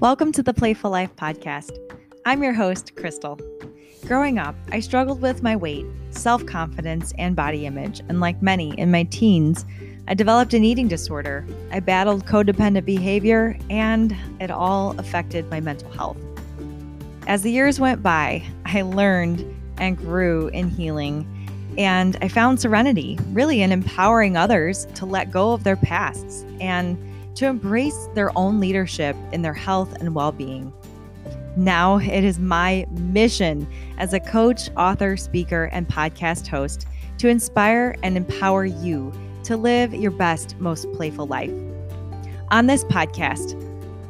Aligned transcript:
Welcome 0.00 0.30
to 0.34 0.44
the 0.44 0.54
Playful 0.54 0.92
Life 0.92 1.16
Podcast. 1.16 1.76
I'm 2.24 2.40
your 2.40 2.52
host, 2.52 2.94
Krystal. 2.94 3.40
Growing 4.06 4.38
up, 4.38 4.54
I 4.70 4.78
struggled 4.78 5.20
with 5.20 5.42
my 5.42 5.56
weight, 5.56 5.84
self 6.10 6.46
confidence, 6.46 7.12
and 7.18 7.34
body 7.34 7.66
image, 7.66 8.00
and 8.08 8.20
like 8.20 8.40
many 8.40 8.78
in 8.78 8.92
my 8.92 9.02
teens, 9.02 9.66
I 10.06 10.14
developed 10.14 10.54
an 10.54 10.62
eating 10.62 10.86
disorder. 10.86 11.44
I 11.72 11.80
battled 11.80 12.26
codependent 12.26 12.84
behavior, 12.84 13.58
and 13.70 14.14
it 14.38 14.52
all 14.52 14.96
affected 15.00 15.50
my 15.50 15.58
mental 15.58 15.90
health. 15.90 16.16
As 17.26 17.42
the 17.42 17.50
years 17.50 17.80
went 17.80 18.00
by, 18.00 18.44
I 18.66 18.82
learned 18.82 19.44
and 19.78 19.98
grew 19.98 20.46
in 20.50 20.70
healing, 20.70 21.26
and 21.76 22.16
I 22.22 22.28
found 22.28 22.60
serenity, 22.60 23.18
really, 23.32 23.62
in 23.62 23.72
empowering 23.72 24.36
others 24.36 24.86
to 24.94 25.06
let 25.06 25.32
go 25.32 25.54
of 25.54 25.64
their 25.64 25.74
pasts 25.74 26.44
and 26.60 26.96
to 27.38 27.46
embrace 27.46 28.08
their 28.14 28.36
own 28.36 28.58
leadership 28.58 29.14
in 29.32 29.42
their 29.42 29.54
health 29.54 29.94
and 30.00 30.12
well 30.12 30.32
being. 30.32 30.72
Now 31.56 31.98
it 31.98 32.24
is 32.24 32.40
my 32.40 32.84
mission 32.90 33.68
as 33.96 34.12
a 34.12 34.18
coach, 34.18 34.70
author, 34.76 35.16
speaker, 35.16 35.70
and 35.72 35.86
podcast 35.86 36.48
host 36.48 36.88
to 37.18 37.28
inspire 37.28 37.94
and 38.02 38.16
empower 38.16 38.64
you 38.64 39.12
to 39.44 39.56
live 39.56 39.94
your 39.94 40.10
best, 40.10 40.58
most 40.58 40.92
playful 40.94 41.28
life. 41.28 41.52
On 42.50 42.66
this 42.66 42.82
podcast, 42.82 43.54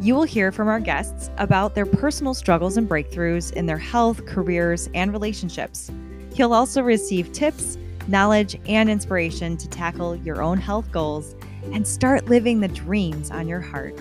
you 0.01 0.15
will 0.15 0.23
hear 0.23 0.51
from 0.51 0.69
our 0.69 0.81
guests 0.81 1.29
about 1.37 1.75
their 1.75 1.85
personal 1.85 2.33
struggles 2.33 2.79
and 2.79 2.89
breakthroughs 2.89 3.53
in 3.53 3.67
their 3.67 3.77
health, 3.77 4.25
careers, 4.25 4.89
and 4.95 5.13
relationships. 5.13 5.91
You'll 6.35 6.55
also 6.55 6.83
receive 6.83 7.33
tips, 7.33 7.77
knowledge, 8.07 8.59
and 8.67 8.89
inspiration 8.89 9.59
to 9.59 9.69
tackle 9.69 10.17
your 10.17 10.41
own 10.41 10.57
health 10.57 10.91
goals 10.93 11.35
and 11.73 11.87
start 11.87 12.27
living 12.27 12.61
the 12.61 12.69
dreams 12.69 13.31
on 13.31 13.49
your 13.49 13.61
heart. 13.61 13.95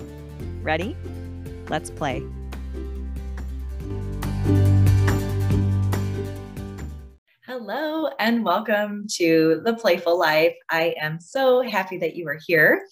Ready? 0.62 0.96
Let's 1.68 1.90
play. 1.90 2.22
Hello, 7.44 8.08
and 8.18 8.44
welcome 8.44 9.06
to 9.14 9.60
The 9.64 9.74
Playful 9.74 10.18
Life. 10.18 10.54
I 10.70 10.94
am 11.00 11.20
so 11.20 11.62
happy 11.62 11.98
that 11.98 12.14
you 12.14 12.26
are 12.28 12.38
here. 12.46 12.86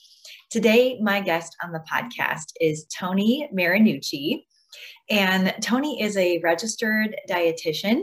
Today, 0.50 0.98
my 1.00 1.20
guest 1.20 1.56
on 1.62 1.72
the 1.72 1.84
podcast 1.90 2.52
is 2.60 2.84
Toni 2.86 3.48
Marinucci. 3.54 4.44
And 5.08 5.54
Toni 5.62 6.02
is 6.02 6.16
a 6.16 6.38
registered 6.38 7.16
dietitian 7.28 8.02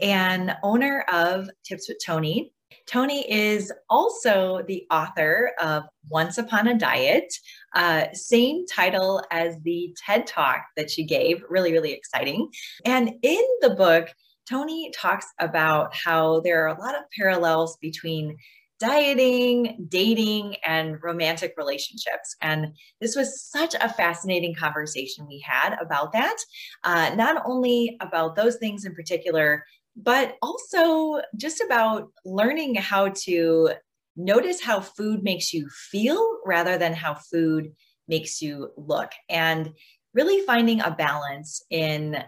and 0.00 0.56
owner 0.62 1.04
of 1.12 1.48
Tips 1.64 1.88
with 1.88 1.98
Toni, 2.04 2.52
Toni 2.90 3.30
is 3.30 3.72
also 3.88 4.62
the 4.66 4.84
author 4.90 5.52
of 5.62 5.84
Once 6.08 6.38
Upon 6.38 6.66
a 6.66 6.76
Diet, 6.76 7.32
uh, 7.74 8.06
same 8.12 8.66
title 8.66 9.22
as 9.30 9.60
the 9.62 9.94
TED 10.04 10.26
Talk 10.26 10.64
that 10.76 10.90
she 10.90 11.04
gave. 11.04 11.44
Really, 11.48 11.70
really 11.70 11.92
exciting. 11.92 12.50
And 12.84 13.12
in 13.22 13.44
the 13.60 13.70
book, 13.70 14.08
Toni 14.48 14.90
talks 14.92 15.26
about 15.38 15.94
how 15.94 16.40
there 16.40 16.64
are 16.64 16.76
a 16.76 16.80
lot 16.80 16.96
of 16.96 17.04
parallels 17.16 17.76
between 17.80 18.36
dieting, 18.80 19.86
dating, 19.88 20.56
and 20.64 21.00
romantic 21.02 21.54
relationships. 21.56 22.34
And 22.40 22.74
this 23.00 23.14
was 23.14 23.44
such 23.44 23.74
a 23.74 23.92
fascinating 23.92 24.54
conversation 24.54 25.28
we 25.28 25.38
had 25.46 25.76
about 25.80 26.12
that. 26.12 26.36
Uh, 26.82 27.14
not 27.14 27.42
only 27.44 27.96
about 28.00 28.34
those 28.34 28.56
things 28.56 28.84
in 28.84 28.94
particular, 28.94 29.64
but 29.96 30.36
also 30.42 31.20
just 31.36 31.60
about 31.60 32.08
learning 32.24 32.74
how 32.74 33.08
to 33.08 33.70
notice 34.16 34.60
how 34.60 34.80
food 34.80 35.22
makes 35.22 35.52
you 35.52 35.68
feel 35.90 36.38
rather 36.44 36.78
than 36.78 36.92
how 36.92 37.14
food 37.14 37.72
makes 38.08 38.42
you 38.42 38.70
look 38.76 39.10
and 39.28 39.70
really 40.14 40.44
finding 40.44 40.80
a 40.80 40.90
balance 40.90 41.62
in 41.70 42.22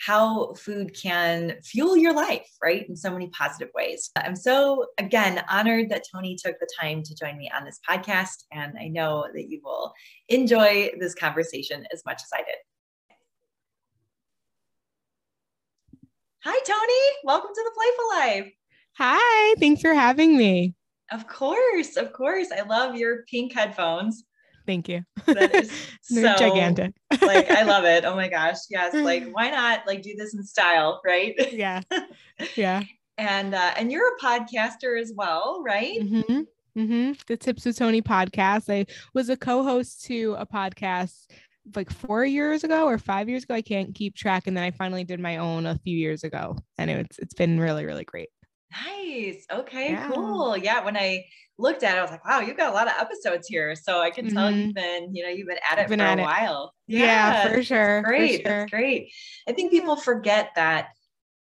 how 0.00 0.52
food 0.54 0.94
can 1.00 1.56
fuel 1.62 1.96
your 1.96 2.12
life, 2.12 2.48
right? 2.62 2.86
In 2.88 2.96
so 2.96 3.10
many 3.10 3.28
positive 3.30 3.70
ways. 3.74 4.10
I'm 4.16 4.36
so, 4.36 4.86
again, 4.98 5.42
honored 5.48 5.90
that 5.90 6.04
Toni 6.12 6.36
took 6.36 6.58
the 6.58 6.68
time 6.80 7.02
to 7.04 7.14
join 7.14 7.38
me 7.38 7.50
on 7.56 7.64
this 7.64 7.78
podcast. 7.88 8.44
And 8.52 8.74
I 8.78 8.88
know 8.88 9.26
that 9.32 9.48
you 9.48 9.60
will 9.62 9.92
enjoy 10.28 10.90
this 10.98 11.14
conversation 11.14 11.86
as 11.92 12.02
much 12.04 12.20
as 12.22 12.28
I 12.34 12.38
did. 12.38 12.56
Hi, 16.46 16.58
Toni. 16.62 17.16
Welcome 17.24 17.52
to 17.54 17.64
the 17.64 17.70
Playful 17.74 18.08
Life. 18.10 18.52
Hi, 18.98 19.54
thanks 19.58 19.80
for 19.80 19.94
having 19.94 20.36
me. 20.36 20.74
Of 21.10 21.26
course, 21.26 21.96
of 21.96 22.12
course. 22.12 22.48
I 22.52 22.60
love 22.60 22.96
your 22.96 23.22
pink 23.30 23.54
headphones. 23.54 24.24
Thank 24.66 24.86
you. 24.90 25.04
That 25.24 25.54
is 25.54 25.72
so 26.02 26.36
gigantic. 26.36 26.92
like 27.22 27.50
I 27.50 27.62
love 27.62 27.84
it. 27.84 28.04
Oh 28.06 28.14
my 28.14 28.28
gosh. 28.28 28.58
Yes. 28.68 28.92
Like 28.92 29.30
why 29.32 29.48
not 29.48 29.86
like 29.86 30.02
do 30.02 30.14
this 30.18 30.34
in 30.34 30.44
style, 30.44 31.00
right? 31.02 31.34
Yeah. 31.50 31.80
Yeah. 32.56 32.82
and 33.16 33.54
uh 33.54 33.72
and 33.78 33.90
you're 33.90 34.14
a 34.14 34.20
podcaster 34.20 35.00
as 35.00 35.14
well, 35.16 35.62
right? 35.64 35.98
Mm-hmm. 35.98 36.40
Mm-hmm. 36.78 37.12
The 37.26 37.36
Tips 37.36 37.64
with 37.64 37.78
Toni 37.78 38.02
podcast. 38.02 38.68
I 38.68 38.84
was 39.14 39.28
a 39.30 39.36
co-host 39.36 40.04
to 40.06 40.34
a 40.38 40.44
podcast 40.44 41.26
like 41.74 41.90
four 41.90 42.24
years 42.24 42.64
ago 42.64 42.86
or 42.86 42.98
five 42.98 43.28
years 43.28 43.44
ago. 43.44 43.54
I 43.54 43.62
can't 43.62 43.94
keep 43.94 44.14
track. 44.14 44.46
And 44.46 44.56
then 44.56 44.64
I 44.64 44.70
finally 44.70 45.04
did 45.04 45.20
my 45.20 45.38
own 45.38 45.66
a 45.66 45.78
few 45.78 45.96
years 45.96 46.24
ago. 46.24 46.56
And 46.78 46.90
it's 46.90 47.18
it's 47.18 47.34
been 47.34 47.58
really, 47.58 47.84
really 47.84 48.04
great. 48.04 48.28
Nice. 48.72 49.46
Okay, 49.52 49.92
yeah. 49.92 50.10
cool. 50.10 50.56
Yeah. 50.56 50.84
When 50.84 50.96
I 50.96 51.24
looked 51.58 51.82
at 51.84 51.96
it, 51.96 51.98
I 51.98 52.02
was 52.02 52.10
like, 52.10 52.26
wow, 52.26 52.40
you've 52.40 52.56
got 52.56 52.72
a 52.72 52.74
lot 52.74 52.88
of 52.88 52.94
episodes 52.98 53.46
here. 53.46 53.76
So 53.76 54.00
I 54.00 54.10
can 54.10 54.28
tell 54.28 54.50
mm-hmm. 54.50 54.58
you've 54.58 54.74
been, 54.74 55.14
you 55.14 55.22
know, 55.22 55.28
you've 55.28 55.46
been 55.46 55.58
at 55.70 55.78
it 55.78 55.88
been 55.88 56.00
for 56.00 56.04
a 56.04 56.12
it. 56.12 56.20
while. 56.20 56.74
Yeah, 56.86 56.98
yeah, 56.98 57.52
for 57.52 57.62
sure. 57.62 58.02
That's 58.02 58.06
great. 58.06 58.42
For 58.42 58.48
sure. 58.48 58.58
That's 58.60 58.70
great. 58.70 59.12
I 59.48 59.52
think 59.52 59.70
people 59.70 59.96
forget 59.96 60.50
that, 60.56 60.88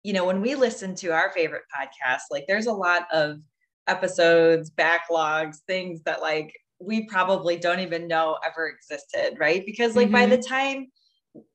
you 0.03 0.13
know, 0.13 0.25
when 0.25 0.41
we 0.41 0.55
listen 0.55 0.95
to 0.95 1.09
our 1.09 1.31
favorite 1.31 1.63
podcast, 1.75 2.22
like 2.31 2.45
there's 2.47 2.67
a 2.67 2.73
lot 2.73 3.07
of 3.11 3.39
episodes, 3.88 4.72
backlogs, 4.72 5.57
things 5.67 6.03
that 6.03 6.22
like 6.22 6.53
we 6.80 7.06
probably 7.08 7.58
don't 7.58 7.80
even 7.80 8.08
know 8.08 8.38
ever 8.46 8.68
existed, 8.68 9.38
right? 9.40 9.66
Because 9.66 9.96
like 9.96 10.08
mm-hmm. 10.08 10.14
by 10.14 10.26
the 10.28 10.38
mm-hmm. 10.38 10.54
time 10.54 10.88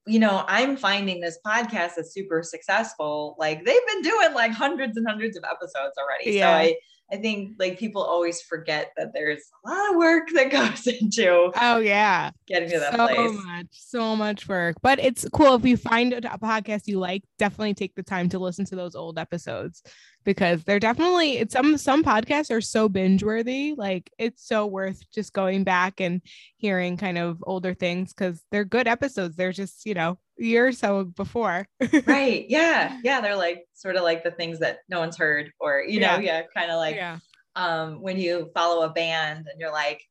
you 0.07 0.19
know, 0.19 0.45
I'm 0.47 0.77
finding 0.77 1.21
this 1.21 1.39
podcast 1.45 1.99
is 1.99 2.13
super 2.13 2.43
successful. 2.43 3.37
Like 3.39 3.65
they've 3.65 3.87
been 3.87 4.03
doing 4.03 4.35
like 4.35 4.53
hundreds 4.53 4.97
and 4.97 5.07
hundreds 5.07 5.37
of 5.37 5.45
episodes 5.45 5.95
already. 5.99 6.39
Yeah. 6.39 6.53
So 6.53 6.57
I 6.57 6.77
I 7.13 7.17
think 7.17 7.57
like 7.59 7.79
people 7.79 8.03
always 8.03 8.41
forget 8.41 8.93
that 8.97 9.13
there's 9.13 9.43
a 9.67 9.71
lot 9.71 9.91
of 9.91 9.97
work 9.97 10.29
that 10.35 10.51
goes 10.51 10.87
into 10.87 11.53
oh 11.61 11.79
yeah 11.79 12.31
getting 12.47 12.71
to 12.71 12.79
that 12.79 12.93
so 12.93 13.07
place. 13.07 13.17
So 13.17 13.33
much, 13.33 13.67
so 13.71 14.17
much 14.17 14.49
work. 14.49 14.77
But 14.83 14.99
it's 14.99 15.29
cool 15.33 15.55
if 15.55 15.65
you 15.65 15.77
find 15.77 16.13
a 16.15 16.21
podcast 16.21 16.87
you 16.87 16.99
like, 16.99 17.23
definitely 17.39 17.75
take 17.75 17.95
the 17.95 18.03
time 18.03 18.29
to 18.31 18.39
listen 18.39 18.65
to 18.67 18.77
those 18.77 18.95
old 18.95 19.19
episodes 19.19 19.83
because 20.25 20.65
they're 20.65 20.81
definitely 20.81 21.39
it's 21.39 21.53
some 21.53 21.77
some 21.77 22.03
podcasts 22.03 22.51
are 22.51 22.61
so 22.61 22.89
binge 22.89 23.23
worthy. 23.23 23.75
Like 23.77 24.11
it's 24.19 24.47
so 24.47 24.67
worth 24.67 25.01
just 25.13 25.33
going 25.33 25.65
back 25.65 26.01
and 26.01 26.23
hearing 26.57 26.97
kind 26.97 27.19
of 27.19 27.43
older 27.47 27.75
things 27.75 28.13
because 28.13 28.43
they're 28.51 28.65
good 28.65 28.89
episodes. 28.89 29.37
They're 29.37 29.53
just, 29.53 29.87
you 29.87 29.95
know, 29.95 30.19
year 30.37 30.67
or 30.67 30.73
so 30.73 31.05
before. 31.05 31.67
right. 32.07 32.47
Yeah. 32.49 32.99
Yeah. 33.03 33.21
They're 33.21 33.37
like 33.37 33.65
sort 33.75 33.97
of 33.97 34.03
like 34.03 34.25
the 34.25 34.31
things 34.31 34.59
that 34.61 34.79
no 34.89 35.01
one's 35.01 35.17
heard, 35.17 35.53
or 35.61 35.83
you 35.87 36.01
know, 36.01 36.17
yeah, 36.17 36.21
yeah 36.21 36.43
kind 36.55 36.71
of 36.71 36.77
like 36.77 36.97
yeah. 36.97 37.19
um 37.57 38.03
when 38.03 38.19
you 38.19 38.51
follow 38.55 38.85
a 38.85 38.91
band 38.91 39.47
and 39.51 39.61
you're 39.61 39.73
like 39.73 40.03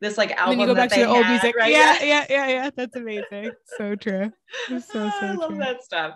this 0.00 0.18
like 0.18 0.32
album. 0.32 0.52
And 0.52 0.60
you 0.60 0.66
go 0.66 0.74
back 0.74 0.90
to 0.90 1.00
the 1.00 1.06
old 1.06 1.24
had, 1.24 1.30
music. 1.30 1.56
Right? 1.56 1.72
Yeah, 1.72 2.02
yeah, 2.02 2.26
yeah, 2.28 2.48
yeah. 2.48 2.70
That's 2.74 2.96
amazing. 2.96 3.52
so 3.78 3.94
true. 3.94 4.32
so 4.68 4.78
so 4.78 4.98
I 5.22 5.32
love 5.32 5.50
true. 5.50 5.58
that 5.58 5.82
stuff. 5.82 6.14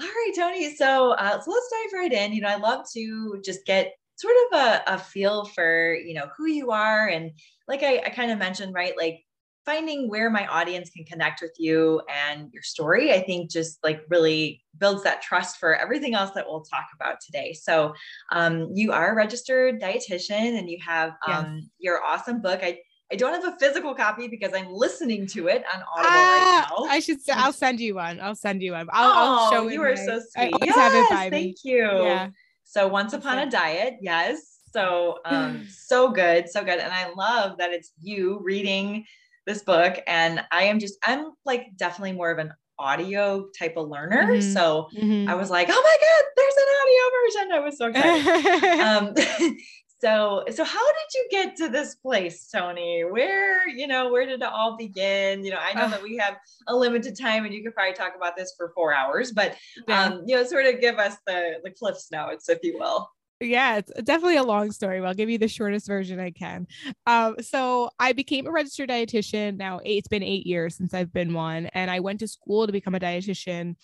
All 0.00 0.06
right, 0.06 0.32
Toni. 0.36 0.74
So 0.74 1.12
uh, 1.12 1.40
so 1.40 1.50
let's 1.50 1.70
dive 1.70 2.00
right 2.00 2.12
in. 2.12 2.32
You 2.32 2.42
know, 2.42 2.48
I 2.48 2.56
love 2.56 2.84
to 2.92 3.40
just 3.44 3.64
get 3.64 3.94
sort 4.16 4.34
of 4.50 4.58
a, 4.58 4.82
a 4.94 4.98
feel 4.98 5.44
for 5.46 5.94
you 5.94 6.14
know 6.14 6.28
who 6.36 6.46
you 6.46 6.70
are 6.70 7.08
and 7.08 7.32
like 7.68 7.82
I, 7.82 8.02
I 8.04 8.10
kind 8.10 8.30
of 8.30 8.38
mentioned, 8.38 8.74
right? 8.74 8.94
Like 8.96 9.20
finding 9.66 10.08
where 10.08 10.30
my 10.30 10.46
audience 10.46 10.90
can 10.90 11.04
connect 11.04 11.42
with 11.42 11.54
you 11.58 12.00
and 12.08 12.48
your 12.52 12.62
story, 12.62 13.12
I 13.12 13.20
think 13.20 13.50
just 13.50 13.82
like 13.82 14.00
really 14.08 14.62
builds 14.78 15.02
that 15.02 15.22
trust 15.22 15.58
for 15.58 15.74
everything 15.74 16.14
else 16.14 16.30
that 16.36 16.46
we'll 16.46 16.62
talk 16.62 16.86
about 16.94 17.16
today. 17.20 17.52
So, 17.52 17.92
um, 18.30 18.70
you 18.72 18.92
are 18.92 19.10
a 19.10 19.14
registered 19.16 19.80
dietitian 19.80 20.56
and 20.56 20.70
you 20.70 20.78
have 20.86 21.14
um, 21.26 21.56
yes. 21.56 21.68
your 21.78 22.04
awesome 22.04 22.40
book. 22.40 22.60
I 22.62 22.78
I 23.12 23.16
don't 23.16 23.32
have 23.32 23.54
a 23.54 23.56
physical 23.58 23.94
copy 23.94 24.26
because 24.26 24.52
I'm 24.52 24.72
listening 24.72 25.26
to 25.28 25.46
it 25.46 25.64
on 25.72 25.82
Audible 25.94 26.10
right 26.10 26.66
now. 26.68 26.86
I 26.88 26.98
should. 26.98 27.18
I'll 27.32 27.52
send 27.52 27.78
you 27.78 27.94
one. 27.94 28.20
I'll 28.20 28.34
send 28.34 28.62
you 28.62 28.72
one. 28.72 28.88
I'll, 28.90 29.10
oh, 29.10 29.14
I'll 29.14 29.50
show 29.50 29.68
you. 29.68 29.74
You 29.74 29.82
are 29.82 29.94
my, 29.94 29.94
so 29.94 30.20
sweet. 30.34 30.54
Yes, 30.62 30.74
have 30.74 30.94
it 30.94 31.10
by 31.10 31.30
thank 31.30 31.32
me. 31.32 31.56
you. 31.62 31.82
Yeah. 31.82 32.30
So 32.64 32.88
once 32.88 33.12
upon 33.12 33.38
a 33.38 33.50
diet, 33.50 33.98
yes. 34.00 34.58
So 34.72 35.18
um, 35.24 35.66
so 35.70 36.10
good, 36.10 36.48
so 36.48 36.64
good, 36.64 36.80
and 36.80 36.92
I 36.92 37.12
love 37.14 37.58
that 37.58 37.72
it's 37.72 37.92
you 38.02 38.40
reading 38.42 39.04
this 39.46 39.62
book 39.62 39.98
and 40.06 40.44
I 40.50 40.64
am 40.64 40.78
just 40.78 40.98
I'm 41.04 41.30
like 41.44 41.68
definitely 41.76 42.12
more 42.12 42.30
of 42.32 42.38
an 42.38 42.52
audio 42.78 43.46
type 43.58 43.76
of 43.76 43.88
learner. 43.88 44.24
Mm-hmm. 44.24 44.52
So 44.52 44.88
mm-hmm. 44.94 45.30
I 45.30 45.34
was 45.34 45.50
like, 45.50 45.68
oh 45.70 45.82
my 45.82 45.96
God, 46.00 46.24
there's 46.36 46.54
an 46.58 46.68
audio 46.82 47.04
version. 47.22 47.52
I 47.52 47.60
was 47.60 47.78
so 47.78 47.86
excited. 47.86 48.80
um, 49.48 49.56
So, 49.98 50.44
so 50.50 50.62
how 50.62 50.86
did 50.86 51.14
you 51.14 51.28
get 51.30 51.56
to 51.56 51.68
this 51.68 51.94
place, 51.94 52.48
Toni 52.50 53.02
Where, 53.02 53.66
you 53.68 53.86
know, 53.86 54.10
where 54.10 54.26
did 54.26 54.42
it 54.42 54.48
all 54.48 54.76
begin? 54.76 55.44
You 55.44 55.52
know, 55.52 55.58
I 55.60 55.72
know 55.72 55.88
that 55.88 56.02
we 56.02 56.16
have 56.18 56.36
a 56.68 56.76
limited 56.76 57.18
time 57.18 57.44
and 57.44 57.54
you 57.54 57.62
could 57.62 57.74
probably 57.74 57.94
talk 57.94 58.12
about 58.14 58.36
this 58.36 58.52
for 58.56 58.72
four 58.74 58.92
hours, 58.92 59.32
but, 59.32 59.56
um, 59.88 60.22
you 60.26 60.36
know, 60.36 60.44
sort 60.44 60.66
of 60.66 60.80
give 60.80 60.98
us 60.98 61.16
the, 61.26 61.54
the 61.64 61.70
cliffs 61.70 62.10
notes, 62.12 62.48
if 62.48 62.58
you 62.62 62.78
will 62.78 63.10
yeah, 63.40 63.76
it's 63.76 63.92
definitely 64.02 64.36
a 64.36 64.42
long 64.42 64.72
story. 64.72 65.00
But 65.00 65.08
I'll 65.08 65.14
give 65.14 65.28
you 65.28 65.38
the 65.38 65.48
shortest 65.48 65.86
version 65.86 66.18
I 66.18 66.30
can. 66.30 66.66
Um, 67.06 67.36
so 67.40 67.90
I 67.98 68.12
became 68.12 68.46
a 68.46 68.50
registered 68.50 68.88
dietitian. 68.88 69.56
Now 69.56 69.80
it's 69.84 70.08
been 70.08 70.22
eight 70.22 70.46
years 70.46 70.76
since 70.76 70.94
I've 70.94 71.12
been 71.12 71.34
one, 71.34 71.66
and 71.66 71.90
I 71.90 72.00
went 72.00 72.20
to 72.20 72.28
school 72.28 72.66
to 72.66 72.72
become 72.72 72.94
a 72.94 73.00
dietitian 73.00 73.76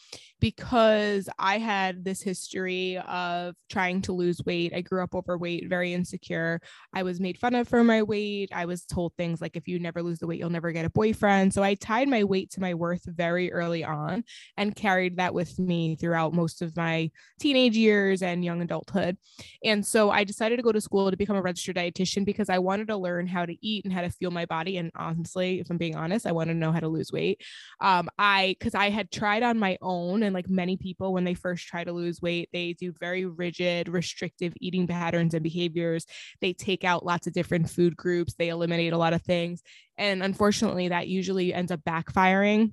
because 0.42 1.28
I 1.38 1.58
had 1.58 2.04
this 2.04 2.20
history 2.20 2.98
of 2.98 3.54
trying 3.70 4.02
to 4.02 4.12
lose 4.12 4.42
weight. 4.44 4.74
I 4.74 4.80
grew 4.80 5.00
up 5.00 5.14
overweight, 5.14 5.68
very 5.68 5.94
insecure. 5.94 6.60
I 6.92 7.04
was 7.04 7.20
made 7.20 7.38
fun 7.38 7.54
of 7.54 7.68
for 7.68 7.84
my 7.84 8.02
weight. 8.02 8.50
I 8.52 8.66
was 8.66 8.84
told 8.84 9.12
things 9.16 9.40
like, 9.40 9.54
"If 9.54 9.68
you 9.68 9.78
never 9.78 10.02
lose 10.02 10.18
the 10.18 10.26
weight, 10.26 10.40
you'll 10.40 10.50
never 10.50 10.72
get 10.72 10.84
a 10.84 10.90
boyfriend." 10.90 11.54
So 11.54 11.62
I 11.62 11.74
tied 11.74 12.08
my 12.08 12.24
weight 12.24 12.50
to 12.50 12.60
my 12.60 12.74
worth 12.74 13.04
very 13.06 13.52
early 13.52 13.84
on, 13.84 14.24
and 14.56 14.74
carried 14.74 15.18
that 15.18 15.32
with 15.32 15.60
me 15.60 15.94
throughout 15.94 16.34
most 16.34 16.60
of 16.60 16.76
my 16.76 17.12
teenage 17.38 17.76
years 17.76 18.20
and 18.20 18.44
young 18.44 18.62
adulthood. 18.62 19.18
And 19.62 19.86
so 19.86 20.10
I 20.10 20.24
decided 20.24 20.56
to 20.56 20.62
go 20.64 20.72
to 20.72 20.80
school 20.80 21.08
to 21.08 21.16
become 21.16 21.36
a 21.36 21.42
registered 21.42 21.76
dietitian 21.76 22.24
because 22.24 22.50
I 22.50 22.58
wanted 22.58 22.88
to 22.88 22.96
learn 22.96 23.28
how 23.28 23.46
to 23.46 23.56
eat 23.64 23.84
and 23.84 23.94
how 23.94 24.00
to 24.00 24.10
feel 24.10 24.32
my 24.32 24.46
body. 24.46 24.76
And 24.76 24.90
honestly, 24.96 25.60
if 25.60 25.70
I'm 25.70 25.78
being 25.78 25.94
honest, 25.94 26.26
I 26.26 26.32
wanted 26.32 26.54
to 26.54 26.58
know 26.58 26.72
how 26.72 26.80
to 26.80 26.88
lose 26.88 27.12
weight. 27.12 27.40
Um, 27.80 28.08
I 28.18 28.56
because 28.58 28.74
I 28.74 28.90
had 28.90 29.12
tried 29.12 29.44
on 29.44 29.60
my 29.60 29.78
own, 29.80 30.24
and 30.24 30.31
like 30.32 30.48
many 30.48 30.76
people, 30.76 31.12
when 31.12 31.24
they 31.24 31.34
first 31.34 31.66
try 31.66 31.84
to 31.84 31.92
lose 31.92 32.22
weight, 32.22 32.48
they 32.52 32.72
do 32.72 32.92
very 33.00 33.24
rigid, 33.24 33.88
restrictive 33.88 34.52
eating 34.60 34.86
patterns 34.86 35.34
and 35.34 35.42
behaviors. 35.42 36.06
They 36.40 36.52
take 36.52 36.84
out 36.84 37.04
lots 37.04 37.26
of 37.26 37.32
different 37.32 37.70
food 37.70 37.96
groups, 37.96 38.34
they 38.34 38.48
eliminate 38.48 38.92
a 38.92 38.98
lot 38.98 39.14
of 39.14 39.22
things. 39.22 39.62
And 39.96 40.22
unfortunately, 40.22 40.88
that 40.88 41.08
usually 41.08 41.52
ends 41.52 41.72
up 41.72 41.80
backfiring 41.88 42.72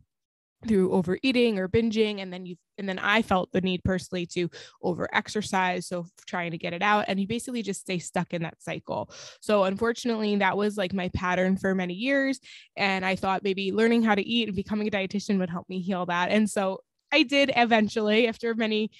through 0.67 0.91
overeating 0.91 1.57
or 1.57 1.69
binging. 1.69 2.21
And 2.21 2.33
then 2.33 2.45
you 2.45 2.55
and 2.77 2.87
then 2.87 2.99
i 2.99 3.21
felt 3.21 3.51
the 3.51 3.61
need 3.61 3.83
personally 3.83 4.25
to 4.25 4.49
over 4.81 5.07
exercise 5.13 5.85
so 5.85 6.05
trying 6.25 6.51
to 6.51 6.57
get 6.57 6.73
it 6.73 6.81
out. 6.81 7.05
And 7.07 7.19
you 7.19 7.27
basically 7.27 7.61
just 7.61 7.81
stay 7.81 7.99
stuck 7.99 8.33
in 8.33 8.43
that 8.43 8.61
cycle. 8.61 9.09
So 9.41 9.63
unfortunately 9.63 10.35
that 10.37 10.57
was 10.57 10.77
like 10.77 10.93
my 10.93 11.09
pattern 11.09 11.57
for 11.57 11.73
many 11.75 11.93
years. 11.93 12.39
And 12.75 13.05
i 13.05 13.15
thought 13.15 13.43
maybe 13.43 13.71
learning 13.71 14.03
how 14.03 14.15
to 14.15 14.25
eat 14.25 14.47
and 14.47 14.55
becoming 14.55 14.87
a 14.87 14.91
dietitian 14.91 15.39
would 15.39 15.49
help 15.49 15.69
me 15.69 15.81
heal 15.81 16.05
that. 16.07 16.29
And 16.29 16.49
so 16.49 16.79
I 17.11 17.23
did 17.23 17.51
eventually, 17.55 18.27
after 18.27 18.53
many 18.55 18.91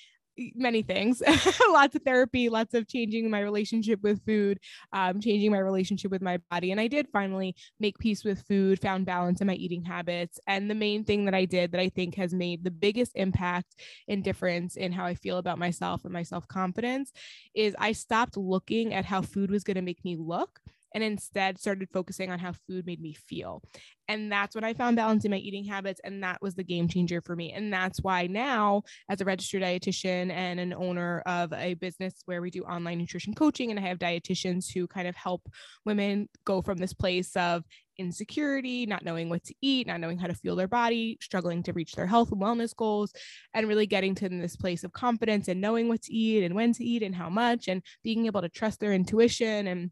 many 0.56 0.82
things. 0.82 1.22
Lots 1.70 1.96
of 1.96 2.04
therapy 2.04 2.50
lots 2.50 2.74
of 2.74 2.88
changing 2.88 3.30
my 3.30 3.40
relationship 3.40 4.02
with 4.02 4.24
food 4.26 4.60
um, 4.94 5.20
changing 5.20 5.52
my 5.52 5.60
relationship 5.60 6.12
with 6.12 6.22
my 6.22 6.38
body. 6.50 6.72
And 6.72 6.80
i 6.80 6.88
did 6.88 7.08
finally 7.12 7.56
make 7.80 7.98
peace 8.00 8.24
with 8.24 8.42
food 8.48 8.80
found 8.80 9.06
balance 9.06 9.42
in 9.42 9.48
my 9.48 9.56
eating 9.56 9.84
habits. 9.84 10.40
And 10.48 10.70
the 10.70 10.76
main 10.76 11.04
thing 11.04 11.26
that 11.26 11.34
i 11.34 11.46
did 11.46 11.72
that 11.72 11.82
i 11.82 11.90
think 11.90 12.16
has 12.16 12.34
made 12.34 12.64
the 12.64 12.72
biggest 12.72 13.12
impact 13.16 13.76
and 14.08 14.24
difference 14.24 14.76
in 14.76 14.92
how 14.92 15.06
i 15.06 15.14
feel 15.14 15.38
about 15.38 15.60
myself 15.60 16.04
and 16.04 16.14
my 16.14 16.24
self-confidence 16.24 17.12
is 17.54 17.76
i 17.80 17.92
stopped 17.92 18.38
looking 18.38 18.94
at 18.94 19.06
how 19.06 19.22
food 19.22 19.52
was 19.52 19.64
going 19.64 19.76
to 19.76 19.82
make 19.82 20.04
me 20.04 20.16
look 20.18 20.60
and 20.94 21.04
instead 21.04 21.60
started 21.60 21.90
focusing 21.92 22.32
on 22.32 22.40
how 22.40 22.54
food 22.68 22.86
made 22.86 23.02
me 23.02 23.14
feel. 23.14 23.62
And 24.08 24.32
that's 24.32 24.56
when 24.56 24.64
I 24.64 24.74
found 24.74 24.96
balance 24.96 25.24
in 25.24 25.30
my 25.30 25.38
eating 25.38 25.66
habits. 25.66 26.02
And 26.04 26.24
that 26.24 26.42
was 26.42 26.56
the 26.56 26.64
game 26.64 26.88
changer 26.88 27.22
for 27.22 27.36
me. 27.36 27.52
And 27.52 27.72
that's 27.72 28.02
why 28.02 28.26
now, 28.26 28.82
as 29.08 29.22
a 29.22 29.26
registered 29.26 29.62
dietitian 29.62 30.32
and 30.32 30.60
an 30.60 30.74
owner 30.74 31.22
of 31.28 31.54
a 31.54 31.76
business 31.76 32.16
where 32.26 32.42
we 32.42 32.50
do 32.50 32.64
online 32.64 32.98
nutrition 32.98 33.36
coaching, 33.36 33.70
and 33.70 33.80
I 33.80 33.84
have 33.84 34.00
dietitians 34.00 34.74
who 34.74 34.88
kind 34.88 35.08
of 35.08 35.16
help 35.16 35.48
women 35.86 36.28
go 36.44 36.64
from 36.64 36.80
this 36.80 36.94
place 36.94 37.36
of 37.36 37.64
insecurity, 38.00 38.88
not 38.88 39.04
knowing 39.06 39.30
what 39.30 39.44
to 39.44 39.54
eat, 39.62 39.86
not 39.86 40.00
knowing 40.00 40.18
how 40.18 40.26
to 40.26 40.34
feel 40.34 40.56
their 40.56 40.68
body, 40.68 41.18
struggling 41.22 41.62
to 41.62 41.74
reach 41.74 41.92
their 41.94 42.08
health 42.08 42.32
and 42.32 42.42
wellness 42.42 42.76
goals, 42.76 43.14
and 43.54 43.68
really 43.68 43.86
getting 43.86 44.16
to 44.16 44.30
this 44.30 44.56
place 44.56 44.84
of 44.84 44.92
confidence 44.94 45.50
and 45.50 45.62
knowing 45.62 45.88
what 45.88 46.02
to 46.02 46.14
eat 46.14 46.44
and 46.44 46.56
when 46.56 46.74
to 46.74 46.84
eat 46.84 47.04
and 47.04 47.14
how 47.14 47.30
much, 47.30 47.68
and 47.68 47.84
being 48.04 48.26
able 48.26 48.42
to 48.42 48.50
trust 48.50 48.80
their 48.80 48.94
intuition 48.94 49.68
and 49.68 49.92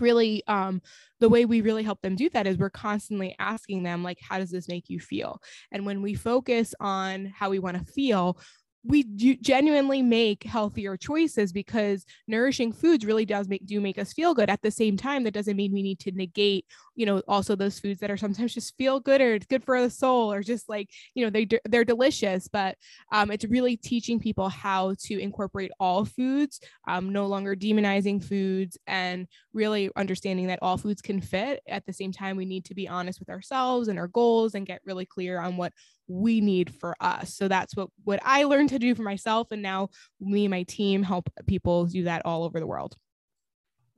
really 0.00 0.42
um, 0.46 0.82
the 1.20 1.28
way 1.28 1.44
we 1.44 1.60
really 1.60 1.82
help 1.82 2.00
them 2.02 2.16
do 2.16 2.28
that 2.30 2.46
is 2.46 2.56
we're 2.56 2.70
constantly 2.70 3.34
asking 3.38 3.82
them 3.82 4.02
like 4.02 4.18
how 4.20 4.38
does 4.38 4.50
this 4.50 4.68
make 4.68 4.88
you 4.88 5.00
feel? 5.00 5.40
And 5.72 5.84
when 5.84 6.02
we 6.02 6.14
focus 6.14 6.74
on 6.80 7.26
how 7.26 7.50
we 7.50 7.58
want 7.58 7.78
to 7.78 7.92
feel 7.92 8.38
we 8.84 9.02
genuinely 9.02 10.02
make 10.02 10.44
healthier 10.44 10.96
choices 10.96 11.52
because 11.52 12.04
nourishing 12.26 12.72
foods 12.72 13.04
really 13.04 13.26
does 13.26 13.48
make 13.48 13.66
do 13.66 13.80
make 13.80 13.98
us 13.98 14.12
feel 14.12 14.34
good. 14.34 14.48
At 14.48 14.62
the 14.62 14.70
same 14.70 14.96
time 14.96 15.24
that 15.24 15.34
doesn't 15.34 15.56
mean 15.56 15.72
we 15.72 15.82
need 15.82 15.98
to 16.00 16.12
negate 16.12 16.64
you 16.94 17.06
know 17.06 17.22
also 17.28 17.54
those 17.54 17.78
foods 17.78 18.00
that 18.00 18.10
are 18.10 18.16
sometimes 18.16 18.54
just 18.54 18.76
feel 18.76 18.98
good 18.98 19.20
or 19.20 19.34
it's 19.34 19.46
good 19.46 19.64
for 19.64 19.80
the 19.80 19.90
soul 19.90 20.32
or 20.32 20.42
just 20.42 20.68
like 20.68 20.90
you 21.14 21.24
know 21.24 21.30
they 21.30 21.46
they're 21.68 21.84
delicious. 21.84 22.48
But 22.48 22.76
um, 23.12 23.30
it's 23.30 23.44
really 23.44 23.76
teaching 23.76 24.20
people 24.20 24.48
how 24.48 24.94
to 25.04 25.18
incorporate 25.18 25.70
all 25.80 26.04
foods 26.04 26.60
um, 26.86 27.10
no 27.12 27.26
longer 27.26 27.56
demonizing 27.56 28.22
foods 28.22 28.78
and 28.86 29.26
really 29.52 29.90
understanding 29.96 30.46
that 30.48 30.60
all 30.62 30.78
foods 30.78 31.02
can 31.02 31.20
fit. 31.20 31.60
At 31.68 31.84
the 31.86 31.92
same 31.92 32.12
time 32.12 32.36
we 32.36 32.46
need 32.46 32.64
to 32.66 32.74
be 32.74 32.88
honest 32.88 33.18
with 33.18 33.28
ourselves 33.28 33.88
and 33.88 33.98
our 33.98 34.08
goals 34.08 34.54
and 34.54 34.66
get 34.66 34.82
really 34.84 35.06
clear 35.06 35.40
on 35.40 35.56
what 35.56 35.72
we 36.08 36.40
need 36.40 36.74
for 36.74 36.96
us. 37.00 37.34
So 37.34 37.48
that's 37.48 37.76
what 37.76 37.90
what 38.04 38.20
I 38.24 38.44
learned 38.44 38.70
to 38.70 38.78
do 38.78 38.94
for 38.94 39.02
myself 39.02 39.52
and 39.52 39.62
now 39.62 39.90
me 40.20 40.44
and 40.44 40.50
my 40.50 40.62
team 40.64 41.02
help 41.02 41.30
people 41.46 41.86
do 41.86 42.04
that 42.04 42.22
all 42.24 42.44
over 42.44 42.58
the 42.58 42.66
world. 42.66 42.96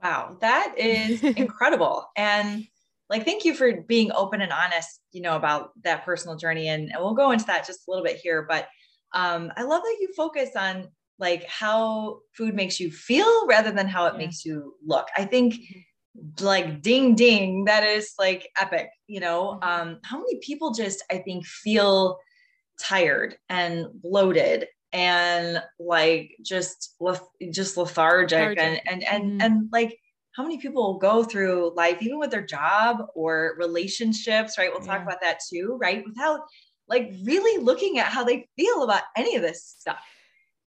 Wow, 0.03 0.37
that 0.41 0.75
is 0.77 1.23
incredible. 1.37 2.07
And 2.17 2.67
like 3.09 3.25
thank 3.25 3.45
you 3.45 3.55
for 3.55 3.83
being 3.83 4.13
open 4.13 4.41
and 4.41 4.53
honest, 4.53 5.01
you 5.13 5.23
know, 5.23 5.37
about 5.37 5.71
that 5.85 6.05
personal 6.05 6.37
journey 6.37 6.69
and, 6.69 6.91
and 6.93 7.03
we'll 7.03 7.15
go 7.15 7.31
into 7.31 7.47
that 7.47 7.67
just 7.67 7.87
a 7.87 7.91
little 7.91 8.05
bit 8.05 8.17
here, 8.17 8.47
but 8.49 8.69
um 9.15 9.53
I 9.57 9.63
love 9.63 9.83
that 9.83 9.97
you 10.01 10.09
focus 10.17 10.51
on 10.57 10.89
like 11.19 11.45
how 11.45 12.21
food 12.33 12.55
makes 12.55 12.81
you 12.81 12.91
feel 12.91 13.47
rather 13.47 13.71
than 13.71 13.87
how 13.87 14.07
it 14.07 14.15
yeah. 14.15 14.19
makes 14.19 14.45
you 14.45 14.75
look. 14.85 15.09
I 15.17 15.25
think 15.25 15.55
mm-hmm 15.55 15.81
like 16.41 16.83
ding 16.83 17.15
ding 17.15 17.65
that 17.65 17.85
is 17.85 18.15
like 18.19 18.49
epic 18.61 18.91
you 19.07 19.21
know 19.21 19.59
mm-hmm. 19.63 19.91
um 19.91 19.99
how 20.03 20.19
many 20.19 20.39
people 20.41 20.73
just 20.73 21.05
i 21.11 21.19
think 21.19 21.47
feel 21.47 22.19
tired 22.81 23.37
and 23.49 23.87
bloated 23.95 24.67
and 24.93 25.63
like 25.79 26.35
just 26.43 26.97
just 27.51 27.77
lethargic, 27.77 28.39
lethargic. 28.39 28.59
and 28.59 28.81
and 28.89 29.05
and 29.05 29.25
mm-hmm. 29.25 29.41
and 29.41 29.69
like 29.71 29.97
how 30.33 30.43
many 30.43 30.59
people 30.59 30.99
go 30.99 31.23
through 31.23 31.73
life 31.77 31.99
even 32.01 32.19
with 32.19 32.31
their 32.31 32.45
job 32.45 33.07
or 33.15 33.55
relationships 33.59 34.59
right 34.59 34.71
we'll 34.73 34.85
yeah. 34.85 34.95
talk 34.95 35.03
about 35.03 35.21
that 35.21 35.39
too 35.49 35.79
right 35.81 36.03
without 36.07 36.41
like 36.89 37.13
really 37.23 37.63
looking 37.63 37.99
at 37.99 38.07
how 38.07 38.25
they 38.25 38.49
feel 38.57 38.83
about 38.83 39.03
any 39.17 39.37
of 39.37 39.43
this 39.43 39.65
stuff 39.79 40.03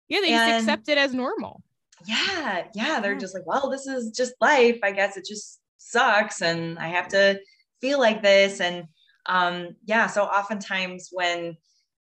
yeah 0.08 0.20
they 0.20 0.32
and, 0.32 0.50
just 0.50 0.64
accept 0.64 0.88
it 0.88 0.96
as 0.96 1.12
normal 1.12 1.62
yeah, 2.06 2.64
yeah, 2.74 3.00
they're 3.00 3.18
just 3.18 3.34
like, 3.34 3.46
well, 3.46 3.70
this 3.70 3.86
is 3.86 4.10
just 4.10 4.34
life. 4.40 4.78
I 4.82 4.92
guess 4.92 5.16
it 5.16 5.24
just 5.26 5.60
sucks 5.78 6.42
and 6.42 6.78
I 6.78 6.88
have 6.88 7.08
to 7.08 7.40
feel 7.80 7.98
like 7.98 8.22
this. 8.22 8.60
And 8.60 8.84
um, 9.26 9.76
yeah, 9.84 10.06
so 10.06 10.24
oftentimes 10.24 11.08
when 11.12 11.56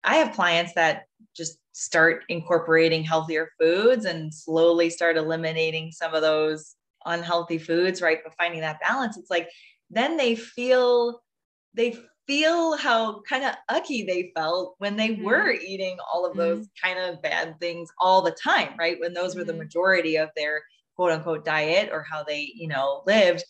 I 0.04 0.16
have 0.18 0.36
clients 0.36 0.74
that 0.74 1.04
just 1.36 1.58
start 1.74 2.24
incorporating 2.30 3.04
healthier 3.04 3.50
foods 3.60 4.06
and 4.06 4.34
slowly 4.34 4.90
start 4.90 5.18
eliminating 5.18 5.92
some 5.92 6.14
of 6.14 6.22
those 6.22 6.76
unhealthy 7.06 7.58
foods, 7.58 8.02
right? 8.02 8.20
But 8.24 8.36
finding 8.36 8.62
that 8.62 8.82
balance, 8.82 9.18
it's 9.18 9.30
like 9.30 9.50
then 9.90 10.18
they 10.18 10.36
feel 10.36 11.22
they 11.74 11.98
feel 12.32 12.78
how 12.78 13.20
kind 13.28 13.44
of 13.44 13.54
ucky 13.68 14.06
they 14.06 14.32
felt 14.34 14.76
when 14.78 14.96
they 14.96 15.10
mm-hmm. 15.10 15.26
were 15.26 15.52
eating 15.52 15.98
all 16.14 16.26
of 16.26 16.38
those 16.38 16.66
mm-hmm. 16.66 16.88
kind 16.88 16.98
of 16.98 17.22
bad 17.22 17.60
things 17.60 17.90
all 18.00 18.22
the 18.22 18.32
time, 18.42 18.70
right? 18.80 18.98
When 19.02 19.14
those 19.14 19.32
mm-hmm. 19.32 19.40
were 19.40 19.44
the 19.44 19.52
mm-hmm. 19.52 19.64
majority 19.64 20.16
of 20.16 20.30
their 20.38 20.64
quote 20.96 21.12
unquote 21.12 21.44
diet 21.44 21.90
or 21.92 22.06
how 22.10 22.24
they, 22.24 22.50
you 22.56 22.70
know, 22.70 23.04
lived. 23.06 23.44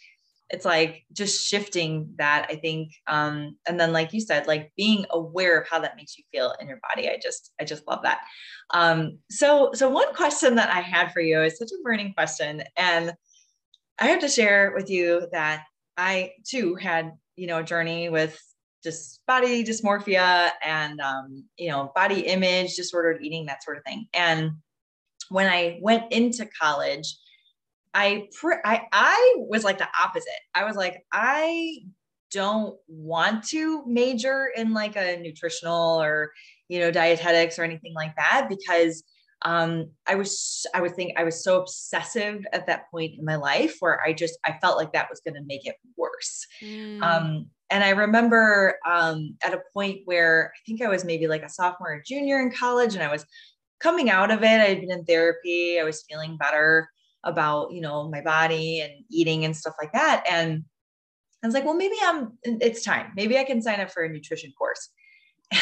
It's 0.50 0.66
like 0.66 1.04
just 1.14 1.48
shifting 1.48 2.16
that, 2.18 2.48
I 2.50 2.56
think. 2.56 2.94
Um, 3.06 3.56
and 3.68 3.80
then, 3.80 3.94
like 3.94 4.14
you 4.14 4.20
said, 4.20 4.48
like 4.48 4.74
being 4.76 5.06
aware 5.12 5.62
of 5.62 5.68
how 5.70 5.78
that 5.82 5.96
makes 5.96 6.18
you 6.18 6.24
feel 6.32 6.56
in 6.60 6.68
your 6.68 6.80
body. 6.90 7.08
I 7.08 7.20
just, 7.22 7.52
I 7.62 7.66
just 7.66 7.88
love 7.88 8.02
that. 8.02 8.22
Um, 8.72 9.20
so, 9.30 9.74
so 9.76 9.92
one 9.92 10.12
question 10.16 10.56
that 10.56 10.74
I 10.74 10.82
had 10.82 11.14
for 11.14 11.22
you 11.22 11.40
is 11.44 11.60
such 11.60 11.70
a 11.70 11.84
burning 11.84 12.14
question. 12.14 12.64
And 12.76 13.14
I 14.00 14.08
have 14.08 14.22
to 14.22 14.28
share 14.28 14.74
with 14.76 14.90
you 14.90 15.28
that 15.34 15.66
I 15.98 16.32
too 16.48 16.74
had, 16.74 17.12
you 17.36 17.46
know, 17.46 17.60
a 17.60 17.64
journey 17.64 18.10
with 18.10 18.42
just 18.84 19.22
body 19.28 19.64
dysmorphia 19.64 20.50
and 20.64 21.00
um, 21.02 21.44
you 21.58 21.70
know 21.70 21.92
body 21.96 22.22
image 22.22 22.76
disordered 22.76 23.24
eating 23.24 23.46
that 23.46 23.64
sort 23.64 23.78
of 23.78 23.84
thing 23.84 24.08
and 24.14 24.52
when 25.30 25.48
i 25.48 25.80
went 25.82 26.12
into 26.12 26.48
college 26.60 27.18
I, 27.94 28.30
pr- 28.40 28.66
I 28.66 28.84
i 28.92 29.36
was 29.38 29.64
like 29.64 29.78
the 29.78 29.88
opposite 30.02 30.30
i 30.56 30.64
was 30.64 30.76
like 30.76 31.04
i 31.12 31.78
don't 32.32 32.78
want 32.88 33.44
to 33.50 33.86
major 33.86 34.50
in 34.56 34.74
like 34.74 34.96
a 34.96 35.18
nutritional 35.18 36.02
or 36.02 36.32
you 36.70 36.80
know 36.80 36.90
dietetics 36.90 37.60
or 37.60 37.64
anything 37.64 37.94
like 37.94 38.16
that 38.16 38.48
because 38.50 39.04
um, 39.44 39.90
I 40.08 40.16
was, 40.16 40.66
I 40.74 40.82
would 40.82 40.96
think 40.96 41.14
I 41.18 41.24
was 41.24 41.44
so 41.44 41.60
obsessive 41.60 42.46
at 42.54 42.68
that 42.68 42.92
point 42.92 43.18
in 43.18 43.26
my 43.26 43.36
life 43.36 43.78
where 43.80 44.00
I 44.02 44.14
just, 44.14 44.38
I 44.46 44.58
felt 44.62 44.78
like 44.78 44.94
that 44.94 45.10
was 45.10 45.20
going 45.22 45.34
to 45.36 45.44
make 45.46 45.66
it 45.66 45.78
worse. 45.98 46.46
Mm. 46.62 47.02
Um, 47.02 47.48
and 47.72 47.84
I 47.84 47.92
remember 47.92 48.76
um, 48.86 49.38
at 49.44 49.54
a 49.54 49.62
point 49.74 50.02
where 50.06 50.52
I 50.54 50.60
think 50.68 50.82
I 50.82 50.90
was 50.90 51.06
maybe 51.06 51.28
like 51.28 51.44
a 51.44 51.50
sophomore 51.50 51.94
or 51.94 52.04
junior 52.06 52.40
in 52.40 52.52
college 52.52 52.94
and 52.94 53.04
I 53.04 53.12
was 53.12 53.26
coming 53.80 54.10
out 54.10 54.30
of 54.30 54.44
it. 54.44 54.46
I 54.46 54.66
had 54.66 54.82
been 54.82 54.92
in 54.92 55.06
therapy. 55.06 55.80
I 55.80 55.84
was 55.84 56.04
feeling 56.08 56.38
better 56.38 56.90
about, 57.24 57.72
you 57.72 57.82
know, 57.82 58.10
my 58.10 58.22
body 58.22 58.82
and 58.82 58.92
eating 59.10 59.46
and 59.46 59.56
stuff 59.56 59.76
like 59.82 59.94
that. 59.94 60.24
And 60.30 60.64
I 61.44 61.48
was 61.48 61.54
like, 61.54 61.66
well, 61.66 61.74
maybe 61.74 61.96
I'm, 62.04 62.38
it's 62.44 62.84
time. 62.84 63.12
Maybe 63.16 63.38
I 63.38 63.44
can 63.44 63.62
sign 63.62 63.80
up 63.80 63.90
for 63.90 64.04
a 64.04 64.10
nutrition 64.10 64.52
course. 64.58 64.90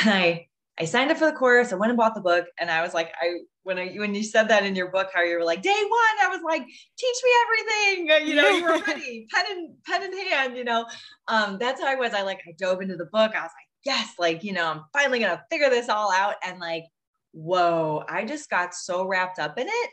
And 0.01 0.09
I, 0.13 0.48
I 0.79 0.85
signed 0.85 1.11
up 1.11 1.17
for 1.17 1.25
the 1.25 1.33
course. 1.33 1.73
I 1.73 1.75
went 1.75 1.89
and 1.89 1.97
bought 1.97 2.15
the 2.15 2.21
book, 2.21 2.45
and 2.57 2.71
I 2.71 2.81
was 2.81 2.93
like, 2.93 3.11
I 3.21 3.39
when 3.63 3.77
I 3.77 3.93
when 3.95 4.15
you 4.15 4.23
said 4.23 4.47
that 4.47 4.65
in 4.65 4.75
your 4.75 4.89
book, 4.91 5.09
how 5.13 5.21
you 5.21 5.37
were 5.37 5.43
like 5.43 5.61
day 5.61 5.69
one, 5.69 6.25
I 6.25 6.29
was 6.29 6.41
like, 6.43 6.63
teach 6.63 7.17
me 7.23 7.31
everything. 7.43 8.27
You 8.27 8.35
know, 8.35 8.49
you 8.49 8.63
were 8.63 8.81
ready, 8.87 9.27
pen 9.33 9.45
in 9.51 9.75
pen 9.85 10.03
in 10.03 10.27
hand. 10.29 10.55
You 10.55 10.63
know, 10.63 10.85
um, 11.27 11.57
that's 11.59 11.81
how 11.81 11.87
I 11.87 11.95
was. 11.95 12.13
I 12.13 12.21
like 12.21 12.39
I 12.47 12.53
dove 12.57 12.81
into 12.81 12.95
the 12.95 13.05
book. 13.05 13.35
I 13.35 13.41
was 13.41 13.51
like, 13.51 13.69
yes, 13.85 14.13
like 14.17 14.43
you 14.43 14.53
know, 14.53 14.67
I'm 14.67 14.83
finally 14.93 15.19
gonna 15.19 15.43
figure 15.51 15.69
this 15.69 15.89
all 15.89 16.11
out. 16.11 16.35
And 16.45 16.59
like, 16.59 16.85
whoa, 17.33 18.03
I 18.07 18.25
just 18.25 18.49
got 18.49 18.73
so 18.73 19.05
wrapped 19.05 19.39
up 19.39 19.59
in 19.59 19.67
it. 19.67 19.89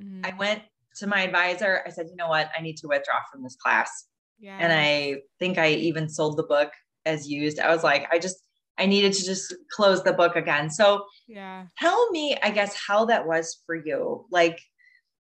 Mm-hmm. 0.00 0.24
I 0.24 0.36
went 0.38 0.62
to 0.98 1.06
my 1.06 1.22
advisor. 1.22 1.82
I 1.84 1.90
said, 1.90 2.06
you 2.10 2.16
know 2.16 2.28
what, 2.28 2.50
I 2.56 2.62
need 2.62 2.76
to 2.78 2.88
withdraw 2.88 3.16
from 3.32 3.42
this 3.42 3.56
class. 3.56 4.06
Yeah. 4.38 4.56
And 4.60 4.72
I 4.72 5.16
think 5.38 5.58
I 5.58 5.70
even 5.70 6.08
sold 6.08 6.36
the 6.36 6.44
book 6.44 6.70
as 7.04 7.28
used. 7.28 7.58
I 7.58 7.74
was 7.74 7.82
like, 7.82 8.06
I 8.12 8.18
just 8.18 8.38
I 8.78 8.86
needed 8.86 9.12
to 9.12 9.24
just 9.24 9.54
close 9.70 10.02
the 10.02 10.12
book 10.12 10.36
again. 10.36 10.70
So, 10.70 11.04
yeah. 11.26 11.66
Tell 11.78 12.10
me, 12.10 12.36
I 12.42 12.50
guess, 12.50 12.74
how 12.74 13.06
that 13.06 13.26
was 13.26 13.58
for 13.66 13.74
you. 13.74 14.26
Like, 14.30 14.58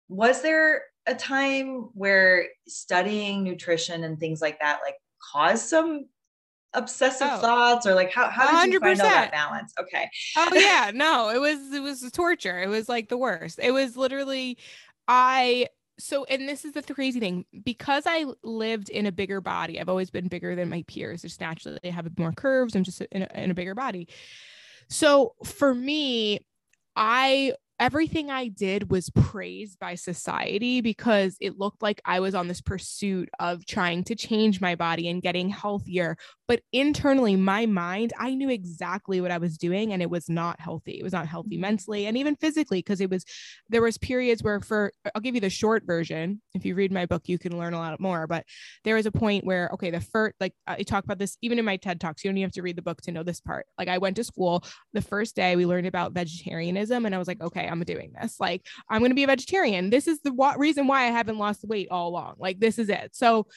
was 0.10 0.42
there 0.42 0.84
a 1.06 1.16
time 1.16 1.90
where 1.94 2.48
studying 2.68 3.44
nutrition 3.44 4.04
and 4.04 4.20
things 4.20 4.42
like 4.42 4.60
that, 4.60 4.80
like, 4.84 4.96
caused 5.32 5.66
some 5.66 6.06
obsessive 6.76 7.30
oh, 7.32 7.38
thoughts 7.38 7.88
or 7.88 7.96
like 7.96 8.12
how, 8.12 8.30
how 8.30 8.66
did 8.66 8.74
you 8.74 8.80
100%. 8.80 8.84
find 8.84 9.02
all 9.02 9.08
that 9.08 9.32
balance 9.32 9.74
okay 9.80 10.10
oh 10.36 10.50
yeah 10.54 10.92
no 10.94 11.30
it 11.30 11.40
was 11.40 11.72
it 11.74 11.82
was 11.82 12.02
torture 12.12 12.62
it 12.62 12.68
was 12.68 12.90
like 12.90 13.08
the 13.08 13.18
worst 13.18 13.60
it 13.64 13.72
was 13.72 13.96
literally 13.96 14.58
i 15.08 15.68
so 15.98 16.26
and 16.26 16.48
this 16.48 16.66
is 16.66 16.74
the 16.74 16.82
crazy 16.82 17.20
thing 17.20 17.46
because 17.64 18.04
i 18.06 18.26
lived 18.44 18.90
in 18.90 19.06
a 19.06 19.12
bigger 19.12 19.42
body 19.42 19.80
i've 19.80 19.90
always 19.90 20.10
been 20.10 20.28
bigger 20.28 20.56
than 20.56 20.70
my 20.70 20.84
peers 20.88 21.22
just 21.22 21.40
naturally 21.40 21.80
they 21.84 21.90
have 21.90 22.08
more 22.18 22.34
curves 22.34 22.76
i'm 22.76 22.84
just 22.84 23.02
in 23.12 23.22
a, 23.22 23.30
in 23.36 23.52
a 23.52 23.56
bigger 23.56 23.76
body 23.76 24.08
so 24.90 25.34
for 25.44 25.74
me 25.74 26.40
i 26.96 27.54
everything 27.80 28.32
I 28.32 28.48
did 28.48 28.90
was 28.90 29.10
praised 29.10 29.80
by 29.80 29.96
society 29.96 30.82
because 30.82 31.38
it 31.42 31.60
looked 31.60 31.82
like 31.82 32.02
I 32.06 32.20
was 32.20 32.36
on 32.36 32.48
this 32.48 32.62
pursuit 32.62 33.30
of 33.40 33.66
trying 33.66 34.04
to 34.06 34.16
change 34.16 34.62
my 34.62 34.76
body 34.76 35.10
and 35.10 35.22
getting 35.22 35.50
healthier. 35.50 36.18
But 36.48 36.62
internally, 36.72 37.36
my 37.36 37.66
mind, 37.66 38.14
I 38.20 38.36
knew 38.36 38.50
exactly 38.50 39.22
what 39.22 39.32
I 39.32 39.38
was 39.38 39.58
doing 39.58 39.94
and 39.94 40.02
it 40.02 40.10
was 40.10 40.30
not 40.30 40.60
healthy. 40.60 41.00
It 41.00 41.04
was 41.04 41.14
not 41.14 41.28
healthy 41.28 41.56
mm-hmm. 41.56 41.62
mentally 41.62 42.06
and 42.06 42.18
even 42.18 42.36
physically 42.36 42.80
because 42.80 43.02
it 43.02 43.10
was, 43.10 43.26
there 43.70 43.82
was 43.82 43.98
periods 43.98 44.44
where 44.44 44.60
for, 44.60 44.92
I'll 45.14 45.22
give 45.22 45.36
you 45.36 45.42
the 45.42 45.50
short 45.50 45.84
version. 45.86 46.42
If 46.54 46.66
you 46.66 46.76
read 46.76 46.92
my 46.92 47.06
book, 47.06 47.24
you 47.28 47.40
can 47.40 47.58
learn 47.58 47.74
a 47.74 47.80
lot 47.80 48.00
more. 48.00 48.28
But 48.28 48.46
there 48.84 48.96
was 48.96 49.06
a 49.06 49.12
point 49.12 49.46
where, 49.46 49.70
okay, 49.74 49.90
the 49.90 50.02
first, 50.02 50.36
like 50.40 50.54
I 50.68 50.84
talk 50.84 51.04
about 51.04 51.20
this 51.20 51.38
even 51.42 51.60
in 51.60 51.66
my 51.66 51.78
TED 51.78 52.00
Talks, 52.00 52.24
you 52.24 52.30
don't 52.30 52.38
even 52.38 52.48
have 52.48 52.54
to 52.54 52.62
read 52.62 52.76
the 52.76 52.82
book 52.82 53.02
to 53.04 53.12
know 53.12 53.24
this 53.24 53.42
part. 53.42 53.66
Like 53.78 53.88
I 53.88 53.98
went 53.98 54.18
to 54.18 54.24
school 54.24 54.64
the 54.94 55.02
first 55.02 55.36
day 55.36 55.56
we 55.56 55.66
learned 55.66 55.88
about 55.88 56.14
vegetarianism 56.14 57.06
and 57.06 57.16
I 57.16 57.18
was 57.18 57.28
like, 57.28 57.42
okay, 57.42 57.68
I'm 57.68 57.84
doing 57.86 58.14
this. 58.20 58.40
Like, 58.40 58.66
I'm 58.90 59.00
going 59.00 59.12
to 59.12 59.16
be 59.16 59.24
a 59.24 59.28
vegetarian. 59.28 59.90
This 59.90 60.08
is 60.08 60.20
the 60.22 60.34
wa- 60.34 60.56
reason 60.58 60.88
why 60.88 61.04
I 61.04 61.12
haven't 61.12 61.38
lost 61.38 61.64
weight 61.64 61.88
all 61.92 62.10
along. 62.10 62.36
Like, 62.38 62.60
this 62.60 62.80
is 62.80 62.90
it. 62.90 63.16
So 63.16 63.48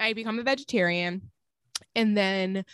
I 0.00 0.12
become 0.12 0.38
a 0.38 0.42
vegetarian. 0.42 1.30
And 1.94 2.16
then 2.16 2.64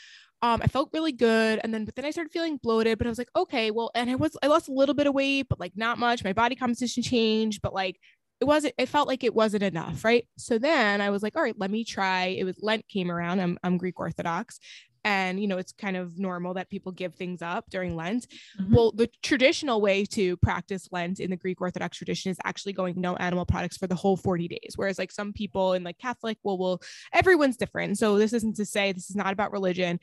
um, 0.42 0.61
I 0.62 0.66
felt 0.66 0.90
really 0.92 1.12
good. 1.12 1.61
And 1.62 1.73
then, 1.73 1.85
but 1.85 1.95
then 1.97 2.04
I 2.04 2.11
started 2.11 2.33
feeling 2.33 2.59
bloated, 2.62 2.99
but 2.99 3.07
I 3.07 3.11
was 3.11 3.19
like, 3.19 3.30
okay, 3.37 3.71
well, 3.71 3.90
and 3.95 4.11
I 4.11 4.14
was, 4.14 4.37
I 4.42 4.47
lost 4.47 4.69
a 4.69 4.73
little 4.73 4.95
bit 4.95 5.07
of 5.07 5.14
weight, 5.14 5.47
but 5.49 5.61
like 5.61 5.73
not 5.76 5.99
much. 5.99 6.25
My 6.25 6.33
body 6.33 6.54
composition 6.54 7.02
changed, 7.02 7.61
but 7.62 7.75
like 7.75 8.00
it 8.40 8.47
wasn't, 8.47 8.75
it 8.78 8.88
felt 8.88 9.07
like 9.09 9.23
it 9.23 9.35
wasn't 9.35 9.62
enough. 9.62 10.02
Right. 10.04 10.26
So 10.38 10.59
then 10.59 11.00
I 11.00 11.11
was 11.11 11.23
like, 11.23 11.37
all 11.37 11.42
right, 11.42 11.59
let 11.59 11.71
me 11.71 11.85
try. 11.85 12.26
It 12.26 12.45
was 12.45 12.57
Lent 12.62 12.88
came 12.88 13.11
around. 13.11 13.40
I'm, 13.40 13.59
I'm 13.62 13.76
Greek 13.76 14.00
Orthodox 14.00 14.59
and 15.04 15.40
you 15.40 15.47
know 15.47 15.59
it's 15.59 15.73
kind 15.73 15.97
of 15.97 16.19
normal 16.19 16.54
that 16.54 16.69
people 16.69 16.92
give 16.92 17.14
things 17.14 17.42
up 17.42 17.64
during 17.71 17.97
lent 17.97 18.26
mm-hmm. 18.61 18.75
well 18.75 18.92
the 18.92 19.09
traditional 19.23 19.80
way 19.80 20.04
to 20.04 20.37
practice 20.38 20.88
lent 20.92 21.21
in 21.21 21.30
the 21.30 21.37
greek 21.37 21.61
orthodox 21.61 21.97
tradition 21.97 22.30
is 22.30 22.38
actually 22.45 22.73
going 22.73 23.00
no 23.00 23.16
animal 23.16 23.47
products 23.47 23.76
for 23.76 23.87
the 23.87 23.95
whole 23.95 24.16
40 24.16 24.49
days 24.49 24.73
whereas 24.76 24.99
like 24.99 25.12
some 25.12 25.33
people 25.33 25.73
in 25.73 25.83
like 25.83 25.99
catholic 25.99 26.38
well 26.42 26.59
will 26.59 26.80
everyone's 27.12 27.57
different 27.57 27.99
so 27.99 28.19
this 28.19 28.33
isn't 28.33 28.57
to 28.57 28.64
say 28.64 28.92
this 28.92 29.11
is 29.11 29.16
not 29.16 29.33
about 29.33 29.52
religion 29.52 29.99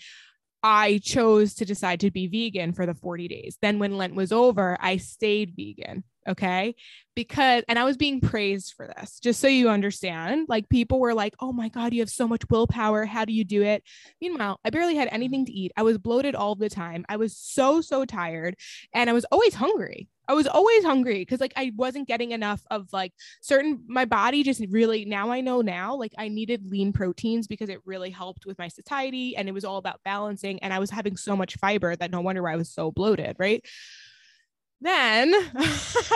I 0.69 0.97
chose 1.01 1.53
to 1.55 1.65
decide 1.65 2.01
to 2.01 2.11
be 2.11 2.27
vegan 2.27 2.73
for 2.73 2.85
the 2.85 2.93
40 2.93 3.29
days. 3.29 3.57
Then 3.61 3.79
when 3.79 3.95
Lent 3.95 4.15
was 4.15 4.33
over, 4.33 4.75
I 4.81 4.97
stayed 4.97 5.53
vegan. 5.55 6.03
Okay. 6.27 6.75
Because, 7.15 7.63
and 7.69 7.79
I 7.79 7.85
was 7.85 7.95
being 7.95 8.19
praised 8.19 8.73
for 8.75 8.85
this, 8.85 9.21
just 9.21 9.39
so 9.39 9.47
you 9.47 9.69
understand. 9.69 10.47
Like 10.49 10.67
people 10.67 10.99
were 10.99 11.13
like, 11.13 11.35
oh 11.39 11.53
my 11.53 11.69
God, 11.69 11.93
you 11.93 12.01
have 12.01 12.09
so 12.09 12.27
much 12.27 12.41
willpower. 12.49 13.05
How 13.05 13.23
do 13.23 13.31
you 13.31 13.45
do 13.45 13.63
it? 13.63 13.81
Meanwhile, 14.19 14.59
I 14.65 14.69
barely 14.69 14.95
had 14.97 15.07
anything 15.09 15.45
to 15.45 15.53
eat. 15.53 15.71
I 15.77 15.83
was 15.83 15.97
bloated 15.97 16.35
all 16.35 16.55
the 16.55 16.67
time. 16.67 17.05
I 17.07 17.15
was 17.15 17.37
so, 17.37 17.79
so 17.79 18.03
tired. 18.03 18.57
And 18.93 19.09
I 19.09 19.13
was 19.13 19.23
always 19.31 19.53
hungry. 19.53 20.09
I 20.27 20.33
was 20.33 20.47
always 20.47 20.83
hungry 20.83 21.19
because 21.19 21.39
like 21.39 21.53
I 21.55 21.71
wasn't 21.75 22.07
getting 22.07 22.31
enough 22.31 22.61
of 22.69 22.91
like 22.91 23.13
certain 23.41 23.83
my 23.87 24.05
body 24.05 24.43
just 24.43 24.63
really 24.69 25.05
now 25.05 25.31
I 25.31 25.41
know 25.41 25.61
now 25.61 25.95
like 25.95 26.13
I 26.17 26.27
needed 26.27 26.69
lean 26.69 26.93
proteins 26.93 27.47
because 27.47 27.69
it 27.69 27.79
really 27.85 28.09
helped 28.09 28.45
with 28.45 28.57
my 28.57 28.67
satiety 28.67 29.35
and 29.35 29.47
it 29.47 29.53
was 29.53 29.65
all 29.65 29.77
about 29.77 30.01
balancing 30.03 30.59
and 30.59 30.73
I 30.73 30.79
was 30.79 30.89
having 30.89 31.17
so 31.17 31.35
much 31.35 31.55
fiber 31.57 31.95
that 31.95 32.11
no 32.11 32.21
wonder 32.21 32.43
why 32.43 32.53
I 32.53 32.57
was 32.57 32.69
so 32.69 32.91
bloated, 32.91 33.35
right? 33.39 33.63
then 34.81 35.33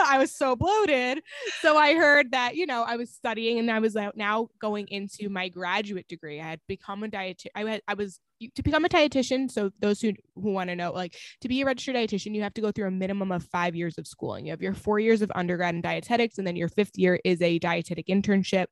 I 0.06 0.16
was 0.18 0.34
so 0.34 0.54
bloated. 0.56 1.22
So 1.60 1.76
I 1.76 1.94
heard 1.94 2.32
that, 2.32 2.54
you 2.54 2.66
know, 2.66 2.82
I 2.82 2.96
was 2.96 3.10
studying 3.10 3.58
and 3.58 3.70
I 3.70 3.80
was 3.80 3.96
uh, 3.96 4.10
now 4.14 4.48
going 4.60 4.88
into 4.88 5.28
my 5.28 5.48
graduate 5.48 6.06
degree. 6.08 6.40
I 6.40 6.44
had 6.44 6.60
become 6.68 7.02
a 7.02 7.08
dietitian. 7.08 7.48
I, 7.54 7.64
had, 7.64 7.82
I 7.88 7.94
was 7.94 8.20
to 8.54 8.62
become 8.62 8.84
a 8.84 8.88
dietitian. 8.88 9.50
So 9.50 9.70
those 9.80 10.00
who, 10.00 10.12
who 10.34 10.50
want 10.50 10.70
to 10.70 10.76
know, 10.76 10.92
like 10.92 11.16
to 11.40 11.48
be 11.48 11.62
a 11.62 11.64
registered 11.64 11.96
dietitian, 11.96 12.34
you 12.34 12.42
have 12.42 12.54
to 12.54 12.60
go 12.60 12.70
through 12.70 12.88
a 12.88 12.90
minimum 12.90 13.32
of 13.32 13.44
five 13.44 13.74
years 13.74 13.98
of 13.98 14.06
schooling. 14.06 14.46
You 14.46 14.52
have 14.52 14.62
your 14.62 14.74
four 14.74 14.98
years 14.98 15.22
of 15.22 15.32
undergrad 15.34 15.74
in 15.74 15.80
dietetics, 15.80 16.38
and 16.38 16.46
then 16.46 16.56
your 16.56 16.68
fifth 16.68 16.96
year 16.96 17.20
is 17.24 17.40
a 17.42 17.58
dietetic 17.58 18.06
internship 18.06 18.66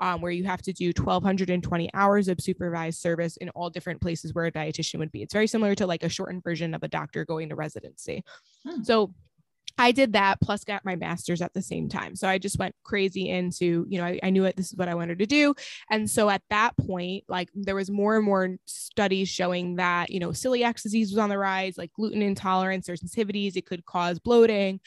um, 0.00 0.20
where 0.20 0.32
you 0.32 0.44
have 0.44 0.62
to 0.62 0.72
do 0.72 0.92
1,220 0.96 1.90
hours 1.94 2.28
of 2.28 2.40
supervised 2.40 3.00
service 3.00 3.36
in 3.36 3.50
all 3.50 3.70
different 3.70 4.00
places 4.00 4.34
where 4.34 4.46
a 4.46 4.52
dietitian 4.52 4.98
would 4.98 5.12
be. 5.12 5.22
It's 5.22 5.34
very 5.34 5.46
similar 5.46 5.74
to 5.76 5.86
like 5.86 6.02
a 6.02 6.08
shortened 6.08 6.42
version 6.42 6.74
of 6.74 6.82
a 6.82 6.88
doctor 6.88 7.24
going 7.24 7.48
to 7.50 7.54
residency. 7.54 8.24
Hmm. 8.66 8.82
So 8.82 9.14
I 9.76 9.92
did 9.92 10.12
that 10.12 10.40
plus 10.40 10.64
got 10.64 10.84
my 10.84 10.96
master's 10.96 11.42
at 11.42 11.52
the 11.52 11.62
same 11.62 11.88
time. 11.88 12.14
So 12.14 12.28
I 12.28 12.38
just 12.38 12.58
went 12.58 12.74
crazy 12.84 13.28
into, 13.28 13.86
you 13.88 13.98
know, 13.98 14.04
I, 14.04 14.20
I 14.22 14.30
knew 14.30 14.44
it, 14.44 14.56
this 14.56 14.72
is 14.72 14.78
what 14.78 14.88
I 14.88 14.94
wanted 14.94 15.18
to 15.18 15.26
do. 15.26 15.54
And 15.90 16.08
so 16.08 16.30
at 16.30 16.42
that 16.50 16.76
point, 16.76 17.24
like 17.28 17.50
there 17.54 17.74
was 17.74 17.90
more 17.90 18.16
and 18.16 18.24
more 18.24 18.56
studies 18.66 19.28
showing 19.28 19.76
that, 19.76 20.10
you 20.10 20.20
know, 20.20 20.30
celiac 20.30 20.80
disease 20.80 21.10
was 21.10 21.18
on 21.18 21.28
the 21.28 21.38
rise, 21.38 21.76
like 21.76 21.92
gluten 21.92 22.22
intolerance 22.22 22.88
or 22.88 22.94
sensitivities, 22.94 23.56
it 23.56 23.66
could 23.66 23.84
cause 23.84 24.18
bloating. 24.18 24.80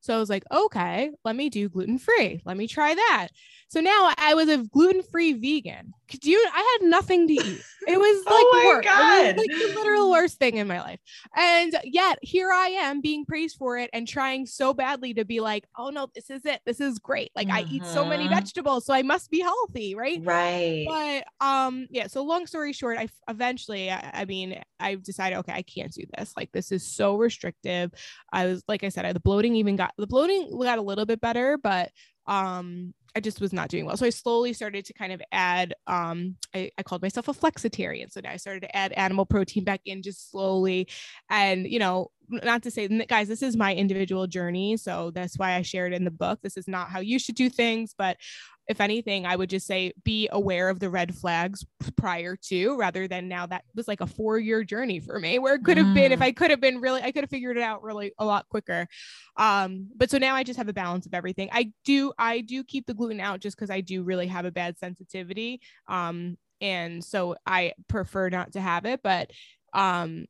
So 0.00 0.14
I 0.14 0.18
was 0.18 0.28
like, 0.28 0.44
okay, 0.52 1.10
let 1.24 1.34
me 1.34 1.48
do 1.48 1.70
gluten 1.70 1.96
free. 1.96 2.42
Let 2.44 2.58
me 2.58 2.68
try 2.68 2.94
that. 2.94 3.28
So 3.68 3.80
now 3.80 4.12
I 4.18 4.34
was 4.34 4.50
a 4.50 4.58
gluten 4.58 5.02
free 5.02 5.32
vegan. 5.32 5.94
Could 6.10 6.24
you? 6.24 6.44
I 6.52 6.78
had 6.78 6.88
nothing 6.88 7.26
to 7.28 7.34
eat. 7.34 7.62
It 7.86 7.98
was 7.98 8.24
like 8.26 8.34
oh 8.34 8.62
work. 8.66 8.84
Was 8.84 9.36
like 9.36 9.50
the 9.50 9.74
literal 9.76 10.10
worst 10.10 10.38
thing 10.38 10.56
in 10.56 10.66
my 10.66 10.80
life. 10.80 11.00
And 11.36 11.76
yet 11.84 12.18
here 12.22 12.50
I 12.50 12.68
am 12.68 13.00
being 13.00 13.24
praised 13.24 13.56
for 13.56 13.78
it 13.78 13.90
and 13.92 14.06
trying 14.06 14.46
so 14.46 14.74
badly 14.74 15.14
to 15.14 15.24
be 15.24 15.40
like, 15.40 15.64
oh 15.78 15.90
no, 15.90 16.08
this 16.14 16.30
is 16.30 16.44
it. 16.44 16.60
This 16.66 16.80
is 16.80 16.98
great. 16.98 17.30
Like 17.34 17.48
mm-hmm. 17.48 17.56
I 17.56 17.70
eat 17.70 17.84
so 17.86 18.04
many 18.04 18.24
mm-hmm. 18.24 18.34
vegetables, 18.34 18.86
so 18.86 18.94
I 18.94 19.02
must 19.02 19.30
be 19.30 19.40
healthy, 19.40 19.94
right? 19.94 20.20
Right. 20.22 20.86
But 20.86 21.46
um, 21.46 21.86
yeah. 21.90 22.06
So 22.06 22.22
long 22.22 22.46
story 22.46 22.72
short, 22.72 22.98
I 22.98 23.08
eventually, 23.28 23.90
I, 23.90 24.10
I 24.12 24.24
mean, 24.24 24.60
I 24.80 24.96
decided, 24.96 25.38
okay, 25.38 25.52
I 25.52 25.62
can't 25.62 25.92
do 25.92 26.04
this. 26.16 26.32
Like 26.36 26.52
this 26.52 26.72
is 26.72 26.86
so 26.86 27.16
restrictive. 27.16 27.92
I 28.32 28.46
was 28.46 28.62
like 28.68 28.84
I 28.84 28.88
said, 28.88 29.04
I, 29.04 29.12
the 29.12 29.20
bloating 29.20 29.56
even 29.56 29.76
got 29.76 29.92
the 29.96 30.06
bloating 30.06 30.58
got 30.60 30.78
a 30.78 30.82
little 30.82 31.06
bit 31.06 31.20
better, 31.20 31.58
but 31.58 31.90
um 32.26 32.94
I 33.16 33.20
just 33.20 33.40
was 33.40 33.52
not 33.52 33.68
doing 33.68 33.86
well. 33.86 33.96
So 33.96 34.06
I 34.06 34.10
slowly 34.10 34.52
started 34.52 34.84
to 34.86 34.92
kind 34.92 35.12
of 35.12 35.22
add, 35.30 35.74
um, 35.86 36.36
I, 36.54 36.70
I, 36.76 36.82
called 36.82 37.02
myself 37.02 37.28
a 37.28 37.32
flexitarian. 37.32 38.10
So 38.10 38.20
now 38.20 38.30
I 38.30 38.36
started 38.36 38.60
to 38.60 38.76
add 38.76 38.92
animal 38.92 39.24
protein 39.24 39.62
back 39.62 39.82
in 39.84 40.02
just 40.02 40.30
slowly. 40.30 40.88
And, 41.30 41.66
you 41.66 41.78
know, 41.78 42.10
not 42.28 42.62
to 42.64 42.70
say, 42.70 42.88
guys, 43.06 43.28
this 43.28 43.42
is 43.42 43.56
my 43.56 43.74
individual 43.74 44.26
journey. 44.26 44.76
So 44.76 45.12
that's 45.14 45.38
why 45.38 45.54
I 45.54 45.62
shared 45.62 45.92
in 45.92 46.04
the 46.04 46.10
book. 46.10 46.40
This 46.42 46.56
is 46.56 46.66
not 46.66 46.88
how 46.88 47.00
you 47.00 47.18
should 47.18 47.36
do 47.36 47.48
things, 47.48 47.94
but 47.96 48.16
if 48.66 48.80
anything, 48.80 49.26
I 49.26 49.36
would 49.36 49.50
just 49.50 49.66
say 49.66 49.92
be 50.04 50.28
aware 50.32 50.70
of 50.70 50.80
the 50.80 50.88
red 50.88 51.14
flags 51.14 51.66
prior 51.96 52.36
to 52.48 52.76
rather 52.76 53.06
than 53.06 53.28
now 53.28 53.46
that 53.46 53.64
was 53.74 53.86
like 53.86 54.00
a 54.00 54.06
four 54.06 54.38
year 54.38 54.64
journey 54.64 55.00
for 55.00 55.20
me 55.20 55.38
where 55.38 55.54
it 55.54 55.64
could 55.64 55.76
have 55.76 55.86
mm. 55.86 55.94
been 55.94 56.12
if 56.12 56.20
mm. 56.20 56.24
I 56.24 56.32
could 56.32 56.50
have 56.50 56.60
been 56.60 56.80
really 56.80 57.02
I 57.02 57.12
could 57.12 57.24
have 57.24 57.30
figured 57.30 57.58
it 57.58 57.62
out 57.62 57.82
really 57.82 58.12
a 58.18 58.24
lot 58.24 58.48
quicker. 58.48 58.86
Um, 59.36 59.88
but 59.94 60.10
so 60.10 60.18
now 60.18 60.34
I 60.34 60.44
just 60.44 60.56
have 60.56 60.68
a 60.68 60.72
balance 60.72 61.06
of 61.06 61.14
everything. 61.14 61.50
I 61.52 61.72
do 61.84 62.12
I 62.18 62.40
do 62.40 62.64
keep 62.64 62.86
the 62.86 62.94
gluten 62.94 63.20
out 63.20 63.40
just 63.40 63.56
because 63.56 63.70
I 63.70 63.80
do 63.80 64.02
really 64.02 64.28
have 64.28 64.46
a 64.46 64.52
bad 64.52 64.78
sensitivity. 64.78 65.60
Um, 65.86 66.38
and 66.60 67.04
so 67.04 67.36
I 67.46 67.74
prefer 67.88 68.30
not 68.30 68.52
to 68.52 68.60
have 68.60 68.86
it, 68.86 69.00
but 69.02 69.30
um 69.74 70.26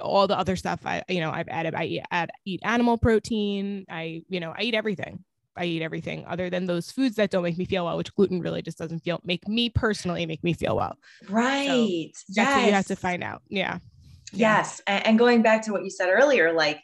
all 0.00 0.26
the 0.26 0.38
other 0.38 0.56
stuff 0.56 0.80
I 0.84 1.02
you 1.08 1.20
know 1.20 1.30
I've 1.30 1.48
added 1.48 1.74
I 1.74 1.84
eat, 1.84 2.02
add, 2.10 2.30
eat 2.44 2.60
animal 2.62 2.98
protein 2.98 3.86
I 3.90 4.22
you 4.28 4.40
know 4.40 4.52
I 4.56 4.62
eat 4.62 4.74
everything 4.74 5.24
I 5.56 5.64
eat 5.64 5.82
everything 5.82 6.24
other 6.26 6.50
than 6.50 6.66
those 6.66 6.90
foods 6.90 7.16
that 7.16 7.30
don't 7.30 7.42
make 7.42 7.58
me 7.58 7.64
feel 7.64 7.84
well, 7.84 7.96
which 7.96 8.14
gluten 8.14 8.40
really 8.40 8.62
just 8.62 8.78
doesn't 8.78 9.00
feel 9.00 9.20
make 9.24 9.46
me 9.48 9.68
personally 9.70 10.26
make 10.26 10.42
me 10.42 10.52
feel 10.52 10.76
well. 10.76 10.96
Right. 11.28 12.10
So 12.14 12.32
that's 12.34 12.48
yes. 12.48 12.56
what 12.56 12.66
you 12.66 12.72
have 12.72 12.86
to 12.86 12.96
find 12.96 13.22
out. 13.22 13.42
Yeah. 13.48 13.78
Yes. 14.32 14.80
Yeah. 14.86 15.02
And 15.04 15.18
going 15.18 15.42
back 15.42 15.62
to 15.66 15.72
what 15.72 15.84
you 15.84 15.90
said 15.90 16.08
earlier, 16.10 16.52
like 16.52 16.80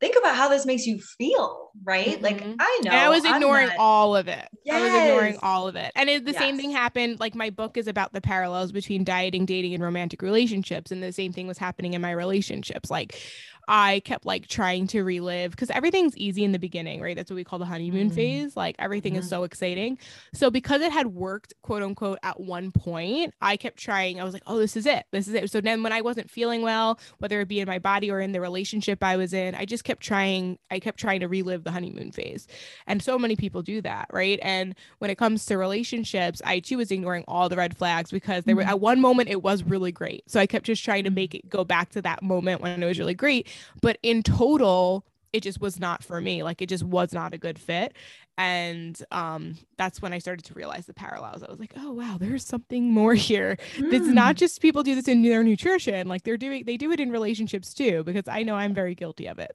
think 0.00 0.16
about 0.18 0.36
how 0.36 0.48
this 0.48 0.66
makes 0.66 0.86
you 0.86 1.00
feel, 1.18 1.70
right? 1.84 2.08
Mm-hmm. 2.08 2.24
Like 2.24 2.42
I 2.42 2.80
know. 2.82 2.90
And 2.90 3.00
I 3.00 3.08
was 3.08 3.24
ignoring 3.24 3.68
not... 3.68 3.76
all 3.78 4.16
of 4.16 4.28
it. 4.28 4.48
Yes. 4.64 4.74
I 4.74 4.80
was 4.80 4.94
ignoring 4.94 5.38
all 5.42 5.68
of 5.68 5.76
it. 5.76 5.92
And 5.94 6.08
it, 6.08 6.24
the 6.24 6.32
yes. 6.32 6.40
same 6.40 6.56
thing 6.56 6.70
happened. 6.70 7.20
Like 7.20 7.34
my 7.34 7.50
book 7.50 7.76
is 7.76 7.86
about 7.86 8.12
the 8.12 8.20
parallels 8.20 8.72
between 8.72 9.04
dieting, 9.04 9.46
dating, 9.46 9.74
and 9.74 9.82
romantic 9.82 10.22
relationships. 10.22 10.90
And 10.90 11.02
the 11.02 11.12
same 11.12 11.32
thing 11.32 11.46
was 11.46 11.58
happening 11.58 11.94
in 11.94 12.00
my 12.00 12.12
relationships. 12.12 12.90
Like 12.90 13.20
I 13.68 14.00
kept 14.00 14.26
like 14.26 14.48
trying 14.48 14.86
to 14.88 15.02
relive 15.02 15.52
because 15.52 15.70
everything's 15.70 16.16
easy 16.16 16.44
in 16.44 16.52
the 16.52 16.58
beginning, 16.58 17.00
right? 17.00 17.14
That's 17.14 17.30
what 17.30 17.36
we 17.36 17.44
call 17.44 17.58
the 17.58 17.64
honeymoon 17.64 18.10
mm 18.10 18.14
phase. 18.14 18.56
Like 18.56 18.76
everything 18.78 19.14
mm 19.14 19.18
is 19.18 19.24
mm-hmm. 19.24 19.30
so 19.30 19.44
exciting. 19.44 19.98
So 20.34 20.50
because 20.50 20.80
it 20.82 20.92
had 20.92 21.08
worked, 21.08 21.54
quote 21.62 21.82
unquote, 21.82 22.18
at 22.22 22.40
one 22.40 22.72
point, 22.72 23.34
I 23.40 23.56
kept 23.56 23.78
trying. 23.78 24.20
I 24.20 24.24
was 24.24 24.34
like, 24.34 24.42
oh, 24.46 24.58
this 24.58 24.76
is 24.76 24.86
it. 24.86 25.04
This 25.12 25.28
is 25.28 25.34
it. 25.34 25.50
So 25.50 25.60
then 25.60 25.82
when 25.82 25.92
I 25.92 26.00
wasn't 26.00 26.30
feeling 26.30 26.62
well, 26.62 26.98
whether 27.18 27.40
it 27.40 27.48
be 27.48 27.60
in 27.60 27.68
my 27.68 27.78
body 27.78 28.10
or 28.10 28.20
in 28.20 28.32
the 28.32 28.40
relationship 28.40 29.02
I 29.02 29.16
was 29.16 29.32
in, 29.32 29.54
I 29.54 29.64
just 29.64 29.84
kept 29.84 30.02
trying, 30.02 30.58
I 30.70 30.80
kept 30.80 30.98
trying 30.98 31.20
to 31.20 31.28
relive 31.28 31.61
the 31.64 31.70
honeymoon 31.70 32.12
phase. 32.12 32.46
And 32.86 33.02
so 33.02 33.18
many 33.18 33.36
people 33.36 33.62
do 33.62 33.80
that, 33.82 34.08
right? 34.12 34.38
And 34.42 34.74
when 34.98 35.10
it 35.10 35.18
comes 35.18 35.46
to 35.46 35.58
relationships, 35.58 36.42
I 36.44 36.60
too 36.60 36.78
was 36.78 36.90
ignoring 36.90 37.24
all 37.28 37.48
the 37.48 37.56
red 37.56 37.76
flags 37.76 38.10
because 38.10 38.44
there 38.44 38.56
were 38.56 38.62
mm-hmm. 38.62 38.70
at 38.70 38.80
one 38.80 39.00
moment 39.00 39.28
it 39.28 39.42
was 39.42 39.62
really 39.62 39.92
great. 39.92 40.28
So 40.30 40.40
I 40.40 40.46
kept 40.46 40.66
just 40.66 40.84
trying 40.84 41.04
to 41.04 41.10
mm-hmm. 41.10 41.14
make 41.14 41.34
it 41.34 41.48
go 41.48 41.64
back 41.64 41.90
to 41.90 42.02
that 42.02 42.22
moment 42.22 42.60
when 42.60 42.82
it 42.82 42.86
was 42.86 42.98
really 42.98 43.14
great. 43.14 43.48
But 43.80 43.98
in 44.02 44.22
total, 44.22 45.04
it 45.32 45.42
just 45.42 45.60
was 45.60 45.80
not 45.80 46.04
for 46.04 46.20
me. 46.20 46.42
Like 46.42 46.60
it 46.60 46.68
just 46.68 46.84
was 46.84 47.12
not 47.12 47.32
a 47.32 47.38
good 47.38 47.58
fit. 47.58 47.94
And 48.38 49.00
um, 49.10 49.56
that's 49.76 50.00
when 50.00 50.12
I 50.12 50.18
started 50.18 50.44
to 50.46 50.54
realize 50.54 50.86
the 50.86 50.94
parallels. 50.94 51.42
I 51.42 51.50
was 51.50 51.58
like, 51.58 51.72
oh 51.76 51.92
wow, 51.92 52.16
there's 52.18 52.44
something 52.44 52.90
more 52.90 53.14
here. 53.14 53.56
Mm. 53.76 53.92
It's 53.92 54.06
not 54.06 54.36
just 54.36 54.60
people 54.60 54.82
do 54.82 54.94
this 54.94 55.08
in 55.08 55.22
their 55.22 55.42
nutrition. 55.42 56.06
Like 56.06 56.22
they're 56.22 56.36
doing, 56.36 56.64
they 56.64 56.76
do 56.76 56.92
it 56.92 57.00
in 57.00 57.10
relationships 57.10 57.72
too, 57.72 58.04
because 58.04 58.28
I 58.28 58.42
know 58.42 58.54
I'm 58.54 58.74
very 58.74 58.94
guilty 58.94 59.26
of 59.26 59.38
it. 59.38 59.52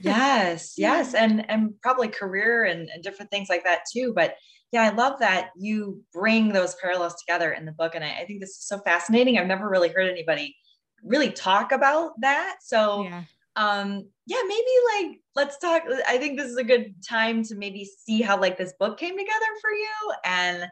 yes, 0.00 0.74
yes. 0.78 1.14
And 1.14 1.48
and 1.48 1.80
probably 1.80 2.08
career 2.08 2.64
and, 2.64 2.88
and 2.88 3.02
different 3.02 3.30
things 3.30 3.48
like 3.48 3.64
that 3.64 3.80
too. 3.92 4.12
But 4.14 4.36
yeah, 4.72 4.82
I 4.82 4.90
love 4.90 5.18
that 5.20 5.50
you 5.56 6.02
bring 6.12 6.52
those 6.52 6.76
parallels 6.76 7.16
together 7.16 7.52
in 7.52 7.66
the 7.66 7.72
book. 7.72 7.94
And 7.94 8.04
I, 8.04 8.20
I 8.20 8.24
think 8.26 8.40
this 8.40 8.50
is 8.50 8.66
so 8.66 8.78
fascinating. 8.80 9.38
I've 9.38 9.46
never 9.46 9.68
really 9.68 9.88
heard 9.88 10.08
anybody 10.08 10.56
really 11.02 11.30
talk 11.30 11.72
about 11.72 12.12
that. 12.20 12.58
So 12.62 13.04
yeah 13.04 13.22
um 13.56 14.04
yeah 14.26 14.42
maybe 14.46 14.64
like 14.94 15.20
let's 15.34 15.58
talk 15.58 15.82
i 16.06 16.16
think 16.18 16.38
this 16.38 16.48
is 16.48 16.56
a 16.56 16.64
good 16.64 16.94
time 17.06 17.42
to 17.42 17.56
maybe 17.56 17.84
see 17.84 18.22
how 18.22 18.38
like 18.40 18.56
this 18.56 18.72
book 18.78 18.98
came 18.98 19.16
together 19.16 19.46
for 19.60 19.70
you 19.70 20.12
and 20.24 20.66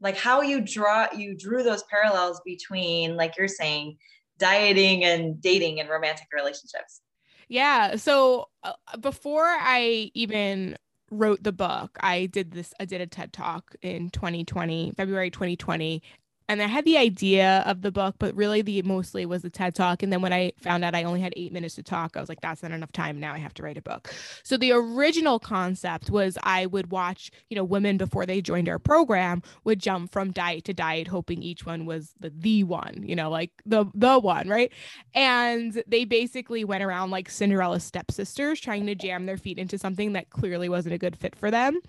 like 0.00 0.16
how 0.16 0.40
you 0.40 0.60
draw 0.60 1.06
you 1.16 1.36
drew 1.36 1.62
those 1.62 1.82
parallels 1.84 2.40
between 2.44 3.16
like 3.16 3.36
you're 3.36 3.48
saying 3.48 3.96
dieting 4.38 5.04
and 5.04 5.40
dating 5.40 5.78
and 5.78 5.88
romantic 5.88 6.26
relationships. 6.32 7.00
Yeah 7.48 7.96
so 7.96 8.48
uh, 8.62 8.72
before 9.00 9.44
i 9.46 10.10
even 10.14 10.76
wrote 11.10 11.42
the 11.42 11.52
book 11.52 11.96
i 12.00 12.26
did 12.26 12.52
this 12.52 12.72
i 12.80 12.84
did 12.84 13.00
a 13.00 13.06
ted 13.06 13.32
talk 13.32 13.74
in 13.82 14.10
2020 14.10 14.92
february 14.96 15.30
2020 15.30 16.02
and 16.48 16.60
I 16.60 16.66
had 16.66 16.84
the 16.84 16.98
idea 16.98 17.62
of 17.66 17.82
the 17.82 17.90
book, 17.90 18.16
but 18.18 18.34
really 18.34 18.60
the 18.60 18.82
mostly 18.82 19.24
was 19.24 19.42
the 19.42 19.50
TED 19.50 19.74
talk. 19.74 20.02
And 20.02 20.12
then 20.12 20.20
when 20.20 20.32
I 20.32 20.52
found 20.60 20.84
out 20.84 20.94
I 20.94 21.04
only 21.04 21.20
had 21.20 21.32
eight 21.36 21.52
minutes 21.52 21.74
to 21.76 21.82
talk, 21.82 22.16
I 22.16 22.20
was 22.20 22.28
like, 22.28 22.42
that's 22.42 22.62
not 22.62 22.72
enough 22.72 22.92
time. 22.92 23.18
Now 23.18 23.32
I 23.32 23.38
have 23.38 23.54
to 23.54 23.62
write 23.62 23.78
a 23.78 23.82
book. 23.82 24.12
So 24.42 24.56
the 24.56 24.72
original 24.72 25.38
concept 25.38 26.10
was 26.10 26.36
I 26.42 26.66
would 26.66 26.90
watch, 26.90 27.30
you 27.48 27.56
know, 27.56 27.64
women 27.64 27.96
before 27.96 28.26
they 28.26 28.42
joined 28.42 28.68
our 28.68 28.78
program 28.78 29.42
would 29.64 29.80
jump 29.80 30.12
from 30.12 30.32
diet 30.32 30.64
to 30.64 30.74
diet, 30.74 31.08
hoping 31.08 31.42
each 31.42 31.64
one 31.64 31.86
was 31.86 32.12
the 32.20 32.30
the 32.30 32.64
one, 32.64 33.04
you 33.06 33.16
know, 33.16 33.30
like 33.30 33.50
the 33.64 33.86
the 33.94 34.18
one, 34.18 34.48
right? 34.48 34.70
And 35.14 35.82
they 35.86 36.04
basically 36.04 36.64
went 36.64 36.84
around 36.84 37.10
like 37.10 37.30
Cinderella 37.30 37.80
stepsisters, 37.80 38.60
trying 38.60 38.86
to 38.86 38.94
jam 38.94 39.26
their 39.26 39.38
feet 39.38 39.58
into 39.58 39.78
something 39.78 40.12
that 40.12 40.30
clearly 40.30 40.68
wasn't 40.68 40.94
a 40.94 40.98
good 40.98 41.16
fit 41.16 41.36
for 41.36 41.50
them. 41.50 41.80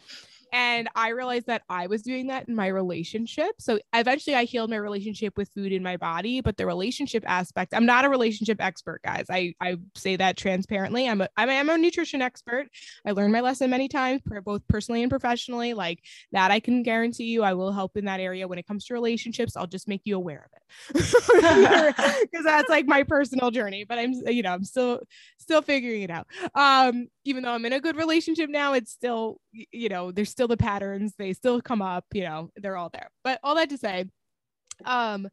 And 0.51 0.89
I 0.95 1.09
realized 1.09 1.47
that 1.47 1.63
I 1.69 1.87
was 1.87 2.01
doing 2.01 2.27
that 2.27 2.47
in 2.47 2.55
my 2.55 2.67
relationship. 2.67 3.51
So 3.59 3.79
eventually 3.93 4.35
I 4.35 4.45
healed 4.45 4.69
my 4.69 4.77
relationship 4.77 5.37
with 5.37 5.49
food 5.53 5.71
in 5.71 5.83
my 5.83 5.97
body, 5.97 6.41
but 6.41 6.57
the 6.57 6.65
relationship 6.65 7.23
aspect, 7.27 7.73
I'm 7.73 7.85
not 7.85 8.05
a 8.05 8.09
relationship 8.09 8.57
expert, 8.59 9.01
guys. 9.03 9.25
I, 9.29 9.53
I 9.59 9.77
say 9.95 10.15
that 10.15 10.37
transparently. 10.37 11.07
I'm 11.07 11.21
a, 11.21 11.29
I'm 11.37 11.49
a, 11.49 11.59
I'm 11.59 11.69
a 11.69 11.77
nutrition 11.77 12.21
expert. 12.21 12.67
I 13.05 13.11
learned 13.11 13.33
my 13.33 13.41
lesson 13.41 13.69
many 13.69 13.87
times, 13.87 14.21
both 14.43 14.67
personally 14.67 15.01
and 15.03 15.09
professionally. 15.09 15.73
Like 15.73 15.99
that, 16.31 16.51
I 16.51 16.59
can 16.59 16.83
guarantee 16.83 17.25
you 17.25 17.43
I 17.43 17.53
will 17.53 17.71
help 17.71 17.97
in 17.97 18.05
that 18.05 18.19
area. 18.19 18.47
When 18.47 18.59
it 18.59 18.67
comes 18.67 18.85
to 18.85 18.93
relationships, 18.93 19.55
I'll 19.55 19.67
just 19.67 19.87
make 19.87 20.01
you 20.05 20.15
aware 20.15 20.45
of 20.45 20.51
it 20.53 20.63
because 22.21 22.43
that's 22.43 22.69
like 22.69 22.85
my 22.85 23.03
personal 23.03 23.51
journey. 23.51 23.83
But 23.83 23.99
I'm, 23.99 24.13
you 24.13 24.43
know, 24.43 24.53
I'm 24.53 24.63
still, 24.63 25.01
still 25.37 25.61
figuring 25.61 26.03
it 26.03 26.11
out. 26.11 26.27
Um, 26.53 27.07
even 27.25 27.43
though 27.43 27.51
I'm 27.51 27.65
in 27.65 27.73
a 27.73 27.79
good 27.79 27.97
relationship 27.97 28.49
now, 28.49 28.73
it's 28.73 28.91
still, 28.91 29.39
you 29.51 29.89
know, 29.89 30.11
there's 30.11 30.29
still 30.35 30.47
the 30.49 30.57
patterns. 30.57 31.13
They 31.17 31.33
still 31.33 31.61
come 31.61 31.81
up, 31.81 32.05
you 32.13 32.23
know, 32.23 32.51
they're 32.57 32.75
all 32.75 32.89
there. 32.91 33.09
But 33.23 33.39
all 33.41 33.55
that 33.55 33.69
to 33.69 33.77
say, 33.77 34.05
um, 34.83 35.29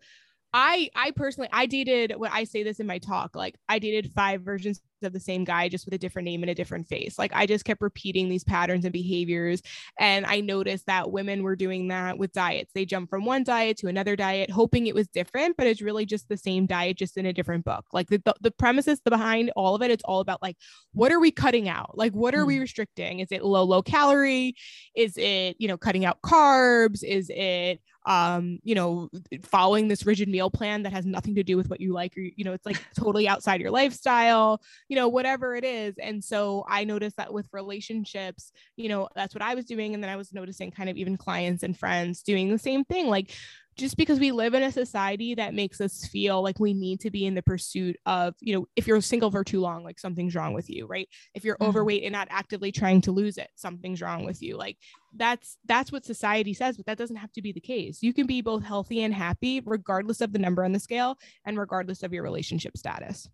I 0.54 0.90
I 0.94 1.12
personally 1.12 1.48
I 1.52 1.66
dated 1.66 2.14
when 2.16 2.30
I 2.30 2.44
say 2.44 2.62
this 2.62 2.80
in 2.80 2.86
my 2.86 2.98
talk, 2.98 3.34
like 3.34 3.56
I 3.68 3.78
dated 3.78 4.12
five 4.12 4.42
versions 4.42 4.80
of 5.02 5.12
the 5.12 5.20
same 5.20 5.44
guy 5.44 5.68
just 5.68 5.84
with 5.84 5.94
a 5.94 5.98
different 5.98 6.26
name 6.26 6.42
and 6.42 6.50
a 6.50 6.54
different 6.54 6.86
face. 6.86 7.18
Like 7.18 7.32
I 7.34 7.46
just 7.46 7.64
kept 7.64 7.80
repeating 7.80 8.28
these 8.28 8.44
patterns 8.44 8.84
and 8.84 8.92
behaviors. 8.92 9.62
And 9.98 10.24
I 10.26 10.40
noticed 10.40 10.86
that 10.86 11.10
women 11.10 11.42
were 11.42 11.56
doing 11.56 11.88
that 11.88 12.18
with 12.18 12.32
diets. 12.32 12.72
They 12.74 12.84
jump 12.84 13.10
from 13.10 13.24
one 13.24 13.44
diet 13.44 13.78
to 13.78 13.88
another 13.88 14.16
diet, 14.16 14.50
hoping 14.50 14.86
it 14.86 14.94
was 14.94 15.08
different, 15.08 15.56
but 15.56 15.66
it's 15.66 15.82
really 15.82 16.06
just 16.06 16.28
the 16.28 16.36
same 16.36 16.66
diet, 16.66 16.98
just 16.98 17.16
in 17.16 17.26
a 17.26 17.32
different 17.32 17.64
book. 17.64 17.84
Like 17.92 18.08
the, 18.08 18.22
the, 18.24 18.34
the 18.40 18.50
premises 18.50 19.00
behind 19.00 19.50
all 19.56 19.74
of 19.74 19.82
it, 19.82 19.90
it's 19.90 20.04
all 20.04 20.20
about 20.20 20.42
like, 20.42 20.56
what 20.92 21.12
are 21.12 21.20
we 21.20 21.30
cutting 21.30 21.68
out? 21.68 21.96
Like, 21.96 22.12
what 22.12 22.34
are 22.34 22.46
we 22.46 22.54
mm-hmm. 22.54 22.62
restricting? 22.62 23.20
Is 23.20 23.28
it 23.30 23.44
low, 23.44 23.64
low 23.64 23.82
calorie? 23.82 24.54
Is 24.94 25.14
it, 25.16 25.56
you 25.58 25.68
know, 25.68 25.76
cutting 25.76 26.04
out 26.04 26.22
carbs? 26.22 27.02
Is 27.02 27.30
it 27.34 27.80
um 28.06 28.58
you 28.62 28.74
know 28.74 29.08
following 29.42 29.88
this 29.88 30.04
rigid 30.04 30.28
meal 30.28 30.50
plan 30.50 30.82
that 30.82 30.92
has 30.92 31.06
nothing 31.06 31.34
to 31.34 31.42
do 31.42 31.56
with 31.56 31.70
what 31.70 31.80
you 31.80 31.92
like 31.92 32.16
or 32.16 32.20
you 32.20 32.44
know 32.44 32.52
it's 32.52 32.66
like 32.66 32.82
totally 32.96 33.28
outside 33.28 33.60
your 33.60 33.70
lifestyle 33.70 34.60
you 34.88 34.96
know 34.96 35.08
whatever 35.08 35.54
it 35.54 35.64
is. 35.64 35.94
And 35.98 36.22
so 36.22 36.64
i 36.68 36.84
noticed 36.84 37.16
that 37.16 37.32
with 37.32 37.48
relationships 37.52 38.52
you 38.76 38.88
know 38.88 39.08
that's 39.14 39.34
what 39.34 39.42
i 39.42 39.54
was 39.54 39.64
doing. 39.64 39.94
And 39.94 40.02
then 40.02 40.10
i 40.10 40.16
was 40.16 40.32
noticing 40.32 40.70
kind 40.70 40.88
of 40.88 40.96
even 40.96 41.16
clients 41.16 41.62
and 41.62 41.78
friends 41.78 42.22
doing 42.22 42.50
the 42.50 42.58
same 42.58 42.84
thing. 42.84 43.08
Like 43.08 43.32
just 43.76 43.96
because 43.96 44.20
we 44.20 44.32
live 44.32 44.54
in 44.54 44.62
a 44.62 44.72
society 44.72 45.34
that 45.34 45.54
makes 45.54 45.80
us 45.80 46.06
feel 46.06 46.42
like 46.42 46.60
we 46.60 46.74
need 46.74 47.00
to 47.00 47.10
be 47.10 47.24
in 47.24 47.34
the 47.34 47.42
pursuit 47.42 47.96
of, 48.04 48.34
you 48.40 48.54
know, 48.54 48.66
if 48.76 48.86
you're 48.86 49.00
single 49.00 49.30
for 49.30 49.42
too 49.42 49.60
long, 49.60 49.82
like 49.82 49.98
something's 49.98 50.34
wrong 50.34 50.52
with 50.52 50.68
you, 50.68 50.86
right? 50.86 51.08
If 51.34 51.44
you're 51.44 51.56
mm-hmm. 51.56 51.68
overweight 51.68 52.02
and 52.02 52.12
not 52.12 52.28
actively 52.30 52.70
trying 52.70 53.00
to 53.02 53.12
lose 53.12 53.38
it, 53.38 53.48
something's 53.54 54.02
wrong 54.02 54.24
with 54.24 54.42
you. 54.42 54.56
Like 54.56 54.76
that's 55.16 55.56
that's 55.64 55.90
what 55.90 56.04
society 56.04 56.52
says, 56.54 56.76
but 56.76 56.86
that 56.86 56.98
doesn't 56.98 57.16
have 57.16 57.32
to 57.32 57.42
be 57.42 57.52
the 57.52 57.60
case. 57.60 58.02
You 58.02 58.12
can 58.12 58.26
be 58.26 58.42
both 58.42 58.62
healthy 58.62 59.02
and 59.02 59.14
happy 59.14 59.62
regardless 59.64 60.20
of 60.20 60.32
the 60.32 60.38
number 60.38 60.64
on 60.64 60.72
the 60.72 60.80
scale 60.80 61.16
and 61.46 61.58
regardless 61.58 62.02
of 62.02 62.12
your 62.12 62.22
relationship 62.22 62.76
status. 62.76 63.28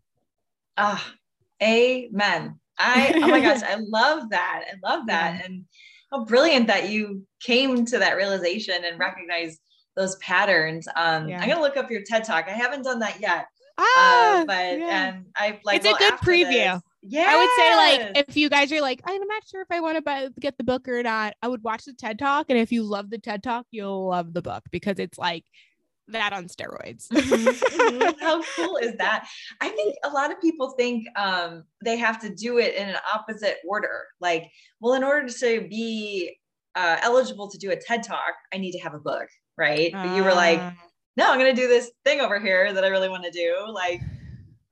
Ah, 0.77 1.05
amen. 1.62 2.61
I 2.79 3.12
oh 3.16 3.29
my 3.29 3.40
gosh, 3.40 3.62
I 3.62 3.77
love 3.88 4.31
that. 4.31 4.64
I 4.68 4.88
love 4.88 5.07
that. 5.09 5.35
Yeah. 5.35 5.46
And 5.46 5.64
how 6.12 6.24
brilliant 6.24 6.68
that 6.68 6.88
you 6.88 7.27
came 7.40 7.85
to 7.87 7.98
that 7.98 8.16
realization 8.16 8.85
and 8.85 8.98
recognized 8.98 9.61
those 9.99 10.17
patterns. 10.17 10.89
Um, 10.97 11.29
yeah. 11.29 11.41
I'm 11.41 11.49
gonna 11.49 11.61
look 11.61 11.77
up 11.77 11.91
your 11.91 12.03
TED 12.03 12.25
Talk. 12.25 12.47
I 12.49 12.53
haven't 12.53 12.83
done 12.83 13.01
that 13.01 13.21
yet. 13.21 13.47
Uh, 13.77 13.85
ah, 13.85 14.41
uh, 14.41 14.45
but 14.45 14.79
yeah. 14.79 15.09
and 15.09 15.27
I 15.37 15.61
like 15.65 15.77
it's 15.77 15.85
well, 15.85 15.97
a 15.97 15.99
good 15.99 16.15
preview. 16.21 16.81
Yeah, 17.03 17.27
I 17.29 17.37
would 17.37 17.51
say 17.57 17.77
like 17.77 18.29
if 18.29 18.37
you 18.37 18.49
guys 18.49 18.73
are 18.73 18.81
like 18.81 19.03
I'm 19.05 19.27
not 19.27 19.47
sure 19.47 19.61
if 19.61 19.69
I 19.71 19.81
want 19.81 19.97
to 19.97 20.03
buy 20.03 20.29
get 20.41 20.57
the 20.57 20.65
book 20.65 20.89
or 20.89 21.03
not, 21.03 21.35
I 21.43 21.49
would 21.49 21.63
watch 21.63 21.85
the 21.85 21.93
TED 21.93 22.19
Talk, 22.19 22.47
and 22.49 22.59
if 22.59 22.73
you 22.73 22.83
love 22.83 23.11
the 23.11 23.19
TED 23.19 23.43
Talk, 23.43 23.67
you'll 23.71 24.09
love 24.09 24.33
the 24.33 24.43
book 24.43 24.65
because 24.71 24.99
it's 24.99 25.19
like 25.19 25.45
that 26.09 26.33
on 26.33 26.47
steroids. 26.47 27.09
mm-hmm, 27.09 27.49
mm-hmm. 27.49 28.21
How 28.25 28.43
cool 28.57 28.77
is 28.79 28.97
that? 28.97 29.29
I 29.61 29.69
think 29.69 29.97
a 30.05 30.09
lot 30.09 30.33
of 30.33 30.41
people 30.41 30.71
think 30.71 31.07
um, 31.17 31.65
they 31.85 31.97
have 31.97 32.21
to 32.23 32.35
do 32.35 32.59
it 32.59 32.75
in 32.75 32.89
an 32.89 32.97
opposite 33.13 33.59
order. 33.67 34.07
Like, 34.21 34.51
well, 34.81 34.95
in 34.95 35.05
order 35.05 35.29
to 35.29 35.69
be 35.69 36.39
uh, 36.75 36.99
eligible 37.03 37.51
to 37.51 37.59
do 37.59 37.71
a 37.71 37.77
TED 37.77 38.03
talk, 38.03 38.35
I 38.53 38.59
need 38.59 38.73
to 38.73 38.79
have 38.81 38.95
a 38.95 38.99
book, 38.99 39.29
right? 39.59 39.92
But 39.92 40.16
you 40.16 40.25
were 40.25 40.35
like, 40.35 40.59
Uh, 40.61 40.71
no, 41.16 41.31
I'm 41.33 41.38
going 41.38 41.55
to 41.55 41.61
do 41.61 41.66
this 41.68 41.90
thing 42.05 42.21
over 42.21 42.38
here 42.38 42.73
that 42.73 42.85
I 42.85 42.88
really 42.88 43.09
want 43.09 43.25
to 43.25 43.31
do. 43.33 43.66
Like, 43.73 44.01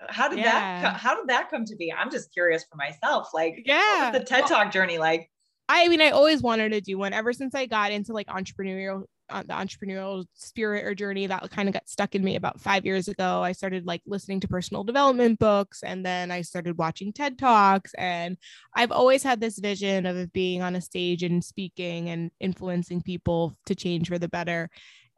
how 0.08 0.28
did 0.28 0.38
that, 0.38 0.44
Yeah. 0.44 0.82
co- 0.92 0.96
how 0.96 1.16
did 1.16 1.26
that 1.28 1.50
come 1.50 1.64
to 1.64 1.74
be? 1.76 1.92
I'm 1.92 2.10
just 2.10 2.32
curious 2.32 2.64
for 2.70 2.76
myself. 2.76 3.30
Like, 3.34 3.62
yeah. 3.64 4.04
what 4.04 4.12
was 4.12 4.20
the 4.20 4.26
TED 4.26 4.40
Well, 4.42 4.48
talk 4.48 4.72
journey 4.72 4.98
like? 4.98 5.28
I 5.68 5.88
mean, 5.88 6.00
I 6.00 6.10
always 6.10 6.42
wanted 6.42 6.70
to 6.72 6.80
do 6.80 6.96
one 6.96 7.12
ever 7.12 7.32
since 7.32 7.54
I 7.54 7.66
got 7.66 7.90
into 7.90 8.12
like 8.12 8.28
entrepreneurial, 8.28 9.02
uh, 9.30 9.42
the 9.42 9.54
entrepreneurial 9.54 10.24
spirit 10.34 10.84
or 10.84 10.94
journey 10.94 11.26
that 11.26 11.50
kind 11.50 11.68
of 11.68 11.72
got 11.72 11.88
stuck 11.88 12.14
in 12.14 12.22
me 12.22 12.36
about 12.36 12.60
five 12.60 12.84
years 12.84 13.08
ago. 13.08 13.42
I 13.42 13.52
started 13.52 13.86
like 13.86 14.02
listening 14.06 14.40
to 14.40 14.48
personal 14.48 14.84
development 14.84 15.38
books 15.38 15.82
and 15.82 16.04
then 16.04 16.30
I 16.30 16.42
started 16.42 16.78
watching 16.78 17.12
TED 17.12 17.38
Talks. 17.38 17.92
And 17.94 18.36
I've 18.74 18.92
always 18.92 19.22
had 19.22 19.40
this 19.40 19.58
vision 19.58 20.06
of 20.06 20.32
being 20.32 20.62
on 20.62 20.76
a 20.76 20.80
stage 20.80 21.22
and 21.22 21.44
speaking 21.44 22.10
and 22.10 22.30
influencing 22.40 23.02
people 23.02 23.56
to 23.66 23.74
change 23.74 24.08
for 24.08 24.18
the 24.18 24.28
better. 24.28 24.70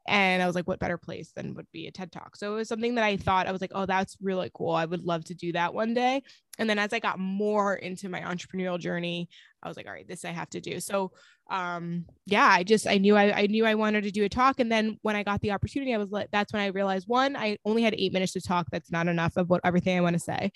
And 0.08 0.42
I 0.42 0.46
was 0.46 0.54
like, 0.54 0.66
what 0.66 0.78
better 0.78 0.96
place 0.96 1.32
than 1.36 1.54
would 1.54 1.66
be 1.70 1.86
a 1.86 1.90
TED 1.90 2.10
Talk? 2.10 2.34
So 2.34 2.54
it 2.54 2.56
was 2.56 2.68
something 2.68 2.94
that 2.94 3.04
I 3.04 3.18
thought 3.18 3.46
I 3.46 3.52
was 3.52 3.60
like, 3.60 3.72
oh, 3.74 3.84
that's 3.84 4.16
really 4.22 4.50
cool. 4.54 4.72
I 4.72 4.86
would 4.86 5.04
love 5.04 5.24
to 5.26 5.34
do 5.34 5.52
that 5.52 5.74
one 5.74 5.92
day. 5.92 6.22
And 6.58 6.68
then 6.68 6.78
as 6.78 6.94
I 6.94 6.98
got 6.98 7.18
more 7.18 7.74
into 7.74 8.08
my 8.08 8.20
entrepreneurial 8.20 8.78
journey, 8.78 9.28
I 9.62 9.68
was 9.68 9.76
like, 9.76 9.86
all 9.86 9.92
right, 9.92 10.08
this 10.08 10.24
I 10.24 10.30
have 10.30 10.48
to 10.50 10.60
do. 10.60 10.80
So 10.80 11.12
um 11.50 12.04
yeah, 12.26 12.46
I 12.46 12.62
just 12.62 12.86
I 12.86 12.98
knew 12.98 13.16
I, 13.16 13.42
I 13.42 13.46
knew 13.46 13.64
I 13.64 13.74
wanted 13.74 14.04
to 14.04 14.10
do 14.10 14.24
a 14.24 14.28
talk. 14.28 14.60
And 14.60 14.70
then 14.70 14.98
when 15.02 15.16
I 15.16 15.22
got 15.22 15.40
the 15.40 15.52
opportunity, 15.52 15.94
I 15.94 15.98
was 15.98 16.10
like, 16.10 16.28
that's 16.30 16.52
when 16.52 16.60
I 16.62 16.66
realized 16.66 17.08
one, 17.08 17.36
I 17.36 17.58
only 17.64 17.82
had 17.82 17.94
eight 17.96 18.12
minutes 18.12 18.32
to 18.32 18.40
talk. 18.40 18.66
That's 18.70 18.90
not 18.90 19.08
enough 19.08 19.36
of 19.36 19.48
what 19.48 19.62
everything 19.64 19.96
I 19.96 20.02
want 20.02 20.14
to 20.14 20.20
say. 20.20 20.52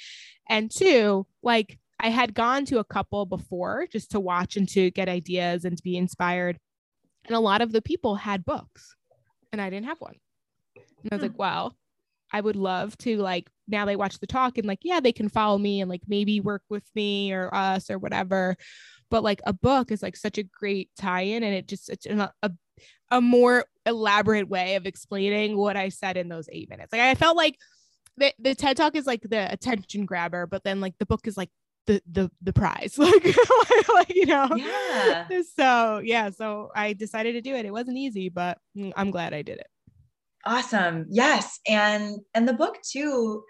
And 0.48 0.70
two, 0.70 1.26
like 1.42 1.78
I 1.98 2.10
had 2.10 2.34
gone 2.34 2.64
to 2.66 2.78
a 2.78 2.84
couple 2.84 3.24
before 3.26 3.86
just 3.90 4.10
to 4.10 4.20
watch 4.20 4.56
and 4.56 4.68
to 4.70 4.90
get 4.90 5.08
ideas 5.08 5.64
and 5.64 5.76
to 5.76 5.82
be 5.82 5.96
inspired. 5.96 6.58
And 7.26 7.36
a 7.36 7.40
lot 7.40 7.62
of 7.62 7.72
the 7.72 7.80
people 7.82 8.16
had 8.16 8.44
books 8.44 8.94
and 9.52 9.60
I 9.60 9.70
didn't 9.70 9.86
have 9.86 10.00
one. 10.00 10.16
And 10.76 11.12
I 11.12 11.16
was 11.16 11.20
Hmm. 11.20 11.28
like, 11.28 11.38
wow, 11.38 11.72
I 12.32 12.40
would 12.40 12.56
love 12.56 12.98
to 12.98 13.16
like 13.18 13.48
now 13.68 13.84
they 13.84 13.96
watch 13.96 14.18
the 14.18 14.26
talk 14.26 14.58
and 14.58 14.66
like, 14.66 14.80
yeah, 14.82 15.00
they 15.00 15.12
can 15.12 15.28
follow 15.28 15.56
me 15.58 15.80
and 15.80 15.88
like 15.88 16.02
maybe 16.08 16.40
work 16.40 16.62
with 16.68 16.84
me 16.94 17.32
or 17.32 17.54
us 17.54 17.88
or 17.90 17.98
whatever. 17.98 18.56
But 19.12 19.22
like 19.22 19.42
a 19.44 19.52
book 19.52 19.92
is 19.92 20.02
like 20.02 20.16
such 20.16 20.38
a 20.38 20.42
great 20.42 20.88
tie-in 20.96 21.42
and 21.42 21.54
it 21.54 21.68
just 21.68 21.90
it's 21.90 22.06
a, 22.06 22.32
a, 22.42 22.50
a 23.10 23.20
more 23.20 23.66
elaborate 23.84 24.48
way 24.48 24.76
of 24.76 24.86
explaining 24.86 25.54
what 25.54 25.76
I 25.76 25.90
said 25.90 26.16
in 26.16 26.30
those 26.30 26.48
eight 26.50 26.70
minutes. 26.70 26.94
Like 26.94 27.02
I 27.02 27.14
felt 27.14 27.36
like 27.36 27.58
the, 28.16 28.32
the 28.38 28.54
TED 28.54 28.78
talk 28.78 28.96
is 28.96 29.06
like 29.06 29.20
the 29.20 29.52
attention 29.52 30.06
grabber, 30.06 30.46
but 30.46 30.64
then 30.64 30.80
like 30.80 30.94
the 30.98 31.04
book 31.04 31.26
is 31.26 31.36
like 31.36 31.50
the 31.86 32.00
the 32.10 32.30
the 32.40 32.54
prize. 32.54 32.98
Like, 32.98 33.88
like 33.88 34.14
you 34.14 34.24
know. 34.24 34.48
Yeah. 34.56 35.26
So 35.56 35.98
yeah, 36.02 36.30
so 36.30 36.70
I 36.74 36.94
decided 36.94 37.32
to 37.34 37.42
do 37.42 37.54
it. 37.54 37.66
It 37.66 37.72
wasn't 37.72 37.98
easy, 37.98 38.30
but 38.30 38.56
mm, 38.74 38.92
I'm 38.96 39.10
glad 39.10 39.34
I 39.34 39.42
did 39.42 39.58
it. 39.58 39.66
Awesome. 40.46 41.04
Yes. 41.10 41.60
And 41.68 42.20
and 42.32 42.48
the 42.48 42.54
book 42.54 42.78
too. 42.82 43.44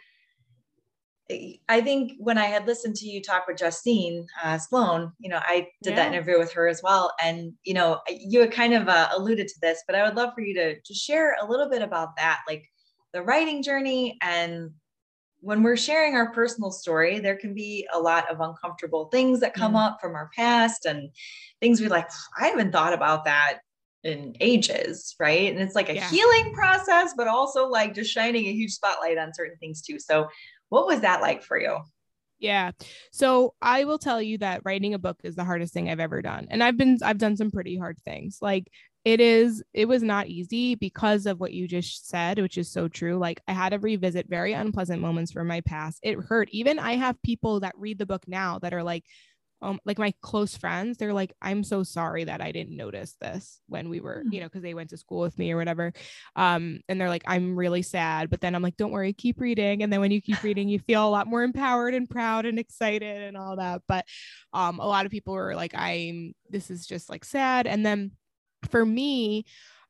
I 1.69 1.81
think 1.81 2.13
when 2.19 2.39
I 2.39 2.47
had 2.47 2.67
listened 2.67 2.97
to 2.97 3.07
you 3.07 3.21
talk 3.23 3.47
with 3.47 3.59
Justine 3.59 4.27
uh, 4.43 4.59
Sloan, 4.59 5.13
you 5.19 5.29
know, 5.29 5.41
I 5.43 5.69
did 5.83 5.97
that 5.97 6.13
interview 6.13 6.39
with 6.39 6.53
her 6.53 6.69
as 6.69 6.83
well. 6.83 7.13
And, 7.23 7.53
you 7.65 7.75
know, 7.75 8.01
you 8.09 8.41
had 8.41 8.53
kind 8.53 8.75
of 8.75 8.89
uh, 8.89 9.09
alluded 9.17 9.49
to 9.49 9.61
this, 9.61 9.83
but 9.87 9.97
I 9.97 10.05
would 10.05 10.17
love 10.17 10.35
for 10.35 10.41
you 10.41 10.55
to, 10.55 10.81
to 10.81 10.95
share 10.95 11.37
a 11.41 11.49
little 11.49 11.69
bit 11.69 11.83
about 11.83 12.17
that, 12.17 12.41
like 12.49 12.65
the 13.13 13.23
writing 13.23 13.63
journey. 13.63 14.19
And 14.23 14.71
when 15.41 15.63
we're 15.63 15.77
sharing 15.77 16.15
our 16.15 16.33
personal 16.33 16.71
story, 16.71 17.19
there 17.19 17.37
can 17.37 17.55
be 17.55 17.87
a 17.93 17.99
lot 17.99 18.31
of 18.31 18.41
uncomfortable 18.41 19.07
things 19.07 19.41
that 19.41 19.55
come 19.55 19.75
Yeah. 19.75 19.87
up 19.87 19.99
from 20.01 20.15
our 20.15 20.31
past 20.37 20.87
and 20.87 21.11
things 21.61 21.81
we 21.81 21.89
like, 21.89 22.09
I 22.41 22.47
haven't 22.47 22.73
thought 22.73 22.93
about 22.93 23.25
that 23.25 23.59
in 24.05 24.37
ages, 24.41 25.15
right? 25.21 25.53
And 25.53 25.61
it's 25.61 25.75
like 25.75 25.89
a 25.89 25.95
Yeah. 25.95 26.09
healing 26.09 26.53
process, 26.55 27.15
but 27.17 27.29
also 27.29 27.67
like 27.69 27.95
just 27.95 28.13
shining 28.13 28.47
a 28.47 28.53
huge 28.53 28.73
spotlight 28.73 29.19
on 29.19 29.35
certain 29.35 29.57
things 29.59 29.83
too. 29.83 29.99
So, 29.99 30.29
what 30.73 30.87
was 30.87 31.01
that 31.01 31.21
like 31.21 31.43
for 31.43 31.61
you? 31.61 31.81
Yeah. 32.39 32.71
So 33.13 33.53
I 33.61 33.85
will 33.85 33.99
tell 33.99 34.23
you 34.23 34.39
that 34.39 34.63
writing 34.65 34.95
a 34.95 34.99
book 34.99 35.21
is 35.23 35.37
the 35.37 35.45
hardest 35.45 35.75
thing 35.75 35.91
I've 35.91 36.01
ever 36.01 36.23
done. 36.23 36.47
And 36.49 36.65
I've 36.65 36.79
been 36.79 36.99
I've 37.03 37.19
done 37.19 37.37
some 37.37 37.51
pretty 37.51 37.77
hard 37.77 37.99
things. 38.07 38.39
Like 38.41 38.69
it 39.05 39.21
is 39.21 39.63
it 39.75 39.87
was 39.87 40.03
not 40.03 40.29
easy 40.29 40.75
because 40.75 41.27
of 41.27 41.39
what 41.39 41.53
you 41.53 41.69
just 41.69 42.09
said, 42.09 42.39
which 42.39 42.57
is 42.57 42.73
so 42.73 42.89
true. 42.89 43.19
Like 43.19 43.43
I 43.47 43.53
had 43.53 43.69
to 43.69 43.79
revisit 43.79 44.31
very 44.31 44.55
unpleasant 44.55 45.03
moments 45.03 45.31
from 45.31 45.47
my 45.47 45.61
past. 45.61 46.01
It 46.03 46.19
hurt. 46.19 46.49
Even 46.53 46.79
I 46.79 46.95
have 46.95 47.21
people 47.23 47.61
that 47.61 47.77
read 47.77 47.99
the 47.99 48.07
book 48.07 48.27
now 48.27 48.59
that 48.61 48.73
are 48.73 48.83
like 48.83 49.05
um 49.63 49.79
like 49.85 49.99
my 49.99 50.13
close 50.21 50.57
friends, 50.57 50.99
they're 50.99 51.13
like 51.13 51.33
I'm 51.41 51.65
so 51.65 51.83
sorry 51.83 52.25
that 52.25 52.41
I 52.41 52.53
didn't 52.53 52.77
notice 52.77 53.17
this 53.21 53.61
when 53.69 53.89
we 53.89 54.01
were, 54.01 54.23
Mm. 54.27 54.33
you 54.33 54.41
know, 54.41 54.49
cuz 54.49 54.63
they 54.63 54.75
went 54.75 54.91
to 54.91 54.97
school 54.97 55.21
with 55.21 55.39
me 55.39 55.53
or 55.53 55.57
whatever. 55.57 55.93
Um 56.37 56.81
and 56.89 57.01
they're 57.01 57.09
like 57.09 57.25
I'm 57.27 57.57
really 57.57 57.83
sad, 57.83 58.29
but 58.29 58.41
then 58.41 58.55
I'm 58.55 58.63
like 58.63 58.77
don't 58.77 58.91
worry, 58.91 59.13
keep 59.13 59.41
reading 59.41 59.83
and 59.83 59.93
then 59.93 60.01
when 60.01 60.11
you 60.11 60.21
keep 60.21 60.43
reading 60.43 60.69
you 60.69 60.79
feel 60.81 61.07
a 61.07 61.11
lot 61.11 61.27
more 61.27 61.43
empowered 61.43 61.95
and 61.95 62.11
proud 62.11 62.45
and 62.45 62.59
excited 62.59 63.23
and 63.23 63.37
all 63.37 63.57
that. 63.57 63.83
But 63.89 64.05
um 64.53 64.81
a 64.81 64.87
lot 64.87 65.07
of 65.07 65.13
people 65.13 65.35
were 65.35 65.55
like 65.55 65.75
I'm 65.75 66.35
this 66.51 66.71
is 66.71 66.87
just 66.87 67.09
like 67.09 67.25
sad 67.25 67.67
and 67.67 67.87
then 67.87 68.13
for 68.71 68.85
me 68.85 69.45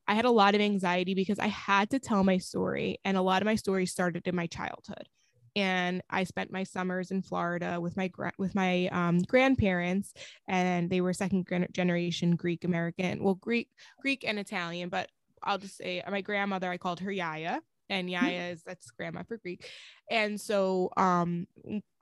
I 0.06 0.14
had 0.14 0.24
a 0.24 0.30
lot 0.30 0.54
of 0.54 0.60
anxiety 0.60 1.14
because 1.14 1.38
I 1.38 1.46
had 1.46 1.90
to 1.90 1.98
tell 2.00 2.24
my 2.24 2.38
story 2.38 2.98
and 3.04 3.16
a 3.16 3.22
lot 3.22 3.40
of 3.40 3.46
my 3.46 3.54
story 3.54 3.86
started 3.86 4.26
in 4.26 4.34
my 4.34 4.46
childhood 4.48 5.08
and 5.54 6.02
I 6.10 6.24
spent 6.24 6.52
my 6.52 6.64
summers 6.64 7.10
in 7.10 7.22
Florida 7.22 7.80
with 7.80 7.96
my 7.96 8.10
with 8.38 8.54
my 8.54 8.88
um, 8.88 9.20
grandparents, 9.20 10.14
and 10.48 10.88
they 10.88 11.00
were 11.00 11.12
second 11.12 11.46
gen- 11.48 11.68
generation 11.72 12.36
Greek 12.36 12.64
American, 12.64 13.22
well 13.22 13.34
Greek 13.34 13.68
Greek 14.00 14.24
and 14.26 14.38
Italian, 14.38 14.88
but 14.88 15.10
I'll 15.42 15.58
just 15.58 15.76
say 15.76 16.02
my 16.08 16.20
grandmother 16.20 16.70
I 16.70 16.78
called 16.78 17.00
her 17.00 17.12
Yaya, 17.12 17.60
and 17.88 18.08
Yaya 18.08 18.50
is 18.50 18.62
that's 18.62 18.90
grandma 18.90 19.22
for 19.24 19.36
Greek, 19.38 19.68
and 20.10 20.40
so 20.40 20.90
um 20.96 21.46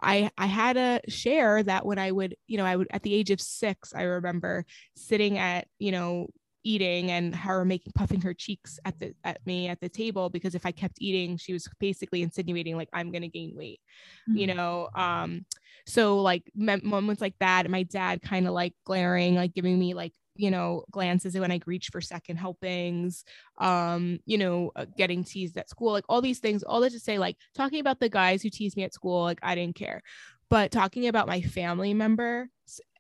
I 0.00 0.30
I 0.38 0.46
had 0.46 0.76
a 0.76 1.00
share 1.08 1.62
that 1.62 1.84
when 1.84 1.98
I 1.98 2.10
would 2.12 2.36
you 2.46 2.58
know 2.58 2.64
I 2.64 2.76
would 2.76 2.88
at 2.90 3.02
the 3.02 3.14
age 3.14 3.30
of 3.30 3.40
six 3.40 3.94
I 3.94 4.02
remember 4.02 4.64
sitting 4.94 5.38
at 5.38 5.66
you 5.78 5.92
know 5.92 6.28
eating 6.64 7.10
and 7.10 7.34
her 7.34 7.64
making 7.64 7.92
puffing 7.94 8.20
her 8.20 8.34
cheeks 8.34 8.78
at 8.84 8.98
the 8.98 9.14
at 9.24 9.44
me 9.46 9.68
at 9.68 9.80
the 9.80 9.88
table 9.88 10.28
because 10.28 10.54
if 10.54 10.66
I 10.66 10.72
kept 10.72 10.98
eating, 11.00 11.36
she 11.36 11.52
was 11.52 11.68
basically 11.78 12.22
insinuating 12.22 12.76
like 12.76 12.88
I'm 12.92 13.10
gonna 13.12 13.28
gain 13.28 13.54
weight, 13.56 13.80
you 14.28 14.46
know. 14.46 14.88
Um, 14.94 15.46
so 15.86 16.18
like 16.18 16.50
moments 16.54 17.20
like 17.20 17.34
that, 17.40 17.70
my 17.70 17.82
dad 17.84 18.22
kind 18.22 18.46
of 18.46 18.52
like 18.52 18.74
glaring, 18.84 19.34
like 19.34 19.54
giving 19.54 19.78
me 19.78 19.94
like 19.94 20.12
you 20.36 20.50
know 20.50 20.84
glances 20.90 21.38
when 21.38 21.52
I 21.52 21.60
reach 21.66 21.88
for 21.92 22.00
second 22.00 22.36
helpings, 22.36 23.24
um, 23.58 24.20
you 24.26 24.38
know, 24.38 24.72
uh, 24.76 24.86
getting 24.96 25.24
teased 25.24 25.56
at 25.56 25.70
school, 25.70 25.92
like 25.92 26.04
all 26.08 26.20
these 26.20 26.38
things, 26.38 26.62
all 26.62 26.80
that 26.80 26.92
to 26.92 27.00
say, 27.00 27.18
like 27.18 27.36
talking 27.54 27.80
about 27.80 28.00
the 28.00 28.08
guys 28.08 28.42
who 28.42 28.50
teased 28.50 28.76
me 28.76 28.84
at 28.84 28.94
school, 28.94 29.22
like 29.22 29.40
I 29.42 29.54
didn't 29.54 29.76
care. 29.76 30.02
But 30.48 30.72
talking 30.72 31.06
about 31.06 31.28
my 31.28 31.40
family 31.42 31.94
member 31.94 32.48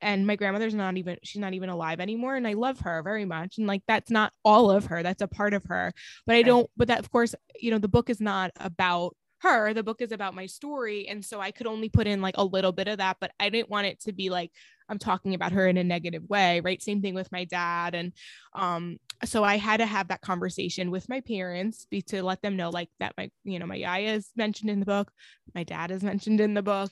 and 0.00 0.26
my 0.26 0.36
grandmother's 0.36 0.74
not 0.74 0.96
even 0.96 1.16
she's 1.22 1.40
not 1.40 1.54
even 1.54 1.68
alive 1.68 2.00
anymore 2.00 2.36
and 2.36 2.46
i 2.46 2.54
love 2.54 2.80
her 2.80 3.02
very 3.02 3.24
much 3.24 3.58
and 3.58 3.66
like 3.66 3.82
that's 3.86 4.10
not 4.10 4.32
all 4.44 4.70
of 4.70 4.86
her 4.86 5.02
that's 5.02 5.22
a 5.22 5.28
part 5.28 5.54
of 5.54 5.62
her 5.64 5.92
but 6.26 6.34
i 6.34 6.42
don't 6.42 6.70
but 6.76 6.88
that 6.88 6.98
of 6.98 7.10
course 7.10 7.34
you 7.60 7.70
know 7.70 7.78
the 7.78 7.88
book 7.88 8.10
is 8.10 8.20
not 8.20 8.50
about 8.56 9.14
her 9.40 9.72
the 9.72 9.82
book 9.82 10.00
is 10.00 10.12
about 10.12 10.34
my 10.34 10.46
story 10.46 11.08
and 11.08 11.24
so 11.24 11.40
i 11.40 11.50
could 11.50 11.66
only 11.66 11.88
put 11.88 12.06
in 12.06 12.20
like 12.20 12.36
a 12.36 12.44
little 12.44 12.72
bit 12.72 12.88
of 12.88 12.98
that 12.98 13.16
but 13.20 13.30
i 13.40 13.48
didn't 13.48 13.70
want 13.70 13.86
it 13.86 14.00
to 14.00 14.12
be 14.12 14.28
like 14.30 14.50
i'm 14.88 14.98
talking 14.98 15.34
about 15.34 15.52
her 15.52 15.66
in 15.66 15.76
a 15.76 15.84
negative 15.84 16.28
way 16.28 16.60
right? 16.60 16.82
Same 16.82 17.00
thing 17.00 17.14
with 17.14 17.30
my 17.32 17.44
dad 17.44 17.94
and 17.94 18.12
um 18.54 18.98
so 19.24 19.42
i 19.44 19.56
had 19.56 19.78
to 19.78 19.86
have 19.86 20.08
that 20.08 20.20
conversation 20.20 20.90
with 20.90 21.08
my 21.08 21.20
parents 21.20 21.86
be 21.90 22.02
to 22.02 22.22
let 22.22 22.42
them 22.42 22.56
know 22.56 22.70
like 22.70 22.90
that 22.98 23.14
my 23.16 23.30
you 23.44 23.58
know 23.58 23.66
my 23.66 23.76
yaya 23.76 24.14
is 24.14 24.30
mentioned 24.36 24.70
in 24.70 24.80
the 24.80 24.86
book 24.86 25.10
my 25.54 25.64
dad 25.64 25.90
is 25.90 26.02
mentioned 26.02 26.40
in 26.40 26.54
the 26.54 26.62
book 26.62 26.90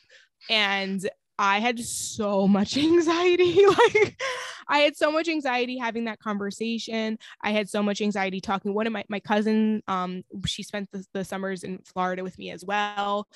and 0.48 1.08
I 1.38 1.60
had 1.60 1.78
so 1.78 2.48
much 2.48 2.76
anxiety. 2.76 3.64
like 3.94 4.20
I 4.68 4.80
had 4.80 4.96
so 4.96 5.10
much 5.10 5.28
anxiety 5.28 5.78
having 5.78 6.04
that 6.04 6.18
conversation. 6.18 7.18
I 7.42 7.52
had 7.52 7.68
so 7.68 7.82
much 7.82 8.00
anxiety 8.00 8.40
talking. 8.40 8.74
One 8.74 8.86
of 8.86 8.92
my, 8.92 9.04
my 9.08 9.20
cousin, 9.20 9.82
um, 9.88 10.24
she 10.46 10.62
spent 10.62 10.90
the, 10.92 11.04
the 11.14 11.24
summers 11.24 11.62
in 11.62 11.78
Florida 11.78 12.22
with 12.22 12.38
me 12.38 12.50
as 12.50 12.64
well. 12.64 13.28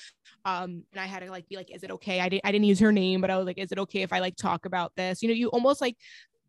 Um, 0.45 0.83
and 0.91 0.99
I 0.99 1.05
had 1.05 1.23
to 1.23 1.31
like 1.31 1.47
be 1.47 1.55
like, 1.55 1.73
is 1.73 1.83
it 1.83 1.91
okay? 1.91 2.19
I 2.19 2.29
didn't 2.29 2.45
I 2.45 2.51
didn't 2.51 2.65
use 2.65 2.79
her 2.79 2.91
name, 2.91 3.21
but 3.21 3.31
I 3.31 3.37
was 3.37 3.45
like, 3.45 3.57
is 3.57 3.71
it 3.71 3.79
okay 3.79 4.01
if 4.01 4.13
I 4.13 4.19
like 4.19 4.35
talk 4.35 4.65
about 4.65 4.91
this? 4.95 5.21
You 5.21 5.29
know, 5.29 5.35
you 5.35 5.47
almost 5.49 5.81
like 5.81 5.97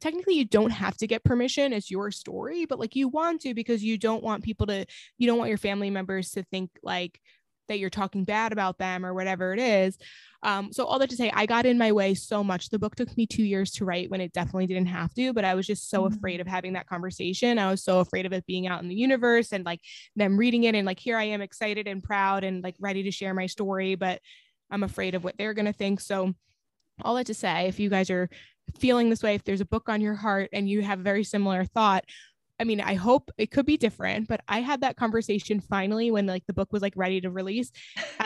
technically 0.00 0.34
you 0.34 0.44
don't 0.44 0.70
have 0.70 0.96
to 0.98 1.06
get 1.06 1.24
permission. 1.24 1.72
It's 1.72 1.90
your 1.90 2.10
story, 2.10 2.66
but 2.66 2.78
like 2.78 2.96
you 2.96 3.08
want 3.08 3.40
to 3.42 3.54
because 3.54 3.82
you 3.82 3.96
don't 3.96 4.22
want 4.22 4.44
people 4.44 4.66
to, 4.66 4.84
you 5.16 5.26
don't 5.26 5.38
want 5.38 5.48
your 5.48 5.58
family 5.58 5.88
members 5.88 6.32
to 6.32 6.42
think 6.42 6.70
like 6.82 7.20
that 7.68 7.78
you're 7.78 7.90
talking 7.90 8.24
bad 8.24 8.52
about 8.52 8.78
them 8.78 9.04
or 9.06 9.14
whatever 9.14 9.52
it 9.52 9.60
is. 9.60 9.96
Um, 10.44 10.72
so 10.72 10.84
all 10.84 10.98
that 10.98 11.08
to 11.10 11.16
say, 11.16 11.30
I 11.34 11.46
got 11.46 11.64
in 11.66 11.78
my 11.78 11.90
way 11.90 12.14
so 12.14 12.44
much. 12.44 12.68
The 12.68 12.78
book 12.78 12.94
took 12.94 13.16
me 13.16 13.26
two 13.26 13.42
years 13.42 13.70
to 13.72 13.84
write 13.84 14.10
when 14.10 14.20
it 14.20 14.32
definitely 14.32 14.66
didn't 14.66 14.86
have 14.86 15.12
to, 15.14 15.32
but 15.32 15.44
I 15.44 15.54
was 15.54 15.66
just 15.66 15.88
so 15.88 16.02
Mhm. 16.02 16.16
afraid 16.16 16.40
of 16.40 16.46
having 16.46 16.74
that 16.74 16.86
conversation. 16.86 17.58
I 17.58 17.70
was 17.70 17.82
so 17.82 18.00
afraid 18.00 18.26
of 18.26 18.32
it 18.34 18.44
being 18.46 18.66
out 18.66 18.82
in 18.82 18.88
the 18.88 18.94
universe 18.94 19.52
and 19.52 19.64
like 19.64 19.80
them 20.14 20.36
reading 20.36 20.64
it 20.64 20.74
and 20.74 20.86
like 20.86 21.00
here 21.00 21.16
I 21.16 21.24
am 21.24 21.40
excited 21.40 21.88
and 21.88 22.02
proud 22.02 22.44
and 22.44 22.62
like 22.62 22.76
ready 22.78 23.02
to 23.04 23.10
share 23.10 23.32
my 23.34 23.46
story, 23.46 23.94
but 23.94 24.20
I'm 24.70 24.82
afraid 24.82 25.14
of 25.14 25.24
what 25.24 25.36
they're 25.38 25.54
gonna 25.54 25.72
think. 25.72 26.00
So 26.00 26.34
all 27.02 27.14
that 27.14 27.26
to 27.26 27.34
say, 27.34 27.66
if 27.66 27.80
you 27.80 27.88
guys 27.88 28.10
are 28.10 28.28
feeling 28.78 29.08
this 29.10 29.22
way, 29.22 29.34
if 29.34 29.44
there's 29.44 29.60
a 29.62 29.66
book 29.66 29.88
on 29.88 30.00
your 30.00 30.14
heart 30.14 30.50
and 30.52 30.68
you 30.68 30.82
have 30.82 31.00
a 31.00 31.02
very 31.02 31.24
similar 31.24 31.64
thought, 31.64 32.04
I 32.60 32.64
mean, 32.64 32.80
I 32.80 32.94
hope 32.94 33.30
it 33.36 33.50
could 33.50 33.66
be 33.66 33.76
different, 33.76 34.28
but 34.28 34.40
I 34.46 34.60
had 34.60 34.82
that 34.82 34.96
conversation 34.96 35.60
finally 35.60 36.10
when 36.10 36.26
like 36.26 36.46
the 36.46 36.52
book 36.52 36.72
was 36.72 36.82
like 36.82 36.94
ready 36.96 37.20
to 37.20 37.30
release. 37.30 37.72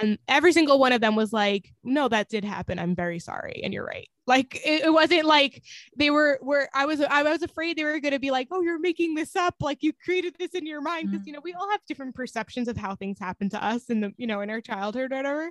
And 0.01 0.19
every 0.29 0.53
single 0.53 0.79
one 0.79 0.93
of 0.93 1.01
them 1.01 1.17
was 1.17 1.33
like, 1.33 1.73
no, 1.83 2.09
that 2.09 2.29
did 2.29 2.45
happen. 2.45 2.79
I'm 2.79 2.95
very 2.95 3.19
sorry. 3.19 3.63
And 3.65 3.73
you're 3.73 3.87
right. 3.87 4.09
Like 4.27 4.57
it, 4.57 4.85
it 4.85 4.93
wasn't 4.93 5.25
like 5.25 5.63
they 5.97 6.11
were 6.11 6.39
were 6.43 6.69
I 6.75 6.85
was 6.85 7.01
I 7.01 7.23
was 7.23 7.43
afraid 7.43 7.79
they 7.79 7.85
were 7.85 7.99
gonna 7.99 8.19
be 8.19 8.31
like, 8.31 8.49
oh, 8.51 8.61
you're 8.61 8.79
making 8.79 9.15
this 9.15 9.35
up, 9.35 9.55
like 9.61 9.83
you 9.83 9.95
created 9.95 10.37
this 10.39 10.51
in 10.51 10.67
your 10.67 10.83
mind. 10.83 11.11
Because 11.11 11.21
mm-hmm. 11.21 11.29
you 11.29 11.33
know, 11.33 11.41
we 11.43 11.55
all 11.55 11.71
have 11.71 11.81
different 11.89 12.15
perceptions 12.15 12.69
of 12.69 12.77
how 12.77 12.95
things 12.95 13.19
happen 13.19 13.49
to 13.51 13.65
us 13.65 13.89
in 13.89 14.01
the, 14.01 14.13
you 14.19 14.27
know, 14.27 14.43
in 14.43 14.51
our 14.51 14.61
childhood 14.61 15.13
or 15.13 15.17
whatever 15.17 15.51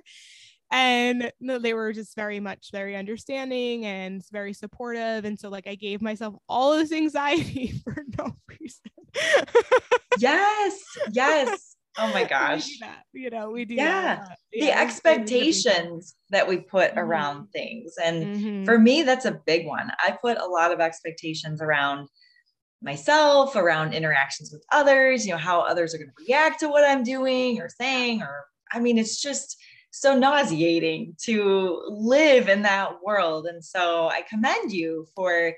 and 0.70 1.32
they 1.40 1.74
were 1.74 1.92
just 1.92 2.14
very 2.14 2.40
much 2.40 2.70
very 2.72 2.96
understanding 2.96 3.86
and 3.86 4.22
very 4.30 4.52
supportive. 4.52 5.24
And 5.24 5.38
so 5.38 5.48
like 5.48 5.66
i 5.66 5.74
gave 5.74 6.02
myself 6.02 6.34
all 6.48 6.76
this 6.76 6.92
anxiety 6.92 7.72
for 7.84 8.04
no 8.18 8.36
reason. 8.60 8.90
Yes 10.18 10.82
yes. 11.12 11.76
Oh 11.96 12.12
my 12.12 12.24
gosh. 12.28 12.68
you 13.12 13.30
know 13.30 13.50
we 13.50 13.64
do 13.64 13.74
yeah. 13.74 14.24
the 14.52 14.66
yeah, 14.66 14.80
expectations 14.80 16.14
that 16.30 16.46
we 16.46 16.58
put 16.58 16.90
mm-hmm. 16.90 17.00
around 17.00 17.48
things. 17.48 17.94
And 18.02 18.24
mm-hmm. 18.24 18.64
for 18.64 18.78
me 18.78 19.02
that's 19.02 19.24
a 19.24 19.40
big 19.46 19.66
one. 19.66 19.90
I 19.98 20.16
put 20.20 20.38
a 20.38 20.46
lot 20.46 20.72
of 20.72 20.80
expectations 20.80 21.62
around 21.62 22.08
myself 22.80 23.56
around 23.56 23.92
interactions 23.92 24.52
with 24.52 24.64
others 24.70 25.26
you 25.26 25.32
know 25.32 25.38
how 25.38 25.60
others 25.60 25.92
are 25.92 25.98
going 25.98 26.08
to 26.08 26.24
react 26.28 26.60
to 26.60 26.68
what 26.68 26.88
i'm 26.88 27.02
doing 27.02 27.60
or 27.60 27.68
saying 27.68 28.22
or 28.22 28.44
i 28.72 28.78
mean 28.78 28.98
it's 28.98 29.20
just 29.20 29.56
so 29.90 30.16
nauseating 30.16 31.16
to 31.24 31.82
live 31.88 32.48
in 32.48 32.62
that 32.62 33.02
world. 33.02 33.46
And 33.46 33.64
so 33.64 34.08
I 34.08 34.22
commend 34.28 34.72
you 34.72 35.06
for, 35.14 35.54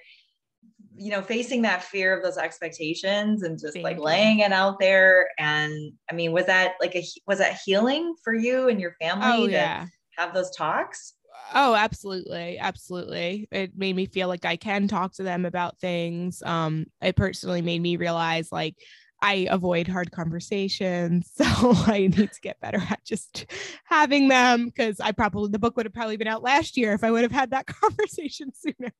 you 0.97 1.11
know, 1.11 1.23
facing 1.23 1.62
that 1.62 1.83
fear 1.83 2.16
of 2.16 2.23
those 2.23 2.38
expectations 2.38 3.43
and 3.43 3.59
just 3.59 3.75
Thank 3.75 3.85
like 3.85 3.97
you. 3.97 4.03
laying 4.03 4.40
it 4.40 4.53
out 4.53 4.79
there. 4.79 5.29
And 5.38 5.93
I 6.11 6.14
mean, 6.14 6.33
was 6.33 6.47
that 6.47 6.75
like 6.81 6.95
a, 6.95 7.05
was 7.27 7.38
that 7.38 7.61
healing 7.64 8.14
for 8.23 8.35
you 8.35 8.69
and 8.69 8.81
your 8.81 8.95
family 9.01 9.27
oh, 9.27 9.47
to 9.47 9.53
yeah. 9.53 9.87
have 10.16 10.35
those 10.35 10.51
talks? 10.55 11.14
Oh, 11.55 11.75
absolutely. 11.75 12.59
Absolutely. 12.59 13.49
It 13.51 13.73
made 13.77 13.97
me 13.97 14.07
feel 14.07 14.29
like 14.29 14.45
I 14.45 14.57
can 14.57 14.88
talk 14.88 15.14
to 15.14 15.23
them 15.23 15.45
about 15.45 15.79
things. 15.79 16.43
Um, 16.43 16.87
it 17.01 17.16
personally 17.16 17.62
made 17.62 17.83
me 17.83 17.97
realize 17.97 18.53
like 18.53 18.77
I 19.22 19.46
avoid 19.50 19.88
hard 19.88 20.12
conversations. 20.12 21.30
So 21.40 21.72
I 21.87 22.00
need 22.00 22.33
to 22.33 22.40
get 22.42 22.61
better 22.61 22.78
at 22.90 23.02
just 23.04 23.46
having 23.85 24.28
them 24.28 24.66
because 24.66 25.00
I 25.00 25.12
probably, 25.12 25.50
the 25.50 25.59
book 25.59 25.76
would 25.76 25.87
have 25.87 25.92
probably 25.92 26.18
been 26.18 26.28
out 26.28 26.42
last 26.42 26.76
year 26.76 26.92
if 26.92 27.02
I 27.02 27.11
would 27.11 27.22
have 27.22 27.33
had 27.33 27.50
that 27.50 27.66
conversation 27.83 28.52
sooner. 28.54 28.92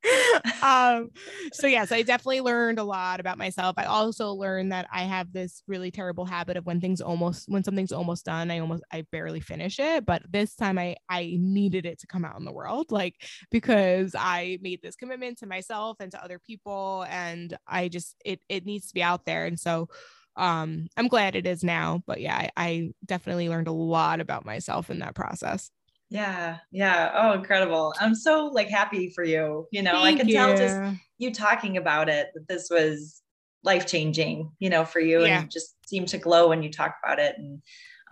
um, 0.63 1.11
so, 1.53 1.67
yes, 1.67 1.93
I 1.93 2.03
definitely 2.03 2.41
learned 2.41 2.79
a 2.79 2.85
lot 2.85 3.21
about 3.21 3.37
myself. 3.37 3.75
I 3.77 3.85
also 3.85 4.33
learned 4.33 4.73
that 4.73 4.89
I 4.93 5.03
have 5.03 5.33
this 5.33 5.63
really 5.67 5.91
terrible 5.91 6.25
habit 6.25 6.57
of 6.57 6.65
when 6.65 6.81
things 6.81 7.01
almost, 7.01 7.49
when 7.49 7.63
something's 7.63 7.93
almost 7.93 8.25
done, 8.25 8.51
I 8.51 8.59
almost, 8.59 8.85
I 8.91 9.03
barely 9.13 9.41
finish 9.41 9.79
it. 9.79 10.07
But 10.07 10.23
this 10.31 10.55
time 10.55 10.79
I, 10.79 10.97
I 11.09 11.37
needed 11.39 11.85
it 11.85 12.01
to 12.01 12.07
come 12.07 12.25
out 12.25 12.39
in 12.39 12.45
the 12.47 12.53
world, 12.53 12.91
like 12.91 13.17
because 13.51 14.15
I 14.19 14.59
made 14.63 14.81
this 14.83 14.97
commitment 14.97 15.39
to 15.39 15.47
myself 15.47 15.99
and 16.01 16.11
to 16.13 16.25
other 16.25 16.39
people. 16.39 17.05
And 17.09 17.57
I 17.67 17.89
just, 17.89 18.17
it, 18.25 18.41
it 18.49 18.65
needs 18.65 18.89
to 18.89 18.95
be 18.95 19.03
out 19.03 19.27
there. 19.27 19.45
And 19.45 19.61
so, 19.61 19.89
um 20.37 20.87
i'm 20.97 21.09
glad 21.09 21.35
it 21.35 21.47
is 21.47 21.65
now 21.65 22.03
but 22.07 22.21
yeah 22.21 22.37
I, 22.37 22.51
I, 22.57 22.91
definitely 23.05 23.49
learned 23.49 23.69
a 23.69 23.73
lot 23.73 24.21
about 24.21 24.45
myself 24.45 24.91
in 24.91 25.01
that 25.01 25.15
process. 25.15 25.71
Yeah 26.09 26.59
yeah. 26.73 27.13
Oh 27.15 27.33
incredible. 27.33 27.95
I'm 28.01 28.15
so 28.15 28.47
like 28.47 28.69
happy 28.69 29.11
for 29.11 29.25
you 29.25 29.67
you 29.71 29.83
know 29.83 30.03
Thank 30.03 30.17
i 30.17 30.21
can 30.21 30.29
you. 30.29 30.35
tell 30.35 30.57
just 30.57 30.99
you. 31.19 31.33
talking 31.33 31.77
about 31.77 32.09
it 32.09 32.29
that 32.35 32.49
this 32.49 32.69
was 32.71 33.23
life 33.63 33.87
changing 33.87 34.51
you 34.59 34.71
know 34.71 34.85
for 34.85 35.01
you 35.01 35.25
yeah. 35.25 35.37
and 35.37 35.45
you 35.45 35.49
just 35.49 35.77
seem 35.87 36.07
to 36.07 36.19
glow 36.19 36.49
when 36.49 36.63
you 36.63 36.71
talk 36.71 36.97
about 37.05 37.19
it 37.19 37.37
and 37.39 37.63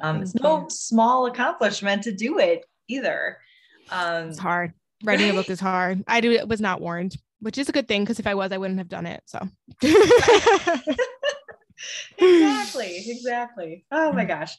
um, 0.00 0.22
it's 0.22 0.35
no 0.35 0.68
small 0.68 1.26
accomplishment 1.26 2.04
to 2.04 2.12
do 2.12 2.38
it 2.38 2.64
either. 2.88 3.38
Um 3.90 4.28
it's 4.28 4.38
hard. 4.38 4.72
Writing 5.02 5.31
a 5.31 5.33
book 5.33 5.50
is 5.50 5.61
hard. 5.61 6.04
I 6.07 6.20
do 6.20 6.44
was 6.46 6.61
not 6.61 6.81
warned 6.81 7.16
which 7.40 7.59
is 7.59 7.68
a 7.68 7.72
good 7.72 7.88
thing 7.88 8.02
because 8.02 8.18
if 8.18 8.26
i 8.26 8.35
was 8.35 8.52
i 8.52 8.59
wouldn't 8.59 8.78
have 8.78 8.88
done 8.88 9.07
it 9.07 9.22
so 9.26 9.38
exactly 12.18 13.04
exactly. 13.08 13.84
Oh 13.90 14.12
my 14.12 14.24
gosh. 14.24 14.56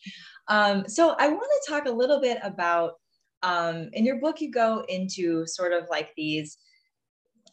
Um, 0.47 0.87
so 0.87 1.15
i 1.19 1.27
want 1.27 1.41
to 1.41 1.71
talk 1.71 1.85
a 1.85 1.91
little 1.91 2.19
bit 2.19 2.39
about 2.43 2.93
um, 3.43 3.89
in 3.93 4.05
your 4.05 4.19
book 4.19 4.41
you 4.41 4.51
go 4.51 4.83
into 4.89 5.45
sort 5.47 5.73
of 5.73 5.87
like 5.89 6.13
these 6.17 6.57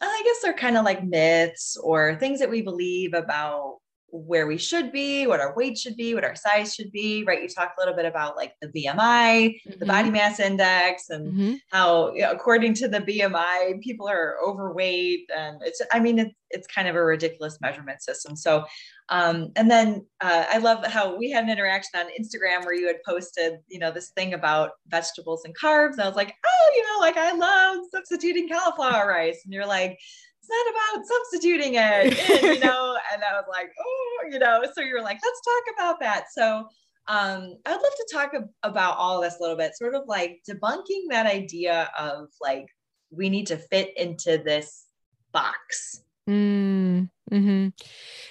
i 0.00 0.22
guess 0.24 0.42
they're 0.42 0.52
kind 0.52 0.76
of 0.76 0.84
like 0.84 1.04
myths 1.04 1.76
or 1.82 2.16
things 2.16 2.40
that 2.40 2.50
we 2.50 2.60
believe 2.60 3.14
about 3.14 3.78
where 4.10 4.46
we 4.46 4.56
should 4.56 4.92
be, 4.92 5.26
what 5.26 5.40
our 5.40 5.54
weight 5.56 5.76
should 5.76 5.96
be, 5.96 6.14
what 6.14 6.24
our 6.24 6.36
size 6.36 6.74
should 6.74 6.92
be, 6.92 7.24
right? 7.24 7.42
You 7.42 7.48
talk 7.48 7.72
a 7.76 7.80
little 7.80 7.94
bit 7.94 8.06
about 8.06 8.36
like 8.36 8.54
the 8.60 8.68
BMI, 8.68 8.94
mm-hmm. 8.96 9.78
the 9.78 9.86
body 9.86 10.10
mass 10.10 10.40
index, 10.40 11.10
and 11.10 11.32
mm-hmm. 11.32 11.54
how, 11.70 12.12
you 12.14 12.22
know, 12.22 12.30
according 12.30 12.74
to 12.74 12.88
the 12.88 13.00
BMI, 13.00 13.80
people 13.80 14.08
are 14.08 14.36
overweight. 14.44 15.28
And 15.36 15.60
it's, 15.62 15.82
I 15.92 16.00
mean, 16.00 16.18
it's, 16.18 16.34
it's 16.50 16.66
kind 16.66 16.86
of 16.88 16.94
a 16.94 17.02
ridiculous 17.02 17.58
measurement 17.60 18.02
system. 18.02 18.36
So, 18.36 18.64
um, 19.08 19.50
and 19.56 19.70
then 19.70 20.06
uh, 20.20 20.44
I 20.48 20.58
love 20.58 20.84
how 20.86 21.16
we 21.16 21.30
had 21.30 21.44
an 21.44 21.50
interaction 21.50 22.00
on 22.00 22.06
Instagram 22.06 22.64
where 22.64 22.74
you 22.74 22.86
had 22.86 23.02
posted, 23.04 23.58
you 23.68 23.78
know, 23.78 23.90
this 23.90 24.10
thing 24.10 24.34
about 24.34 24.70
vegetables 24.88 25.44
and 25.44 25.56
carbs. 25.56 25.92
And 25.92 26.02
I 26.02 26.06
was 26.06 26.16
like, 26.16 26.34
oh, 26.44 26.72
you 26.76 26.82
know, 26.82 27.00
like 27.00 27.16
I 27.16 27.32
love 27.32 27.84
substituting 27.92 28.48
cauliflower 28.48 29.08
rice. 29.08 29.42
And 29.44 29.52
you're 29.52 29.66
like, 29.66 29.98
it's 30.46 30.94
not 30.94 30.98
about 30.98 31.06
substituting 31.06 31.74
it, 31.74 32.42
in, 32.42 32.54
you 32.54 32.60
know? 32.60 32.96
and 33.12 33.22
I 33.22 33.34
was 33.34 33.44
like, 33.48 33.70
oh, 33.78 34.28
you 34.30 34.38
know, 34.38 34.62
so 34.74 34.80
you 34.80 34.94
were 34.94 35.02
like, 35.02 35.18
let's 35.22 35.40
talk 35.40 35.74
about 35.76 36.00
that. 36.00 36.24
So 36.32 36.68
um, 37.08 37.54
I'd 37.64 37.72
love 37.72 37.80
to 37.82 38.08
talk 38.12 38.32
ab- 38.34 38.50
about 38.62 38.96
all 38.96 39.20
this 39.20 39.36
a 39.38 39.42
little 39.42 39.56
bit, 39.56 39.76
sort 39.76 39.94
of 39.94 40.02
like 40.06 40.40
debunking 40.48 41.04
that 41.10 41.26
idea 41.26 41.90
of 41.98 42.28
like, 42.40 42.66
we 43.10 43.28
need 43.28 43.46
to 43.48 43.56
fit 43.56 43.96
into 43.96 44.38
this 44.38 44.86
box. 45.32 46.02
Mm, 46.28 47.08
hmm 47.30 47.68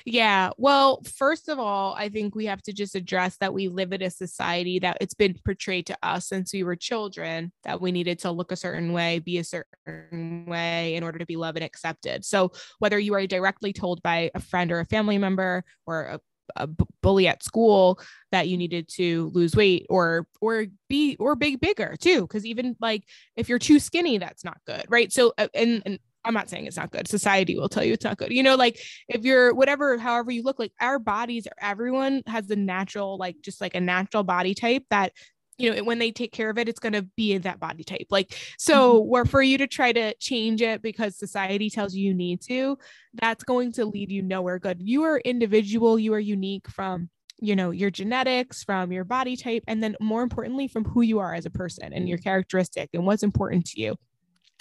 Yeah. 0.06 0.52
Well, 0.58 1.02
first 1.04 1.50
of 1.50 1.60
all, 1.60 1.96
I 1.98 2.10
think 2.10 2.36
we 2.36 2.46
have 2.46 2.62
to 2.64 2.74
just 2.74 2.96
address 2.96 3.38
that 3.38 3.54
we 3.54 3.68
live 3.68 3.94
in 3.94 4.02
a 4.02 4.10
society 4.10 4.80
that 4.80 4.98
it's 5.02 5.14
been 5.14 5.36
portrayed 5.46 5.88
to 5.88 5.98
us 6.04 6.28
since 6.28 6.54
we 6.54 6.64
were 6.64 6.76
children 6.78 7.52
that 7.64 7.82
we 7.82 7.92
needed 7.92 8.20
to 8.20 8.32
look 8.32 8.52
a 8.52 8.56
certain 8.56 8.94
way, 8.94 9.20
be 9.20 9.40
a 9.40 9.44
certain 9.44 10.46
way 10.48 10.96
in 10.96 11.04
order 11.04 11.20
to 11.20 11.26
be 11.26 11.36
loved 11.36 11.58
and 11.58 11.66
accepted. 11.66 12.26
So, 12.26 12.52
whether 12.80 13.00
you 13.00 13.14
are 13.16 13.28
directly 13.28 13.74
told 13.74 14.02
by 14.04 14.32
a 14.36 14.40
friend 14.42 14.72
or 14.72 14.80
a 14.80 14.86
family 14.86 15.18
member 15.18 15.64
or 15.86 16.04
a 16.04 16.20
a 16.58 16.68
bully 17.02 17.28
at 17.28 17.44
school 17.44 18.00
that 18.32 18.48
you 18.48 18.56
needed 18.56 18.88
to 18.88 19.32
lose 19.34 19.56
weight 19.56 19.86
or 19.90 20.28
or 20.42 20.66
be 20.90 21.18
or 21.20 21.36
big 21.36 21.60
bigger 21.60 21.96
too 22.00 22.22
because 22.22 22.46
even 22.46 22.76
like 22.80 23.04
if 23.36 23.50
you're 23.50 23.60
too 23.60 23.80
skinny 23.80 24.20
that's 24.20 24.44
not 24.44 24.58
good 24.66 24.86
right 24.88 25.12
so 25.12 25.34
uh, 25.40 25.48
and, 25.56 25.82
and 25.86 26.00
I'm 26.26 26.34
not 26.34 26.50
saying 26.50 26.66
it's 26.66 26.78
not 26.78 26.92
good. 26.92 27.08
Society 27.08 27.58
will 27.58 27.70
tell 27.70 27.84
you 27.84 27.94
it's 27.94 28.04
not 28.04 28.18
good. 28.18 28.32
You 28.32 28.44
know, 28.44 28.56
like 28.56 28.82
if 29.08 29.24
you're 29.24 29.54
whatever, 29.54 29.98
however 29.98 30.32
you 30.32 30.42
look, 30.44 30.60
like 30.60 30.74
our 30.82 31.00
bodies, 31.00 31.48
everyone 31.62 32.24
has 32.28 32.48
the 32.48 32.56
natural, 32.56 33.18
like 33.18 33.38
just 33.42 33.62
like 33.62 33.76
a 33.76 33.82
natural 33.82 34.24
body 34.24 34.56
type 34.56 34.84
that, 34.90 35.14
you 35.58 35.74
know, 35.74 35.84
when 35.84 36.00
they 36.00 36.12
take 36.12 36.34
care 36.34 36.50
of 36.50 36.58
it, 36.58 36.68
it's 36.68 36.80
going 36.80 36.94
to 36.94 37.04
be 37.16 37.34
in 37.34 37.44
that 37.44 37.60
body 37.60 37.84
type. 37.84 38.08
Like, 38.10 38.36
so 38.58 38.96
mm-hmm. 38.96 39.10
where 39.10 39.26
for 39.26 39.42
you 39.42 39.58
to 39.60 39.68
try 39.68 39.94
to 39.94 40.14
change 40.16 40.62
it 40.62 40.82
because 40.82 41.18
society 41.18 41.70
tells 41.70 41.94
you 41.94 42.08
you 42.08 42.14
need 42.14 42.42
to, 42.42 42.78
that's 43.14 43.44
going 43.44 43.72
to 43.74 43.86
lead 43.86 44.12
you 44.12 44.22
nowhere 44.22 44.60
good. 44.60 44.82
You 44.82 45.04
are 45.04 45.20
individual, 45.20 46.00
you 46.00 46.14
are 46.14 46.20
unique 46.20 46.68
from 46.68 47.10
you 47.42 47.54
know 47.54 47.72
your 47.72 47.92
genetics 47.92 48.64
from 48.64 48.94
your 48.94 49.04
body 49.04 49.36
type 49.36 49.62
and 49.68 49.84
then 49.84 49.94
more 50.00 50.24
importantly 50.24 50.70
from 50.70 50.86
who 50.86 51.02
you 51.02 51.20
are 51.20 51.34
as 51.34 51.46
a 51.46 51.50
person 51.50 51.92
and 51.92 52.08
your 52.08 52.18
characteristic 52.18 52.90
and 52.94 53.06
what's 53.06 53.24
important 53.24 53.66
to 53.66 53.82
you 53.82 53.98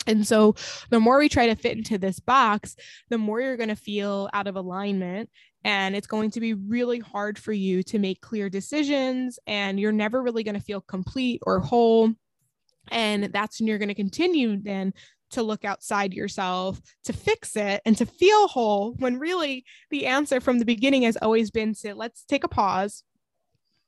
and 0.07 0.27
so, 0.27 0.55
the 0.91 1.01
more 1.01 1.19
we 1.19 1.29
try 1.29 1.47
to 1.47 1.55
fit 1.55 1.77
into 1.77 1.99
this 1.99 2.21
box, 2.21 2.77
the 3.09 3.19
more 3.19 3.41
you're 3.41 3.57
going 3.57 3.69
to 3.69 3.77
feel 3.77 4.29
out 4.33 4.47
of 4.47 4.57
alignment. 4.57 5.31
And 5.67 5.97
it's 5.97 6.07
going 6.07 6.31
to 6.33 6.41
be 6.41 6.53
really 6.53 6.99
hard 6.99 7.39
for 7.39 7.53
you 7.53 7.83
to 7.85 7.99
make 7.99 8.21
clear 8.21 8.51
decisions. 8.51 9.39
And 9.47 9.81
you're 9.81 9.93
never 9.93 10.23
really 10.23 10.45
going 10.45 10.57
to 10.57 10.61
feel 10.61 10.83
complete 10.83 11.41
or 11.47 11.61
whole. 11.61 12.13
And 12.91 13.25
that's 13.25 13.61
when 13.61 13.67
you're 13.67 13.79
going 13.79 13.89
to 13.89 13.95
continue 13.95 14.61
then 14.61 14.93
to 15.31 15.43
look 15.43 15.65
outside 15.65 16.15
yourself 16.15 16.81
to 17.05 17.13
fix 17.13 17.57
it 17.57 17.83
and 17.85 17.97
to 17.97 18.07
feel 18.07 18.47
whole 18.47 18.95
when 18.99 19.19
really 19.19 19.65
the 19.91 20.07
answer 20.07 20.41
from 20.41 20.59
the 20.59 20.65
beginning 20.65 21.03
has 21.03 21.17
always 21.17 21.51
been 21.51 21.75
to 21.75 21.95
let's 21.95 22.25
take 22.25 22.45
a 22.45 22.49
pause 22.49 23.03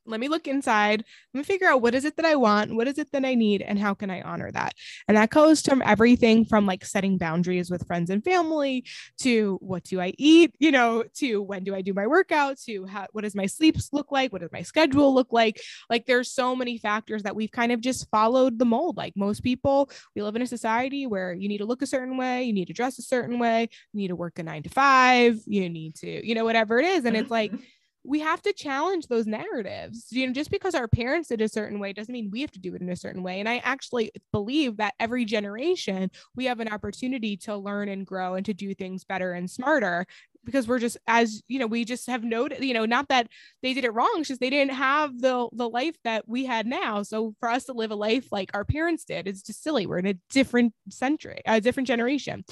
let 0.07 0.19
me 0.19 0.27
look 0.27 0.47
inside. 0.47 1.03
Let 1.33 1.39
me 1.39 1.43
figure 1.43 1.67
out 1.67 1.81
what 1.81 1.95
is 1.95 2.05
it 2.05 2.15
that 2.17 2.25
i 2.25 2.35
want 2.35 2.75
what 2.75 2.87
is 2.87 2.97
it 2.97 3.11
that 3.11 3.25
i 3.25 3.35
need 3.35 3.61
and 3.61 3.77
how 3.77 3.93
can 3.93 4.09
i 4.09 4.21
honor 4.21 4.51
that? 4.51 4.73
And 5.07 5.17
that 5.17 5.29
goes 5.29 5.61
from 5.61 5.81
everything 5.85 6.45
from 6.45 6.65
like 6.65 6.85
setting 6.85 7.17
boundaries 7.17 7.69
with 7.69 7.85
friends 7.87 8.09
and 8.09 8.23
family 8.23 8.85
to 9.21 9.57
what 9.61 9.83
do 9.83 9.99
i 9.99 10.13
eat 10.17 10.55
you 10.59 10.71
know 10.71 11.03
to 11.15 11.41
when 11.41 11.63
do 11.63 11.75
i 11.75 11.81
do 11.81 11.93
my 11.93 12.07
workout 12.07 12.57
to 12.65 12.85
how 12.85 13.05
what 13.11 13.23
does 13.23 13.35
my 13.35 13.45
sleeps 13.45 13.89
look 13.91 14.11
like 14.11 14.31
what 14.31 14.41
does 14.41 14.51
my 14.51 14.61
schedule 14.61 15.13
look 15.13 15.33
like? 15.33 15.61
Like 15.89 16.05
there's 16.05 16.31
so 16.31 16.55
many 16.55 16.77
factors 16.77 17.23
that 17.23 17.35
we've 17.35 17.51
kind 17.51 17.71
of 17.71 17.81
just 17.81 18.09
followed 18.09 18.59
the 18.59 18.65
mold. 18.65 18.97
Like 18.97 19.13
most 19.15 19.43
people 19.43 19.89
we 20.15 20.21
live 20.21 20.35
in 20.35 20.41
a 20.41 20.47
society 20.47 21.07
where 21.07 21.33
you 21.33 21.47
need 21.47 21.59
to 21.59 21.65
look 21.65 21.81
a 21.81 21.87
certain 21.87 22.17
way 22.17 22.43
you 22.43 22.53
need 22.53 22.67
to 22.67 22.73
dress 22.73 22.99
a 22.99 23.01
certain 23.01 23.39
way 23.39 23.69
you 23.93 23.97
need 24.01 24.09
to 24.09 24.15
work 24.15 24.39
a 24.39 24.43
nine 24.43 24.63
to 24.63 24.69
five 24.69 25.39
you 25.45 25.69
need 25.69 25.95
to 25.95 26.27
you 26.27 26.35
know 26.35 26.45
whatever 26.45 26.79
it 26.79 26.85
is. 26.85 27.05
And 27.05 27.15
it's 27.15 27.31
like 27.31 27.51
we 28.07 28.21
have 28.21 28.41
to 28.41 28.53
challenge 28.53 29.07
those 29.07 29.27
narratives. 29.27 30.07
You 30.11 30.27
know, 30.27 30.33
just 30.33 30.49
because 30.49 30.73
our 30.73 30.87
parents 30.87 31.27
did 31.27 31.41
a 31.41 31.49
certain 31.49 31.77
way 31.77 31.91
doesn't 31.91 32.11
mean 32.11 32.31
we 32.31 32.39
have 32.39 32.51
to 32.51 32.59
do 32.59 32.73
it 32.73 32.81
in 32.81 32.89
a 32.89 32.95
certain 32.95 33.21
way. 33.21 33.41
And 33.41 33.49
I 33.49 33.57
actually 33.57 34.11
believe 34.31 34.77
that 34.77 34.93
every 34.97 35.25
generation 35.25 36.09
we 36.33 36.45
have 36.45 36.61
an 36.61 36.69
opportunity 36.69 37.35
to 37.37 37.57
learn 37.57 37.89
and 37.89 38.07
grow 38.07 38.35
and 38.35 38.45
to 38.45 38.53
do 38.53 38.73
things 38.73 39.03
better 39.03 39.33
and 39.33 39.51
smarter 39.51 40.05
because 40.45 40.65
we're 40.65 40.79
just 40.79 40.95
as 41.07 41.43
you 41.49 41.59
know 41.59 41.67
we 41.67 41.83
just 41.83 42.07
have 42.07 42.23
noted 42.23 42.63
you 42.63 42.73
know 42.73 42.85
not 42.85 43.09
that 43.09 43.27
they 43.61 43.73
did 43.73 43.83
it 43.83 43.93
wrong 43.93 44.23
just 44.23 44.39
they 44.39 44.49
didn't 44.49 44.73
have 44.73 45.19
the 45.19 45.49
the 45.51 45.67
life 45.67 45.97
that 46.05 46.25
we 46.25 46.45
had 46.45 46.65
now 46.65 47.03
so 47.03 47.35
for 47.41 47.49
us 47.49 47.65
to 47.65 47.73
live 47.73 47.91
a 47.91 47.95
life 47.95 48.29
like 48.31 48.49
our 48.53 48.63
parents 48.63 49.03
did 49.03 49.27
is 49.27 49.43
just 49.43 49.61
silly 49.61 49.85
we're 49.85 49.97
in 49.97 50.05
a 50.05 50.13
different 50.29 50.73
century 50.89 51.41
a 51.45 51.59
different 51.59 51.85
generation 51.85 52.45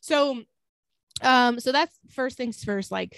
so 0.00 0.40
um 1.22 1.58
so 1.58 1.72
that's 1.72 1.98
first 2.10 2.36
things 2.36 2.62
first 2.62 2.92
like 2.92 3.16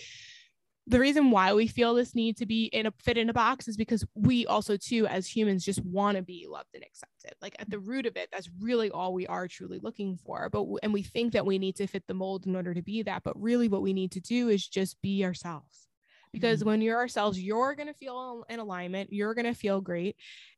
the 0.93 1.01
reason 1.01 1.31
why 1.31 1.55
we 1.55 1.67
feel 1.67 1.95
this 1.95 2.15
need 2.15 2.37
to 2.37 2.47
be 2.47 2.67
in 2.67 2.87
a 2.87 2.93
fit 3.03 3.17
in 3.17 3.31
a 3.31 3.33
box 3.33 3.67
is 3.67 3.77
because 3.77 4.05
we 4.15 4.47
also 4.47 4.77
too 4.77 5.07
as 5.07 5.27
humans 5.27 5.65
just 5.65 5.83
want 5.85 6.17
to 6.17 6.23
be 6.23 6.47
loved 6.49 6.69
and 6.75 6.85
accepted. 6.85 7.35
Like 7.41 7.57
at 7.59 7.71
the 7.71 7.79
root 7.79 8.07
of 8.07 8.17
it 8.17 8.29
that's 8.31 8.51
really 8.61 8.91
all 8.91 9.15
we 9.15 9.27
are 9.27 9.49
truly 9.49 9.81
looking 9.83 10.19
for. 10.19 10.49
But 10.51 10.67
and 10.83 10.93
we 10.93 11.03
think 11.03 11.33
that 11.33 11.47
we 11.47 11.59
need 11.59 11.77
to 11.77 11.87
fit 11.87 12.05
the 12.07 12.15
mold 12.15 12.47
in 12.47 12.55
order 12.55 12.75
to 12.75 12.83
be 12.83 13.03
that 13.03 13.23
but 13.25 13.41
really 13.41 13.69
what 13.69 13.83
we 13.83 13.93
need 13.93 14.13
to 14.13 14.21
do 14.21 14.49
is 14.49 14.69
just 14.69 15.01
be 15.01 15.25
ourselves. 15.25 15.89
Because 16.33 16.61
mm-hmm. 16.61 16.69
when 16.69 16.83
you're 16.83 16.99
ourselves 16.99 17.41
you're 17.41 17.75
going 17.75 17.89
to 17.89 17.95
feel 17.95 18.45
in 18.49 18.61
alignment 18.61 19.13
you're 19.13 19.35
going 19.35 19.47
to 19.47 19.55
feel 19.55 19.81
great 19.81 20.17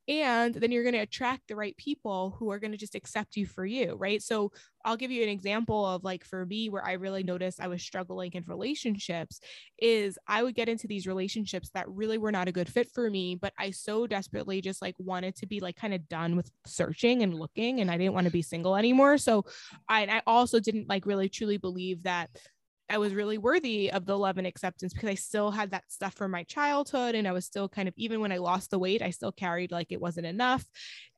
and 0.08 0.54
then 0.54 0.70
you're 0.70 0.82
going 0.82 0.94
to 0.94 1.00
attract 1.00 1.48
the 1.48 1.56
right 1.56 1.76
people 1.76 2.36
who 2.38 2.50
are 2.50 2.58
going 2.58 2.72
to 2.72 2.78
just 2.78 2.94
accept 2.94 3.36
you 3.36 3.46
for 3.46 3.64
you 3.64 3.94
right? 3.96 4.22
So 4.22 4.52
i'll 4.86 4.98
give 4.98 5.10
you 5.10 5.22
an 5.22 5.30
example 5.30 5.86
of 5.86 6.04
like 6.04 6.22
for 6.22 6.44
me 6.44 6.68
where 6.68 6.84
i 6.86 6.92
really 6.92 7.22
noticed 7.22 7.58
i 7.58 7.66
was 7.66 7.80
struggling 7.80 8.30
in 8.34 8.44
relationships 8.46 9.40
is 9.78 10.18
i 10.28 10.42
would 10.42 10.54
get 10.54 10.68
into 10.68 10.86
these 10.86 11.06
relationships 11.06 11.70
that 11.72 11.88
really 11.88 12.18
were 12.18 12.30
not 12.30 12.48
a 12.48 12.52
good 12.52 12.68
fit 12.68 12.86
for 12.92 13.08
me 13.08 13.34
but 13.34 13.54
i 13.58 13.70
so 13.70 14.06
desperately 14.06 14.60
just 14.60 14.82
like 14.82 14.94
wanted 14.98 15.34
to 15.34 15.46
be 15.46 15.58
like 15.58 15.74
kind 15.74 15.94
of 15.94 16.06
done 16.10 16.36
with 16.36 16.50
searching 16.66 17.22
and 17.22 17.34
looking 17.34 17.80
and 17.80 17.90
i 17.90 17.96
didn't 17.96 18.12
want 18.12 18.26
to 18.26 18.30
be 18.30 18.42
single 18.42 18.76
anymore. 18.76 19.18
So 19.18 19.44
I, 19.88 20.06
I 20.06 20.22
also 20.26 20.60
didn't 20.60 20.88
like 20.88 21.06
really 21.06 21.28
truly 21.28 21.56
believe 21.56 22.02
that 22.04 22.30
I 22.90 22.98
was 22.98 23.14
really 23.14 23.38
worthy 23.38 23.90
of 23.90 24.04
the 24.04 24.18
love 24.18 24.36
and 24.36 24.46
acceptance 24.46 24.92
because 24.92 25.08
I 25.08 25.14
still 25.14 25.50
had 25.50 25.70
that 25.70 25.84
stuff 25.88 26.14
from 26.14 26.30
my 26.30 26.42
childhood. 26.42 27.14
And 27.14 27.26
I 27.26 27.32
was 27.32 27.46
still 27.46 27.68
kind 27.68 27.88
of, 27.88 27.94
even 27.96 28.20
when 28.20 28.32
I 28.32 28.36
lost 28.36 28.70
the 28.70 28.78
weight, 28.78 29.00
I 29.00 29.10
still 29.10 29.32
carried 29.32 29.72
like 29.72 29.90
it 29.90 30.00
wasn't 30.00 30.26
enough. 30.26 30.66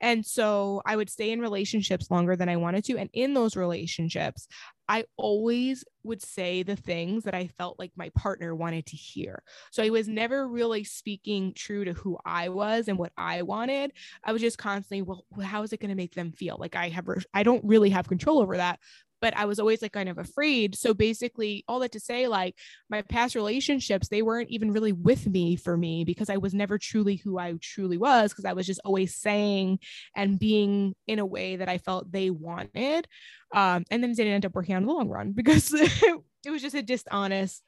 And 0.00 0.24
so 0.24 0.80
I 0.86 0.94
would 0.94 1.10
stay 1.10 1.32
in 1.32 1.40
relationships 1.40 2.10
longer 2.10 2.36
than 2.36 2.48
I 2.48 2.56
wanted 2.56 2.84
to. 2.84 2.98
And 2.98 3.10
in 3.12 3.34
those 3.34 3.56
relationships, 3.56 4.46
I 4.88 5.04
always 5.16 5.84
would 6.04 6.22
say 6.22 6.62
the 6.62 6.76
things 6.76 7.24
that 7.24 7.34
I 7.34 7.48
felt 7.58 7.78
like 7.78 7.90
my 7.96 8.10
partner 8.10 8.54
wanted 8.54 8.86
to 8.86 8.96
hear. 8.96 9.42
So 9.72 9.82
I 9.82 9.90
was 9.90 10.06
never 10.06 10.46
really 10.46 10.84
speaking 10.84 11.52
true 11.54 11.84
to 11.84 11.92
who 11.92 12.16
I 12.24 12.50
was 12.50 12.86
and 12.86 12.96
what 12.96 13.10
I 13.16 13.42
wanted. 13.42 13.90
I 14.22 14.32
was 14.32 14.40
just 14.40 14.58
constantly, 14.58 15.02
well, 15.02 15.24
how 15.42 15.64
is 15.64 15.72
it 15.72 15.80
going 15.80 15.88
to 15.88 15.96
make 15.96 16.14
them 16.14 16.30
feel? 16.30 16.56
Like 16.60 16.76
I 16.76 16.90
have, 16.90 17.08
I 17.34 17.42
don't 17.42 17.64
really 17.64 17.90
have 17.90 18.06
control 18.06 18.38
over 18.38 18.56
that, 18.58 18.78
but 19.20 19.36
I 19.36 19.44
was 19.44 19.58
always 19.58 19.82
like 19.82 19.92
kind 19.92 20.08
of 20.08 20.18
afraid. 20.18 20.76
So 20.76 20.94
basically, 20.94 21.64
all 21.68 21.80
that 21.80 21.92
to 21.92 22.00
say, 22.00 22.28
like 22.28 22.54
my 22.88 23.02
past 23.02 23.34
relationships, 23.34 24.08
they 24.08 24.22
weren't 24.22 24.50
even 24.50 24.72
really 24.72 24.92
with 24.92 25.26
me 25.26 25.56
for 25.56 25.76
me 25.76 26.04
because 26.04 26.30
I 26.30 26.36
was 26.36 26.54
never 26.54 26.78
truly 26.78 27.16
who 27.16 27.38
I 27.38 27.54
truly 27.60 27.98
was 27.98 28.32
because 28.32 28.44
I 28.44 28.52
was 28.52 28.66
just 28.66 28.80
always 28.84 29.14
saying 29.14 29.78
and 30.14 30.38
being 30.38 30.94
in 31.06 31.18
a 31.18 31.26
way 31.26 31.56
that 31.56 31.68
I 31.68 31.78
felt 31.78 32.10
they 32.12 32.30
wanted. 32.30 33.06
Um, 33.54 33.84
and 33.90 34.02
then 34.02 34.10
it 34.10 34.16
didn't 34.16 34.32
end 34.32 34.46
up 34.46 34.54
working 34.54 34.76
in 34.76 34.86
the 34.86 34.92
long 34.92 35.08
run 35.08 35.32
because 35.34 35.72
it 35.72 36.50
was 36.50 36.62
just 36.62 36.74
a 36.74 36.82
dishonest 36.82 37.62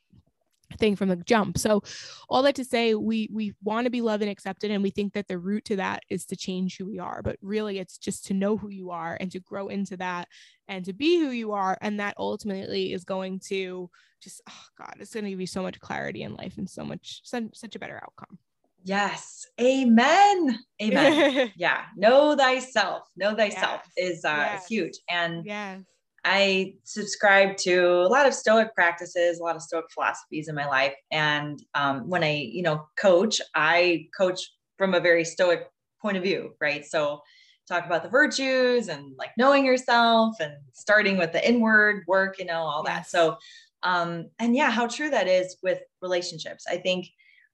thing 0.78 0.96
from 0.96 1.08
the 1.08 1.16
jump. 1.16 1.58
So 1.58 1.82
all 2.28 2.42
that 2.42 2.54
to 2.56 2.64
say 2.64 2.94
we 2.94 3.28
we 3.32 3.54
want 3.62 3.84
to 3.84 3.90
be 3.90 4.00
loved 4.00 4.22
and 4.22 4.30
accepted 4.30 4.70
and 4.70 4.82
we 4.82 4.90
think 4.90 5.12
that 5.14 5.28
the 5.28 5.38
root 5.38 5.64
to 5.66 5.76
that 5.76 6.02
is 6.08 6.26
to 6.26 6.36
change 6.36 6.76
who 6.76 6.86
we 6.86 6.98
are, 6.98 7.22
but 7.22 7.36
really 7.42 7.78
it's 7.78 7.98
just 7.98 8.26
to 8.26 8.34
know 8.34 8.56
who 8.56 8.68
you 8.68 8.90
are 8.90 9.16
and 9.20 9.30
to 9.32 9.40
grow 9.40 9.68
into 9.68 9.96
that 9.96 10.28
and 10.68 10.84
to 10.84 10.92
be 10.92 11.18
who 11.18 11.30
you 11.30 11.52
are 11.52 11.76
and 11.80 12.00
that 12.00 12.14
ultimately 12.18 12.92
is 12.92 13.04
going 13.04 13.40
to 13.40 13.90
just 14.22 14.40
oh 14.48 14.64
god, 14.78 14.94
it's 14.98 15.14
going 15.14 15.24
to 15.24 15.30
give 15.30 15.40
you 15.40 15.46
so 15.46 15.62
much 15.62 15.80
clarity 15.80 16.22
in 16.22 16.34
life 16.34 16.58
and 16.58 16.68
so 16.68 16.84
much 16.84 17.20
such, 17.24 17.74
a 17.74 17.78
better 17.78 18.00
outcome. 18.02 18.38
Yes. 18.84 19.46
Amen. 19.60 20.58
Amen. 20.80 21.52
yeah. 21.56 21.82
Know 21.96 22.36
thyself. 22.36 23.02
Know 23.16 23.34
thyself 23.34 23.82
yes. 23.96 24.10
is 24.10 24.24
uh 24.24 24.48
yes. 24.52 24.66
huge. 24.66 24.98
And 25.10 25.44
yes 25.44 25.82
I 26.30 26.74
subscribe 26.84 27.56
to 27.58 28.02
a 28.02 28.08
lot 28.08 28.26
of 28.26 28.34
Stoic 28.34 28.74
practices, 28.74 29.40
a 29.40 29.42
lot 29.42 29.56
of 29.56 29.62
Stoic 29.62 29.86
philosophies 29.90 30.48
in 30.48 30.54
my 30.54 30.66
life. 30.66 30.94
And 31.10 31.58
um, 31.74 32.06
when 32.08 32.22
I, 32.22 32.34
you 32.34 32.62
know, 32.62 32.86
coach, 33.00 33.40
I 33.54 34.08
coach 34.16 34.40
from 34.76 34.92
a 34.92 35.00
very 35.00 35.24
Stoic 35.24 35.66
point 36.02 36.18
of 36.18 36.22
view, 36.22 36.52
right? 36.60 36.84
So 36.84 37.22
talk 37.66 37.86
about 37.86 38.02
the 38.02 38.10
virtues 38.10 38.88
and 38.88 39.14
like 39.18 39.30
knowing 39.38 39.64
yourself 39.64 40.36
and 40.38 40.52
starting 40.74 41.16
with 41.16 41.32
the 41.32 41.48
inward 41.48 42.04
work, 42.06 42.38
you 42.38 42.44
know, 42.44 42.60
all 42.60 42.82
that. 42.82 43.08
So, 43.08 43.38
um, 43.82 44.28
and 44.38 44.54
yeah, 44.54 44.70
how 44.70 44.86
true 44.86 45.08
that 45.08 45.28
is 45.28 45.56
with 45.62 45.80
relationships. 46.02 46.66
I 46.68 46.76
think, 46.76 47.06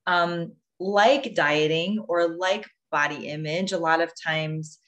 um, 0.09 0.53
like 0.81 1.37
dieting 1.37 2.05
or 2.09 2.27
like 2.37 2.67
body 2.91 3.29
image, 3.29 3.71
a 3.71 3.79
lot 3.79 4.01
of 4.01 4.11
times 4.21 4.81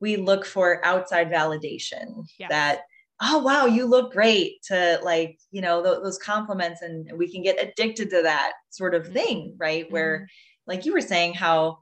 we 0.00 0.16
look 0.16 0.46
for 0.46 0.84
outside 0.84 1.30
validation 1.30 2.24
yes. 2.38 2.48
that 2.48 2.80
oh 3.22 3.38
wow 3.38 3.66
you 3.66 3.86
look 3.86 4.12
great 4.12 4.62
to 4.62 4.98
like 5.02 5.38
you 5.50 5.60
know 5.60 5.82
th- 5.82 6.02
those 6.02 6.18
compliments 6.18 6.82
and 6.82 7.10
we 7.16 7.30
can 7.30 7.42
get 7.42 7.62
addicted 7.62 8.10
to 8.10 8.22
that 8.22 8.52
sort 8.70 8.94
of 8.94 9.08
thing 9.08 9.48
mm-hmm. 9.48 9.56
right 9.58 9.84
mm-hmm. 9.84 9.92
where 9.94 10.28
like 10.66 10.84
you 10.84 10.92
were 10.92 11.00
saying 11.00 11.32
how 11.32 11.78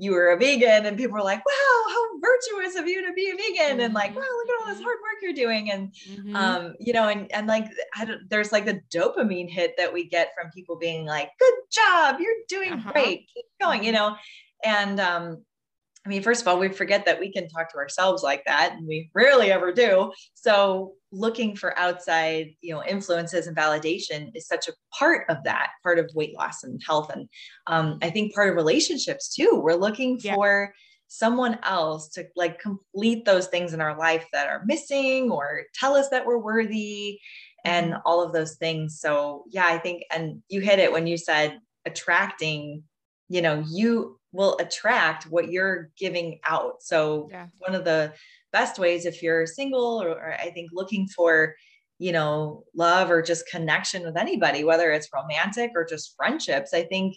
you 0.00 0.12
were 0.12 0.30
a 0.30 0.38
vegan 0.38 0.86
and 0.86 0.96
people 0.96 1.14
were 1.14 1.22
like 1.22 1.44
wow 1.44 1.92
how 1.92 2.20
virtuous 2.20 2.76
of 2.76 2.86
you 2.86 3.04
to 3.06 3.12
be 3.12 3.28
a 3.28 3.36
vegan 3.36 3.72
mm-hmm. 3.72 3.80
and 3.80 3.94
like 3.94 4.14
wow 4.14 4.22
look 4.22 4.48
at 4.48 4.60
all 4.60 4.66
this 4.66 4.76
mm-hmm. 4.76 4.84
hard 4.84 4.98
work 5.02 5.22
you're 5.22 5.32
doing 5.32 5.70
and 5.70 5.92
mm-hmm. 6.08 6.36
um 6.36 6.74
you 6.80 6.92
know 6.92 7.08
and 7.08 7.30
and 7.32 7.46
like 7.46 7.66
there's 8.30 8.52
like 8.52 8.64
the 8.64 8.80
dopamine 8.94 9.50
hit 9.50 9.74
that 9.76 9.92
we 9.92 10.08
get 10.08 10.32
from 10.34 10.50
people 10.52 10.76
being 10.76 11.04
like 11.04 11.30
good 11.38 11.54
job 11.70 12.16
you're 12.20 12.32
doing 12.48 12.72
uh-huh. 12.72 12.92
great 12.92 13.28
keep 13.34 13.44
going 13.60 13.84
you 13.84 13.92
mm-hmm. 13.92 14.10
know 14.10 14.16
and 14.64 15.00
um 15.00 15.44
I 16.08 16.10
mean, 16.10 16.22
first 16.22 16.40
of 16.40 16.48
all, 16.48 16.58
we 16.58 16.70
forget 16.70 17.04
that 17.04 17.20
we 17.20 17.30
can 17.30 17.50
talk 17.50 17.70
to 17.70 17.76
ourselves 17.76 18.22
like 18.22 18.42
that, 18.46 18.72
and 18.72 18.88
we 18.88 19.10
rarely 19.12 19.52
ever 19.52 19.72
do. 19.72 20.10
So, 20.32 20.94
looking 21.12 21.54
for 21.54 21.78
outside, 21.78 22.54
you 22.62 22.72
know, 22.72 22.82
influences 22.82 23.46
and 23.46 23.54
validation 23.54 24.30
is 24.34 24.46
such 24.46 24.68
a 24.68 24.72
part 24.98 25.26
of 25.28 25.36
that, 25.44 25.68
part 25.82 25.98
of 25.98 26.10
weight 26.14 26.34
loss 26.34 26.64
and 26.64 26.80
health, 26.86 27.10
and 27.10 27.28
um, 27.66 27.98
I 28.00 28.08
think 28.08 28.34
part 28.34 28.48
of 28.48 28.56
relationships 28.56 29.34
too. 29.34 29.60
We're 29.62 29.74
looking 29.74 30.18
yeah. 30.22 30.34
for 30.34 30.72
someone 31.08 31.58
else 31.62 32.08
to 32.10 32.26
like 32.36 32.58
complete 32.58 33.26
those 33.26 33.48
things 33.48 33.74
in 33.74 33.82
our 33.82 33.98
life 33.98 34.24
that 34.32 34.48
are 34.48 34.62
missing, 34.64 35.30
or 35.30 35.64
tell 35.74 35.94
us 35.94 36.08
that 36.08 36.24
we're 36.24 36.38
worthy, 36.38 37.20
and 37.66 37.92
mm-hmm. 37.92 38.00
all 38.06 38.22
of 38.22 38.32
those 38.32 38.56
things. 38.56 38.98
So, 38.98 39.44
yeah, 39.50 39.66
I 39.66 39.76
think, 39.76 40.04
and 40.10 40.42
you 40.48 40.62
hit 40.62 40.78
it 40.78 40.90
when 40.90 41.06
you 41.06 41.18
said 41.18 41.58
attracting. 41.84 42.84
You 43.30 43.42
know, 43.42 43.62
you 43.68 44.17
will 44.32 44.56
attract 44.58 45.24
what 45.24 45.50
you're 45.50 45.90
giving 45.98 46.38
out. 46.44 46.82
So 46.82 47.28
yeah. 47.30 47.46
one 47.58 47.74
of 47.74 47.84
the 47.84 48.12
best 48.52 48.78
ways 48.78 49.06
if 49.06 49.22
you're 49.22 49.46
single 49.46 50.02
or, 50.02 50.10
or, 50.10 50.34
I 50.34 50.50
think 50.50 50.70
looking 50.72 51.06
for, 51.08 51.54
you 51.98 52.12
know, 52.12 52.64
love 52.74 53.10
or 53.10 53.22
just 53.22 53.48
connection 53.48 54.02
with 54.02 54.16
anybody, 54.16 54.64
whether 54.64 54.92
it's 54.92 55.08
romantic 55.14 55.72
or 55.74 55.84
just 55.84 56.14
friendships, 56.16 56.74
I 56.74 56.84
think 56.84 57.16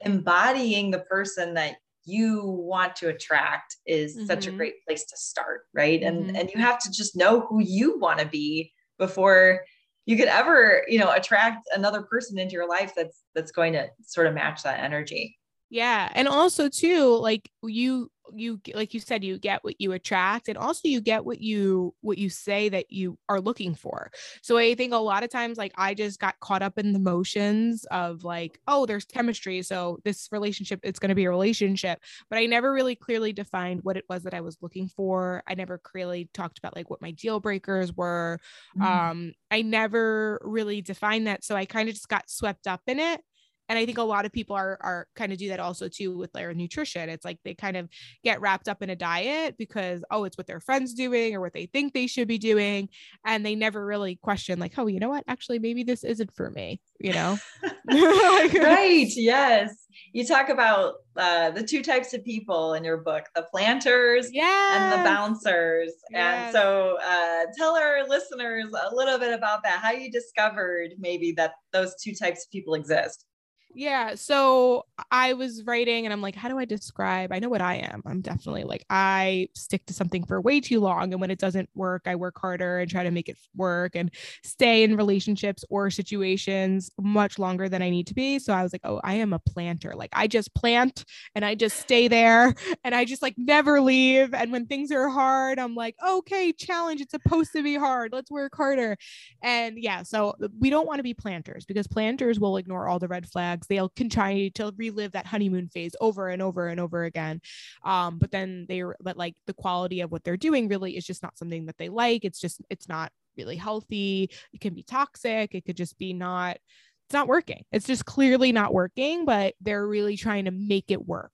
embodying 0.00 0.90
the 0.90 1.00
person 1.00 1.54
that 1.54 1.76
you 2.04 2.42
want 2.44 2.94
to 2.96 3.08
attract 3.08 3.76
is 3.86 4.16
mm-hmm. 4.16 4.26
such 4.26 4.46
a 4.46 4.48
mm-hmm. 4.48 4.58
great 4.58 4.84
place 4.86 5.04
to 5.06 5.16
start, 5.16 5.62
right? 5.74 6.00
Mm-hmm. 6.00 6.28
And 6.28 6.36
and 6.36 6.50
you 6.54 6.60
have 6.60 6.78
to 6.80 6.90
just 6.90 7.16
know 7.16 7.40
who 7.40 7.60
you 7.60 7.98
want 7.98 8.18
to 8.20 8.26
be 8.26 8.72
before 8.98 9.62
you 10.06 10.16
could 10.16 10.28
ever, 10.28 10.84
you 10.86 10.98
know, 10.98 11.10
attract 11.10 11.66
another 11.74 12.02
person 12.02 12.38
into 12.38 12.52
your 12.52 12.68
life 12.68 12.92
that's 12.94 13.22
that's 13.34 13.52
going 13.52 13.72
to 13.72 13.88
sort 14.02 14.26
of 14.26 14.34
match 14.34 14.62
that 14.62 14.80
energy. 14.80 15.38
Yeah. 15.74 16.08
And 16.14 16.28
also 16.28 16.68
too, 16.68 17.16
like 17.16 17.50
you 17.64 18.08
you 18.32 18.60
like 18.74 18.94
you 18.94 19.00
said 19.00 19.24
you 19.24 19.38
get 19.38 19.62
what 19.64 19.80
you 19.80 19.92
attract 19.92 20.48
and 20.48 20.56
also 20.56 20.88
you 20.88 21.00
get 21.00 21.24
what 21.24 21.40
you 21.40 21.94
what 22.00 22.16
you 22.16 22.30
say 22.30 22.68
that 22.68 22.90
you 22.90 23.18
are 23.28 23.40
looking 23.40 23.74
for 23.74 24.10
so 24.40 24.56
i 24.56 24.74
think 24.74 24.94
a 24.94 24.96
lot 24.96 25.22
of 25.22 25.30
times 25.30 25.58
like 25.58 25.72
i 25.76 25.92
just 25.92 26.18
got 26.18 26.40
caught 26.40 26.62
up 26.62 26.78
in 26.78 26.94
the 26.94 26.98
motions 26.98 27.84
of 27.90 28.24
like 28.24 28.58
oh 28.66 28.86
there's 28.86 29.04
chemistry 29.04 29.60
so 29.62 29.98
this 30.04 30.28
relationship 30.32 30.80
it's 30.82 30.98
going 30.98 31.10
to 31.10 31.14
be 31.14 31.26
a 31.26 31.30
relationship 31.30 32.00
but 32.30 32.38
i 32.38 32.46
never 32.46 32.72
really 32.72 32.96
clearly 32.96 33.32
defined 33.32 33.80
what 33.82 33.96
it 33.96 34.04
was 34.08 34.22
that 34.22 34.34
i 34.34 34.40
was 34.40 34.56
looking 34.62 34.88
for 34.88 35.42
i 35.46 35.54
never 35.54 35.76
clearly 35.76 36.28
talked 36.32 36.58
about 36.58 36.74
like 36.74 36.88
what 36.88 37.02
my 37.02 37.10
deal 37.10 37.40
breakers 37.40 37.92
were 37.92 38.40
mm-hmm. 38.76 39.10
um 39.10 39.32
i 39.50 39.60
never 39.60 40.40
really 40.42 40.80
defined 40.80 41.26
that 41.26 41.44
so 41.44 41.54
i 41.54 41.66
kind 41.66 41.90
of 41.90 41.94
just 41.94 42.08
got 42.08 42.28
swept 42.30 42.66
up 42.66 42.80
in 42.86 42.98
it 42.98 43.20
and 43.68 43.78
i 43.78 43.86
think 43.86 43.98
a 43.98 44.02
lot 44.02 44.24
of 44.24 44.32
people 44.32 44.56
are 44.56 44.78
are 44.80 45.06
kind 45.14 45.32
of 45.32 45.38
do 45.38 45.48
that 45.48 45.60
also 45.60 45.88
too 45.88 46.16
with 46.16 46.32
their 46.32 46.54
nutrition. 46.54 47.08
It's 47.08 47.24
like 47.24 47.38
they 47.44 47.54
kind 47.54 47.76
of 47.76 47.88
get 48.22 48.40
wrapped 48.40 48.68
up 48.68 48.82
in 48.82 48.90
a 48.90 48.96
diet 48.96 49.56
because 49.58 50.04
oh 50.10 50.24
it's 50.24 50.36
what 50.36 50.46
their 50.46 50.60
friends 50.60 50.94
doing 50.94 51.34
or 51.34 51.40
what 51.40 51.52
they 51.52 51.66
think 51.66 51.92
they 51.92 52.06
should 52.06 52.28
be 52.28 52.38
doing. 52.38 52.88
And 53.24 53.44
they 53.44 53.54
never 53.54 53.84
really 53.84 54.16
question 54.16 54.58
like 54.58 54.74
oh 54.78 54.86
you 54.86 55.00
know 55.00 55.08
what? 55.08 55.24
Actually 55.26 55.58
maybe 55.58 55.82
this 55.82 56.04
isn't 56.04 56.34
for 56.34 56.50
me 56.50 56.80
you 56.98 57.12
know? 57.12 57.38
Right 57.88 59.10
yes. 59.14 59.74
You 60.12 60.26
talk 60.26 60.48
about 60.48 60.94
uh, 61.16 61.50
the 61.50 61.62
two 61.62 61.82
types 61.82 62.14
of 62.14 62.24
people 62.24 62.74
in 62.74 62.82
your 62.82 62.98
book 62.98 63.24
the 63.34 63.42
planters 63.42 64.28
yes. 64.32 64.76
and 64.76 64.92
the 64.92 65.04
bouncers. 65.04 65.92
Yes. 66.10 66.46
and 66.46 66.52
so 66.52 66.98
uh, 67.04 67.44
tell 67.56 67.76
our 67.76 68.06
listeners 68.08 68.66
a 68.90 68.94
little 68.94 69.18
bit 69.18 69.32
about 69.32 69.62
that 69.64 69.80
how 69.80 69.92
you 69.92 70.10
discovered 70.10 70.90
maybe 70.98 71.32
that 71.32 71.52
those 71.72 71.94
two 72.02 72.14
types 72.14 72.44
of 72.44 72.50
people 72.50 72.74
exist 72.74 73.26
yeah. 73.74 74.14
So 74.14 74.86
I 75.10 75.32
was 75.32 75.64
writing 75.64 76.06
and 76.06 76.12
I'm 76.12 76.22
like, 76.22 76.36
how 76.36 76.48
do 76.48 76.58
I 76.58 76.64
describe? 76.64 77.32
I 77.32 77.40
know 77.40 77.48
what 77.48 77.60
I 77.60 77.76
am. 77.76 78.02
I'm 78.06 78.20
definitely 78.20 78.62
like, 78.62 78.84
I 78.88 79.48
stick 79.54 79.84
to 79.86 79.94
something 79.94 80.24
for 80.24 80.40
way 80.40 80.60
too 80.60 80.78
long. 80.78 81.12
And 81.12 81.20
when 81.20 81.32
it 81.32 81.40
doesn't 81.40 81.68
work, 81.74 82.02
I 82.06 82.14
work 82.14 82.38
harder 82.38 82.78
and 82.78 82.88
try 82.88 83.02
to 83.02 83.10
make 83.10 83.28
it 83.28 83.36
work 83.56 83.96
and 83.96 84.12
stay 84.44 84.84
in 84.84 84.96
relationships 84.96 85.64
or 85.70 85.90
situations 85.90 86.90
much 87.00 87.36
longer 87.38 87.68
than 87.68 87.82
I 87.82 87.90
need 87.90 88.06
to 88.06 88.14
be. 88.14 88.38
So 88.38 88.52
I 88.52 88.62
was 88.62 88.72
like, 88.72 88.82
oh, 88.84 89.00
I 89.02 89.14
am 89.14 89.32
a 89.32 89.40
planter. 89.40 89.94
Like 89.96 90.10
I 90.12 90.28
just 90.28 90.54
plant 90.54 91.04
and 91.34 91.44
I 91.44 91.56
just 91.56 91.78
stay 91.80 92.06
there 92.06 92.54
and 92.84 92.94
I 92.94 93.04
just 93.04 93.22
like 93.22 93.34
never 93.36 93.80
leave. 93.80 94.34
And 94.34 94.52
when 94.52 94.66
things 94.66 94.92
are 94.92 95.08
hard, 95.08 95.58
I'm 95.58 95.74
like, 95.74 95.96
okay, 96.06 96.52
challenge. 96.52 97.00
It's 97.00 97.10
supposed 97.10 97.52
to 97.54 97.62
be 97.62 97.74
hard. 97.74 98.12
Let's 98.12 98.30
work 98.30 98.54
harder. 98.54 98.96
And 99.42 99.76
yeah, 99.78 100.04
so 100.04 100.34
we 100.60 100.70
don't 100.70 100.86
want 100.86 101.00
to 101.00 101.04
be 101.04 101.14
planters 101.14 101.64
because 101.64 101.88
planters 101.88 102.38
will 102.38 102.56
ignore 102.56 102.86
all 102.86 103.00
the 103.00 103.08
red 103.08 103.28
flags 103.28 103.63
they'll 103.66 103.92
try 104.10 104.50
to 104.54 104.72
relive 104.76 105.12
that 105.12 105.26
honeymoon 105.26 105.68
phase 105.68 105.94
over 106.00 106.28
and 106.28 106.42
over 106.42 106.68
and 106.68 106.80
over 106.80 107.04
again. 107.04 107.40
Um, 107.84 108.18
but 108.18 108.30
then 108.30 108.66
they 108.68 108.82
but 109.00 109.16
like 109.16 109.34
the 109.46 109.54
quality 109.54 110.00
of 110.00 110.10
what 110.10 110.24
they're 110.24 110.36
doing 110.36 110.68
really 110.68 110.96
is 110.96 111.06
just 111.06 111.22
not 111.22 111.38
something 111.38 111.66
that 111.66 111.78
they 111.78 111.88
like. 111.88 112.24
It's 112.24 112.40
just 112.40 112.60
it's 112.70 112.88
not 112.88 113.12
really 113.36 113.56
healthy. 113.56 114.30
It 114.52 114.60
can 114.60 114.74
be 114.74 114.82
toxic. 114.82 115.54
It 115.54 115.64
could 115.64 115.76
just 115.76 115.98
be 115.98 116.12
not 116.12 116.58
it's 117.06 117.14
not 117.14 117.28
working. 117.28 117.64
It's 117.70 117.86
just 117.86 118.06
clearly 118.06 118.52
not 118.52 118.72
working 118.72 119.24
but 119.24 119.54
they're 119.60 119.86
really 119.86 120.16
trying 120.16 120.46
to 120.46 120.50
make 120.50 120.90
it 120.90 121.06
work. 121.06 121.32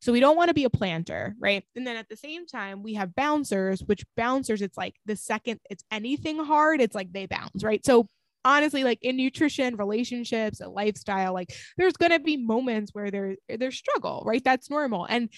So 0.00 0.12
we 0.12 0.20
don't 0.20 0.36
want 0.36 0.48
to 0.48 0.54
be 0.54 0.64
a 0.64 0.70
planter, 0.70 1.34
right? 1.38 1.62
And 1.76 1.86
then 1.86 1.96
at 1.96 2.08
the 2.08 2.16
same 2.16 2.46
time, 2.46 2.82
we 2.82 2.94
have 2.94 3.14
bouncers, 3.14 3.82
which 3.82 4.02
bouncers, 4.16 4.62
it's 4.62 4.78
like 4.78 4.96
the 5.04 5.16
second 5.16 5.60
it's 5.68 5.84
anything 5.90 6.42
hard, 6.42 6.80
it's 6.80 6.94
like 6.94 7.12
they 7.12 7.26
bounce, 7.26 7.62
right? 7.62 7.84
So 7.84 8.08
honestly 8.44 8.84
like 8.84 8.98
in 9.02 9.16
nutrition 9.16 9.76
relationships 9.76 10.60
and 10.60 10.72
lifestyle 10.72 11.34
like 11.34 11.52
there's 11.76 11.94
going 11.94 12.12
to 12.12 12.20
be 12.20 12.36
moments 12.36 12.92
where 12.94 13.10
there 13.10 13.36
there's 13.48 13.76
struggle 13.76 14.22
right? 14.24 14.42
That's 14.44 14.70
normal. 14.70 15.06
And 15.08 15.28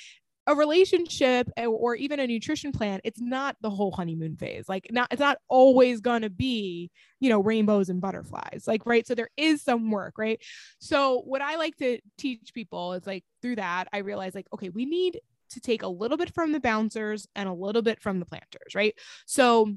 a 0.48 0.56
relationship 0.56 1.48
eh, 1.56 1.66
or 1.66 1.94
even 1.94 2.18
a 2.18 2.26
nutrition 2.26 2.72
plan 2.72 3.00
it's 3.04 3.20
not 3.20 3.56
the 3.60 3.70
whole 3.70 3.92
honeymoon 3.92 4.36
phase. 4.36 4.68
Like 4.68 4.88
not 4.90 5.08
it's 5.10 5.20
not 5.20 5.38
always 5.48 6.00
going 6.00 6.22
to 6.22 6.30
be 6.30 6.90
you 7.20 7.28
know 7.28 7.40
rainbows 7.40 7.88
and 7.88 8.00
butterflies 8.00 8.64
like 8.66 8.84
right? 8.86 9.06
So 9.06 9.14
there 9.14 9.30
is 9.36 9.62
some 9.62 9.90
work 9.90 10.14
right? 10.18 10.40
So 10.78 11.22
what 11.24 11.42
i 11.42 11.56
like 11.56 11.76
to 11.76 11.98
teach 12.18 12.52
people 12.54 12.94
is 12.94 13.06
like 13.06 13.24
through 13.40 13.56
that 13.56 13.88
i 13.92 13.98
realize 13.98 14.34
like 14.34 14.46
okay 14.52 14.68
we 14.68 14.84
need 14.84 15.20
to 15.50 15.60
take 15.60 15.82
a 15.82 15.88
little 15.88 16.16
bit 16.16 16.32
from 16.34 16.52
the 16.52 16.60
bouncers 16.60 17.26
and 17.34 17.48
a 17.48 17.52
little 17.52 17.82
bit 17.82 18.00
from 18.00 18.18
the 18.18 18.26
planters 18.26 18.74
right? 18.74 18.94
So 19.26 19.76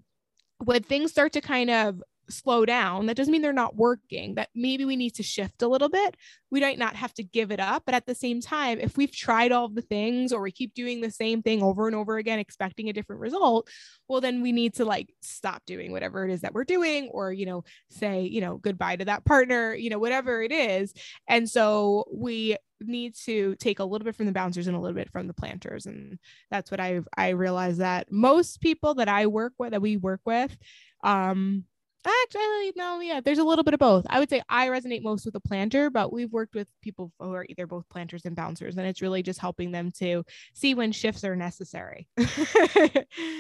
when 0.64 0.84
things 0.84 1.12
start 1.12 1.34
to 1.34 1.42
kind 1.42 1.70
of 1.70 2.02
slow 2.30 2.66
down 2.66 3.06
that 3.06 3.16
doesn't 3.16 3.32
mean 3.32 3.42
they're 3.42 3.54
not 3.54 3.76
working 3.76 4.36
that 4.36 4.50
maybe 4.56 4.86
we 4.86 4.96
need 4.96 5.12
to 5.12 5.24
shift 5.24 5.62
a 5.62 5.68
little 5.68 5.90
bit. 5.90 6.16
We 6.52 6.62
might 6.62 6.80
not 6.80 6.96
have 6.96 7.14
to 7.16 7.24
give 7.24 7.52
it 7.52 7.60
up 7.60 7.84
but 7.86 7.96
at 7.96 8.06
the 8.06 8.16
same 8.16 8.42
time 8.42 8.80
if 8.80 8.98
we've 8.98 9.12
tried 9.12 9.52
all 9.52 9.68
the 9.68 9.82
things 9.82 10.32
or 10.32 10.42
we 10.42 10.52
keep 10.52 10.74
doing 10.74 11.02
the 11.02 11.12
same 11.12 11.42
thing 11.42 11.62
over 11.62 11.88
and 11.88 11.96
over 11.96 12.18
again 12.18 12.40
expecting 12.40 12.90
a 12.90 12.94
different 12.94 13.22
result 13.22 13.70
well 14.08 14.22
then 14.22 14.42
we 14.42 14.52
need 14.52 14.74
to 14.76 14.86
like 14.86 15.14
stop 15.22 15.64
doing 15.66 15.92
whatever 15.92 16.26
it 16.26 16.32
is 16.32 16.42
that 16.42 16.54
we're 16.54 16.64
doing 16.64 17.10
or 17.12 17.34
you 17.34 17.46
know 17.46 17.64
say 17.90 18.22
you 18.22 18.42
know 18.42 18.58
goodbye 18.58 18.96
to 18.96 19.06
that 19.06 19.26
partner 19.26 19.74
you 19.74 19.90
know 19.90 20.00
whatever 20.00 20.42
it 20.42 20.52
is. 20.52 20.94
And 21.28 21.50
so 21.50 22.06
we 22.12 22.58
need 22.82 23.16
to 23.26 23.56
take 23.56 23.80
a 23.80 23.84
little 23.84 24.06
bit 24.06 24.16
from 24.16 24.26
the 24.26 24.32
bouncers 24.32 24.68
and 24.68 24.76
a 24.76 24.80
little 24.80 24.96
bit 24.96 25.12
from 25.12 25.28
the 25.28 25.34
planters. 25.34 25.86
And 25.86 26.20
that's 26.52 26.72
what 26.72 26.80
i 26.80 27.00
i 27.18 27.30
realized 27.30 27.80
that 27.80 28.12
most 28.12 28.62
people 28.62 28.96
that 28.96 29.08
i 29.08 29.28
work 29.28 29.54
with 29.58 29.72
that 29.72 29.82
we 29.82 29.98
work 29.98 30.22
with 30.26 30.56
um 31.04 31.64
Actually, 32.06 32.74
no, 32.76 33.00
yeah, 33.00 33.20
there's 33.20 33.40
a 33.40 33.44
little 33.44 33.64
bit 33.64 33.74
of 33.74 33.80
both. 33.80 34.06
I 34.10 34.20
would 34.20 34.30
say 34.30 34.42
I 34.48 34.68
resonate 34.68 35.04
most 35.04 35.26
with 35.26 35.36
a 35.36 35.40
planter, 35.40 35.90
but 35.90 36.14
we've 36.14 36.32
worked 36.32 36.54
with 36.54 36.68
people 36.82 37.12
who 37.20 37.34
are 37.34 37.46
either 37.50 37.66
both 37.66 37.88
planters 37.90 38.26
and 38.26 38.36
bouncers, 38.36 38.78
and 38.78 38.86
it's 38.86 39.02
really 39.02 39.24
just 39.24 39.40
helping 39.40 39.72
them 39.72 39.92
to 40.00 40.24
see 40.54 40.76
when 40.76 40.92
shifts 40.92 41.24
are 41.24 41.36
necessary. 41.36 42.08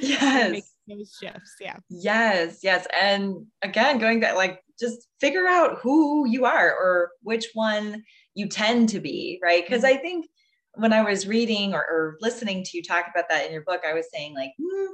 yes. 0.01 0.74
those 0.88 1.18
shifts. 1.22 1.55
Yeah. 1.59 1.78
Yes. 1.89 2.59
Yes. 2.63 2.88
And 2.99 3.45
again, 3.61 3.99
going 3.99 4.20
back, 4.20 4.36
like 4.36 4.61
just 4.80 5.07
figure 5.20 5.47
out 5.47 5.80
who 5.82 6.28
you 6.28 6.45
are 6.45 6.72
or 6.72 7.11
which 7.22 7.47
one 7.53 8.03
you 8.34 8.47
tend 8.47 8.89
to 8.89 8.99
be, 8.99 9.39
right? 9.41 9.63
Because 9.66 9.84
mm-hmm. 9.84 9.97
I 9.97 10.01
think 10.01 10.26
when 10.74 10.93
I 10.93 11.03
was 11.03 11.28
reading 11.28 11.74
or, 11.74 11.80
or, 11.80 12.18
listening 12.20 12.63
to 12.63 12.78
you 12.78 12.84
talk 12.84 13.05
about 13.09 13.30
that 13.30 13.45
in 13.45 13.53
your 13.53 13.63
book, 13.63 13.82
I 13.88 13.93
was 13.93 14.07
saying, 14.13 14.34
like, 14.36 14.51
hmm, 14.61 14.91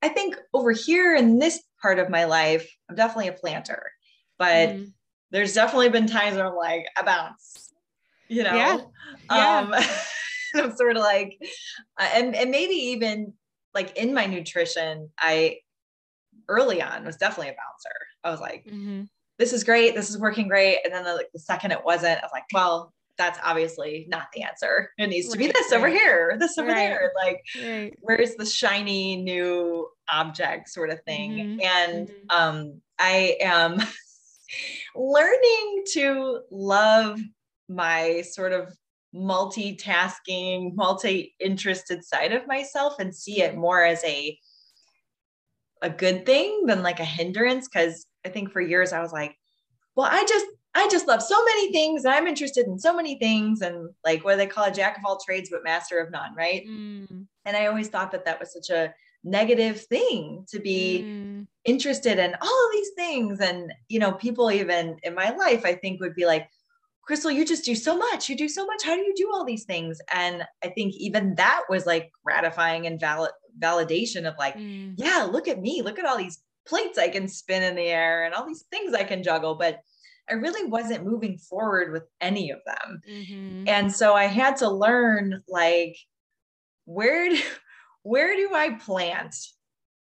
I 0.00 0.08
think 0.08 0.36
over 0.54 0.70
here 0.70 1.16
in 1.16 1.40
this 1.40 1.60
part 1.80 1.98
of 1.98 2.10
my 2.10 2.24
life, 2.24 2.70
I'm 2.88 2.96
definitely 2.96 3.28
a 3.28 3.32
planter, 3.32 3.90
but 4.38 4.70
mm. 4.70 4.92
there's 5.30 5.54
definitely 5.54 5.88
been 5.90 6.06
times 6.06 6.36
where 6.36 6.46
I'm 6.46 6.56
like, 6.56 6.86
I 6.96 7.02
bounce, 7.02 7.72
you 8.28 8.42
know? 8.42 8.54
Yeah. 8.54 8.80
yeah. 9.30 9.58
Um, 9.58 9.74
I'm 10.54 10.76
sort 10.76 10.96
of 10.96 11.02
like, 11.02 11.38
uh, 11.98 12.08
and, 12.14 12.34
and 12.34 12.50
maybe 12.50 12.74
even 12.74 13.34
like 13.74 13.96
in 13.96 14.14
my 14.14 14.26
nutrition, 14.26 15.10
I 15.18 15.58
early 16.48 16.82
on 16.82 17.04
was 17.04 17.16
definitely 17.16 17.50
a 17.50 17.56
bouncer. 17.56 17.96
I 18.24 18.30
was 18.30 18.40
like, 18.40 18.64
mm-hmm. 18.64 19.02
this 19.38 19.52
is 19.52 19.64
great. 19.64 19.94
This 19.94 20.10
is 20.10 20.18
working 20.18 20.48
great. 20.48 20.78
And 20.84 20.92
then 20.92 21.04
the, 21.04 21.14
like 21.14 21.28
the 21.32 21.38
second 21.38 21.72
it 21.72 21.84
wasn't, 21.84 22.18
I 22.18 22.22
was 22.22 22.32
like, 22.32 22.44
well, 22.52 22.92
that's 23.18 23.38
obviously 23.44 24.06
not 24.08 24.28
the 24.32 24.42
answer. 24.42 24.90
It 24.96 25.08
needs 25.08 25.28
to 25.28 25.36
be 25.36 25.48
this 25.48 25.72
over 25.72 25.88
here, 25.88 26.36
this 26.38 26.56
over 26.56 26.68
right. 26.68 26.76
there. 26.76 27.12
Like, 27.16 27.42
right. 27.62 27.92
where's 28.00 28.36
the 28.36 28.46
shiny 28.46 29.16
new 29.16 29.88
object 30.10 30.68
sort 30.70 30.90
of 30.90 31.02
thing? 31.02 31.32
Mm-hmm. 31.32 31.60
And 31.60 32.08
mm-hmm. 32.08 32.30
um, 32.30 32.80
I 32.98 33.36
am 33.40 33.82
learning 34.96 35.84
to 35.94 36.40
love 36.50 37.20
my 37.68 38.22
sort 38.22 38.52
of 38.52 38.72
multitasking, 39.14 40.74
multi-interested 40.74 42.04
side 42.04 42.32
of 42.32 42.46
myself 42.46 42.94
and 43.00 43.14
see 43.14 43.42
it 43.42 43.56
more 43.56 43.82
as 43.82 44.02
a 44.04 44.38
a 45.80 45.88
good 45.88 46.26
thing 46.26 46.66
than 46.66 46.82
like 46.82 46.98
a 46.98 47.04
hindrance. 47.04 47.68
Cause 47.68 48.06
I 48.26 48.30
think 48.30 48.50
for 48.50 48.60
years 48.60 48.92
I 48.92 49.00
was 49.00 49.12
like, 49.12 49.36
well, 49.94 50.08
I 50.10 50.24
just 50.28 50.46
I 50.78 50.88
just 50.88 51.08
love 51.08 51.22
so 51.22 51.42
many 51.44 51.72
things. 51.72 52.04
I'm 52.04 52.26
interested 52.26 52.66
in 52.66 52.78
so 52.78 52.94
many 52.94 53.18
things, 53.18 53.60
and 53.62 53.90
like 54.04 54.24
what 54.24 54.32
do 54.32 54.36
they 54.38 54.46
call 54.46 54.64
a 54.64 54.72
jack 54.72 54.96
of 54.96 55.04
all 55.04 55.18
trades, 55.18 55.50
but 55.50 55.64
master 55.64 55.98
of 55.98 56.10
none, 56.10 56.34
right? 56.36 56.64
Mm. 56.66 57.26
And 57.44 57.56
I 57.56 57.66
always 57.66 57.88
thought 57.88 58.12
that 58.12 58.24
that 58.24 58.38
was 58.38 58.52
such 58.52 58.70
a 58.70 58.94
negative 59.24 59.80
thing 59.82 60.44
to 60.48 60.60
be 60.60 61.02
mm. 61.04 61.46
interested 61.64 62.18
in 62.18 62.34
all 62.40 62.66
of 62.66 62.72
these 62.72 62.90
things. 62.96 63.40
And, 63.40 63.72
you 63.88 63.98
know, 63.98 64.12
people 64.12 64.50
even 64.50 64.96
in 65.02 65.14
my 65.14 65.30
life, 65.30 65.64
I 65.64 65.74
think 65.74 66.00
would 66.00 66.14
be 66.14 66.26
like, 66.26 66.48
Krystal, 67.08 67.34
you 67.34 67.44
just 67.44 67.64
do 67.64 67.74
so 67.74 67.96
much. 67.96 68.28
You 68.28 68.36
do 68.36 68.48
so 68.48 68.66
much. 68.66 68.84
How 68.84 68.94
do 68.94 69.00
you 69.00 69.14
do 69.16 69.30
all 69.32 69.44
these 69.44 69.64
things? 69.64 69.98
And 70.12 70.44
I 70.62 70.68
think 70.68 70.94
even 70.94 71.34
that 71.36 71.62
was 71.68 71.86
like 71.86 72.12
gratifying 72.24 72.86
and 72.86 73.00
valid 73.00 73.32
validation 73.58 74.28
of 74.28 74.34
like, 74.38 74.56
mm. 74.56 74.94
yeah, 74.96 75.26
look 75.30 75.48
at 75.48 75.60
me. 75.60 75.82
Look 75.82 75.98
at 75.98 76.04
all 76.04 76.18
these 76.18 76.42
plates 76.66 76.98
I 76.98 77.08
can 77.08 77.26
spin 77.26 77.62
in 77.62 77.74
the 77.74 77.88
air 77.88 78.24
and 78.24 78.34
all 78.34 78.46
these 78.46 78.66
things 78.70 78.94
I 78.94 79.04
can 79.04 79.22
juggle. 79.22 79.54
But 79.54 79.80
I 80.30 80.34
really 80.34 80.68
wasn't 80.68 81.04
moving 81.04 81.38
forward 81.38 81.92
with 81.92 82.04
any 82.20 82.50
of 82.50 82.60
them. 82.66 83.00
Mm-hmm. 83.08 83.68
And 83.68 83.92
so 83.92 84.14
I 84.14 84.24
had 84.24 84.56
to 84.58 84.70
learn 84.70 85.42
like 85.48 85.96
where 86.84 87.28
do, 87.30 87.40
where 88.02 88.36
do 88.36 88.54
I 88.54 88.70
plant 88.74 89.34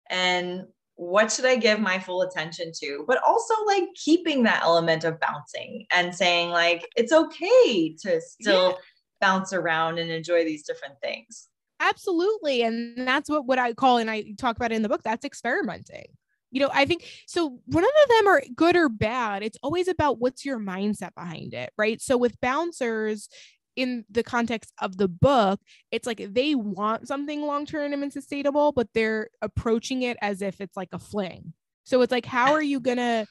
and 0.08 0.64
what 0.96 1.32
should 1.32 1.46
I 1.46 1.56
give 1.56 1.80
my 1.80 1.98
full 1.98 2.22
attention 2.22 2.72
to? 2.80 3.04
But 3.06 3.22
also 3.26 3.54
like 3.66 3.84
keeping 3.94 4.42
that 4.42 4.62
element 4.62 5.04
of 5.04 5.18
bouncing 5.18 5.86
and 5.92 6.14
saying 6.14 6.50
like 6.50 6.86
it's 6.94 7.12
okay 7.12 7.96
to 8.02 8.20
still 8.20 8.70
yeah. 8.70 8.76
bounce 9.20 9.52
around 9.52 9.98
and 9.98 10.10
enjoy 10.10 10.44
these 10.44 10.62
different 10.62 10.94
things. 11.02 11.48
Absolutely. 11.80 12.62
And 12.62 13.08
that's 13.08 13.30
what, 13.30 13.46
what 13.46 13.58
I 13.58 13.72
call, 13.72 13.96
and 13.96 14.10
I 14.10 14.34
talk 14.38 14.56
about 14.56 14.72
it 14.72 14.74
in 14.74 14.82
the 14.82 14.88
book, 14.90 15.02
that's 15.02 15.24
experimenting. 15.24 16.08
You 16.50 16.60
know, 16.60 16.70
I 16.72 16.84
think 16.84 17.04
so. 17.26 17.58
None 17.68 17.84
of 17.84 18.08
them 18.08 18.26
are 18.26 18.42
good 18.54 18.76
or 18.76 18.88
bad. 18.88 19.42
It's 19.42 19.58
always 19.62 19.88
about 19.88 20.18
what's 20.18 20.44
your 20.44 20.58
mindset 20.58 21.14
behind 21.14 21.54
it, 21.54 21.72
right? 21.78 22.00
So 22.00 22.16
with 22.16 22.40
bouncers, 22.40 23.28
in 23.76 24.04
the 24.10 24.22
context 24.22 24.72
of 24.80 24.96
the 24.96 25.08
book, 25.08 25.60
it's 25.90 26.06
like 26.06 26.34
they 26.34 26.54
want 26.54 27.08
something 27.08 27.42
long 27.42 27.66
term 27.66 27.92
and 27.92 28.12
sustainable, 28.12 28.72
but 28.72 28.88
they're 28.94 29.28
approaching 29.42 30.02
it 30.02 30.16
as 30.20 30.42
if 30.42 30.60
it's 30.60 30.76
like 30.76 30.90
a 30.92 30.98
fling. 30.98 31.54
So 31.84 32.02
it's 32.02 32.12
like, 32.12 32.26
how 32.26 32.52
are 32.52 32.62
you 32.62 32.80
gonna 32.80 33.26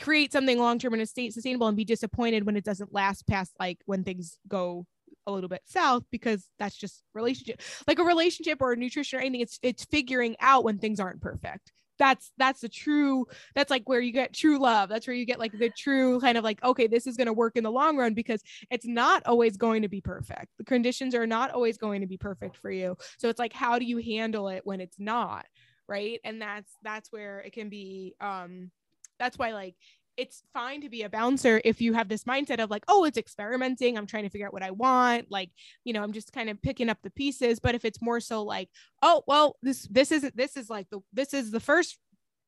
create 0.00 0.32
something 0.32 0.58
long 0.58 0.78
term 0.78 0.94
and 0.94 1.08
sustainable 1.08 1.66
and 1.68 1.76
be 1.76 1.84
disappointed 1.84 2.44
when 2.44 2.56
it 2.56 2.64
doesn't 2.64 2.92
last 2.92 3.26
past 3.26 3.52
like 3.58 3.78
when 3.86 4.04
things 4.04 4.38
go 4.48 4.86
a 5.26 5.32
little 5.32 5.48
bit 5.48 5.62
south 5.64 6.04
because 6.10 6.48
that's 6.58 6.76
just 6.76 7.02
relationship 7.14 7.60
like 7.86 7.98
a 7.98 8.04
relationship 8.04 8.58
or 8.60 8.72
a 8.72 8.76
nutrition 8.76 9.18
or 9.18 9.22
anything 9.22 9.40
it's 9.40 9.58
it's 9.62 9.84
figuring 9.84 10.36
out 10.40 10.64
when 10.64 10.78
things 10.78 11.00
aren't 11.00 11.22
perfect 11.22 11.72
that's 11.98 12.32
that's 12.38 12.60
the 12.60 12.68
true 12.68 13.26
that's 13.54 13.70
like 13.70 13.88
where 13.88 14.00
you 14.00 14.12
get 14.12 14.32
true 14.32 14.58
love. 14.58 14.88
That's 14.88 15.06
where 15.06 15.16
you 15.16 15.24
get 15.24 15.38
like 15.38 15.52
the 15.52 15.70
true 15.70 16.20
kind 16.20 16.38
of 16.38 16.44
like 16.44 16.62
okay 16.62 16.86
this 16.86 17.06
is 17.06 17.16
going 17.16 17.26
to 17.26 17.32
work 17.32 17.56
in 17.56 17.64
the 17.64 17.70
long 17.70 17.96
run 17.96 18.14
because 18.14 18.42
it's 18.70 18.86
not 18.86 19.22
always 19.26 19.56
going 19.56 19.82
to 19.82 19.88
be 19.88 20.00
perfect. 20.00 20.48
The 20.58 20.64
conditions 20.64 21.14
are 21.14 21.26
not 21.26 21.50
always 21.50 21.78
going 21.78 22.00
to 22.00 22.06
be 22.06 22.16
perfect 22.16 22.56
for 22.56 22.70
you. 22.70 22.96
So 23.18 23.28
it's 23.28 23.38
like 23.38 23.52
how 23.52 23.78
do 23.78 23.84
you 23.84 23.98
handle 23.98 24.48
it 24.48 24.62
when 24.64 24.80
it's 24.80 24.98
not 24.98 25.46
right? 25.86 26.20
And 26.24 26.40
that's 26.40 26.72
that's 26.82 27.12
where 27.12 27.40
it 27.40 27.52
can 27.52 27.68
be 27.68 28.14
um 28.20 28.70
that's 29.18 29.38
why 29.38 29.52
like 29.52 29.76
it's 30.16 30.42
fine 30.52 30.80
to 30.80 30.88
be 30.88 31.02
a 31.02 31.08
bouncer 31.08 31.60
if 31.64 31.80
you 31.80 31.92
have 31.92 32.08
this 32.08 32.24
mindset 32.24 32.62
of 32.62 32.70
like, 32.70 32.84
oh, 32.88 33.04
it's 33.04 33.18
experimenting. 33.18 33.96
I'm 33.96 34.06
trying 34.06 34.24
to 34.24 34.28
figure 34.28 34.46
out 34.46 34.52
what 34.52 34.62
I 34.62 34.70
want. 34.70 35.30
Like, 35.30 35.50
you 35.84 35.92
know, 35.92 36.02
I'm 36.02 36.12
just 36.12 36.32
kind 36.32 36.48
of 36.48 36.60
picking 36.62 36.88
up 36.88 36.98
the 37.02 37.10
pieces. 37.10 37.60
But 37.60 37.74
if 37.74 37.84
it's 37.84 38.02
more 38.02 38.20
so 38.20 38.42
like, 38.42 38.68
oh, 39.02 39.22
well, 39.26 39.56
this 39.62 39.88
this 39.90 40.12
isn't 40.12 40.36
this 40.36 40.56
is 40.56 40.70
like 40.70 40.88
the 40.90 41.00
this 41.12 41.34
is 41.34 41.50
the 41.50 41.60
first 41.60 41.98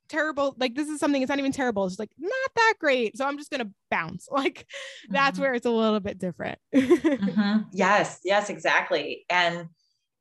terrible 0.09 0.55
like 0.59 0.75
this 0.77 0.89
is 0.89 1.01
something 1.01 1.21
it's 1.21 1.29
not 1.29 1.41
even 1.41 1.51
terrible 1.51 1.85
it's 1.85 1.99
like 1.99 2.13
not 2.17 2.51
that 2.55 2.75
great 2.79 3.17
so 3.17 3.27
i'm 3.27 3.37
just 3.37 3.51
gonna 3.51 3.69
bounce 3.91 4.29
like 4.31 4.65
that's 5.11 5.35
mm-hmm. 5.35 5.43
where 5.43 5.55
it's 5.55 5.67
a 5.67 5.71
little 5.71 5.99
bit 5.99 6.17
different 6.17 6.59
mm-hmm. 6.73 7.63
yes 7.73 8.21
yes 8.23 8.49
exactly 8.49 9.25
and 9.31 9.67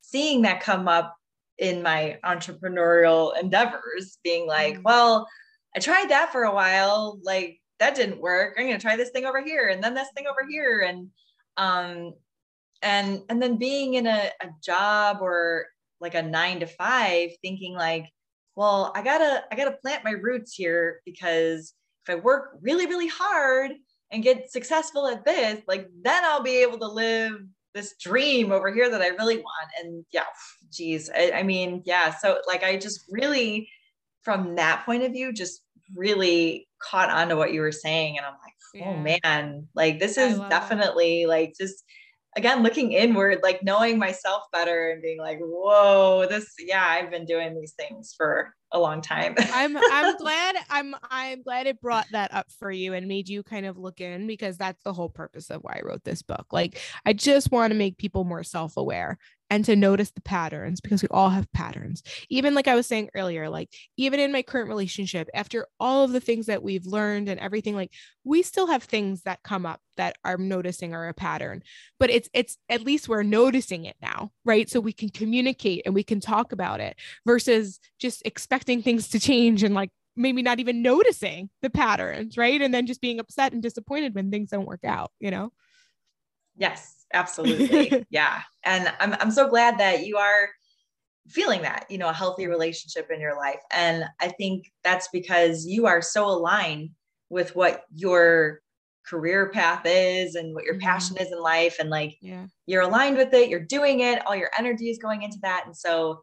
seeing 0.02 0.41
that 0.41 0.60
come 0.60 0.88
up 0.88 1.16
in 1.60 1.84
my 1.84 2.18
entrepreneurial 2.26 3.39
endeavors 3.39 4.18
being 4.24 4.48
like 4.48 4.74
mm-hmm. 4.74 4.84
well 4.84 5.28
I 5.76 5.80
tried 5.80 6.10
that 6.10 6.32
for 6.32 6.44
a 6.44 6.54
while. 6.54 7.20
Like 7.24 7.60
that 7.80 7.96
didn't 7.96 8.22
work. 8.22 8.56
I'm 8.58 8.66
going 8.66 8.78
to 8.78 8.82
try 8.82 8.96
this 8.96 9.10
thing 9.10 9.26
over 9.26 9.44
here 9.44 9.70
and 9.70 9.84
then 9.84 9.94
this 9.94 10.08
thing 10.16 10.26
over 10.28 10.48
here. 10.50 10.82
And, 10.82 11.10
um, 11.58 12.14
and, 12.82 13.22
and 13.30 13.42
then 13.42 13.58
being 13.58 13.96
in 13.96 14.08
a, 14.08 14.32
a 14.42 14.48
job 14.64 15.18
or 15.22 15.66
like 16.00 16.16
a 16.16 16.22
nine 16.22 16.60
to 16.62 16.68
five 16.68 17.32
thinking 17.42 17.74
like, 17.74 18.06
well, 18.56 18.92
I 18.96 19.02
gotta, 19.02 19.44
I 19.52 19.56
gotta 19.56 19.78
plant 19.82 20.06
my 20.06 20.12
roots 20.12 20.54
here 20.54 21.02
because 21.06 21.74
if 22.08 22.16
I 22.16 22.20
work 22.20 22.58
really, 22.62 22.86
really 22.86 23.08
hard 23.08 23.72
and 24.12 24.24
get 24.24 24.52
successful 24.52 25.08
at 25.08 25.26
this, 25.26 25.62
like 25.68 25.90
then 26.02 26.24
I'll 26.24 26.44
be 26.44 26.62
able 26.62 26.80
to 26.80 26.88
live 26.88 27.34
this 27.74 27.96
dream 28.00 28.54
over 28.54 28.74
here 28.74 28.90
that 28.90 29.02
I 29.02 29.08
really 29.10 29.38
want. 29.38 29.70
And 29.82 30.06
yeah, 30.14 30.24
geez, 30.72 31.10
I, 31.14 31.32
I 31.36 31.44
mean, 31.44 31.82
yeah. 31.86 32.16
So 32.16 32.40
like, 32.48 32.64
I 32.64 32.78
just 32.78 33.06
really, 33.10 33.68
from 34.24 34.56
that 34.56 34.86
point 34.86 35.04
of 35.04 35.12
view, 35.12 35.34
just 35.34 35.62
really 35.94 36.68
caught 36.80 37.10
on 37.10 37.30
to 37.30 37.36
what 37.36 37.54
you 37.54 37.62
were 37.62 37.72
saying. 37.72 38.18
And 38.18 38.26
I'm 38.26 38.34
like, 38.34 38.86
oh 38.86 39.04
yeah. 39.04 39.20
man, 39.24 39.68
like 39.76 40.00
this 40.00 40.18
is 40.18 40.40
definitely 40.50 41.26
like 41.26 41.54
just 41.60 41.84
again 42.36 42.64
looking 42.64 42.92
inward, 42.92 43.40
like 43.44 43.64
knowing 43.64 43.98
myself 43.98 44.44
better 44.52 44.92
and 44.92 45.02
being 45.02 45.20
like, 45.20 45.40
whoa, 45.40 46.26
this, 46.30 46.54
yeah, 46.60 46.86
I've 46.86 47.12
been 47.12 47.26
doing 47.26 47.60
these 47.60 47.74
things 47.74 48.14
for 48.16 48.54
a 48.72 48.80
long 48.80 49.01
time. 49.01 49.36
I'm 49.53 49.78
I'm 49.78 50.18
glad 50.18 50.55
I'm 50.70 50.95
I'm 51.09 51.41
glad 51.43 51.68
it 51.68 51.82
brought 51.82 52.07
that 52.11 52.34
up 52.34 52.51
for 52.51 52.72
you 52.72 52.93
and 52.93 53.07
made 53.07 53.30
you 53.30 53.43
kind 53.43 53.66
of 53.66 53.78
look 53.78 54.01
in 54.01 54.28
because 54.28 54.57
that's 54.57 54.82
the 54.84 54.93
whole 54.93 55.09
purpose 55.09 55.49
of 55.49 55.61
why 55.61 55.80
I 55.82 55.88
wrote 55.88 56.03
this 56.03 56.22
book. 56.22 56.47
Like 56.51 56.80
I 57.05 57.13
just 57.13 57.51
want 57.51 57.72
to 57.72 57.78
make 57.78 57.97
people 57.97 58.24
more 58.24 58.43
self-aware 58.43 59.18
and 59.49 59.63
to 59.66 59.76
notice 59.76 60.11
the 60.11 60.22
patterns 60.22 60.82
because 60.82 61.01
we 61.01 61.07
all 61.11 61.30
have 61.30 61.51
patterns. 61.51 62.01
Even 62.30 62.55
like 62.55 62.68
I 62.68 62.76
was 62.76 62.88
saying 62.88 63.09
earlier, 63.13 63.49
like 63.49 63.70
even 63.97 64.20
in 64.20 64.32
my 64.32 64.41
current 64.41 64.70
relationship, 64.70 65.30
after 65.34 65.68
all 65.80 66.03
of 66.03 66.11
the 66.11 66.20
things 66.20 66.47
that 66.47 66.63
we've 66.63 66.86
learned 66.86 67.30
and 67.30 67.39
everything, 67.39 67.76
like 67.76 67.91
we 68.24 68.41
still 68.41 68.68
have 68.68 68.84
things 68.84 69.22
that 69.22 69.43
come 69.43 69.66
up 69.66 69.82
that 69.97 70.18
I'm 70.24 70.47
noticing 70.47 70.93
are 70.93 71.07
a 71.07 71.13
pattern. 71.13 71.61
But 71.99 72.09
it's 72.09 72.30
it's 72.34 72.57
at 72.70 72.82
least 72.82 73.07
we're 73.07 73.24
noticing 73.24 73.86
it 73.86 73.95
now, 74.01 74.32
right? 74.43 74.70
So 74.70 74.80
we 74.80 74.93
can 74.93 75.09
communicate 75.09 75.84
and 75.86 75.93
we 75.93 76.03
can 76.03 76.20
talk 76.20 76.51
about 76.51 76.80
it 76.80 76.97
versus 77.26 77.80
just 77.99 78.24
expecting 78.26 78.64
things 78.66 79.09
to 79.09 79.20
change 79.20 79.63
and 79.63 79.74
like 79.74 79.91
maybe 80.16 80.41
not 80.41 80.59
even 80.59 80.82
noticing 80.82 81.49
the 81.61 81.70
patterns, 81.70 82.38
right? 82.38 82.61
And 82.61 82.74
then 82.74 82.88
just 82.88 83.01
being 83.01 83.20
upset 83.20 83.53
and 83.53 83.61
disappointed 83.61 84.16
when 84.16 84.32
things 84.32 84.49
don't 84.49 84.68
work 84.68 84.84
out, 84.86 85.11
you 85.20 85.32
know? 85.32 85.51
Yes, 86.55 87.05
absolutely. 87.13 88.05
yeah. 88.09 88.41
And 88.63 88.91
I'm, 88.99 89.16
I'm 89.20 89.32
so 89.32 89.49
glad 89.49 89.78
that 89.80 90.05
you 90.05 90.18
are 90.18 90.49
feeling 91.28 91.63
that, 91.63 91.86
you 91.89 91.97
know, 91.97 92.09
a 92.09 92.13
healthy 92.13 92.47
relationship 92.47 93.09
in 93.11 93.20
your 93.20 93.36
life. 93.36 93.59
And 93.72 94.05
I 94.22 94.30
think 94.30 94.72
that's 94.84 95.09
because 95.11 95.66
you 95.66 95.86
are 95.86 96.01
so 96.01 96.26
aligned 96.26 96.91
with 97.30 97.55
what 97.55 97.84
your 97.93 98.61
career 99.05 99.49
path 99.49 99.82
is 99.86 100.36
and 100.36 100.53
what 100.53 100.63
your 100.63 100.76
mm-hmm. 100.76 100.88
passion 100.88 101.18
is 101.18 101.32
in 101.32 101.41
life. 101.41 101.78
And 101.80 101.89
like, 101.89 102.18
yeah. 102.22 102.45
you're 102.66 102.84
aligned 102.84 103.18
with 103.18 103.34
it, 103.34 103.49
you're 103.49 103.59
doing 103.59 103.99
it, 104.01 104.26
all 104.26 104.36
your 104.36 104.51
energy 104.57 104.89
is 104.89 104.97
going 104.97 105.24
into 105.24 105.38
that. 105.41 105.63
And 105.66 105.76
so 105.76 106.22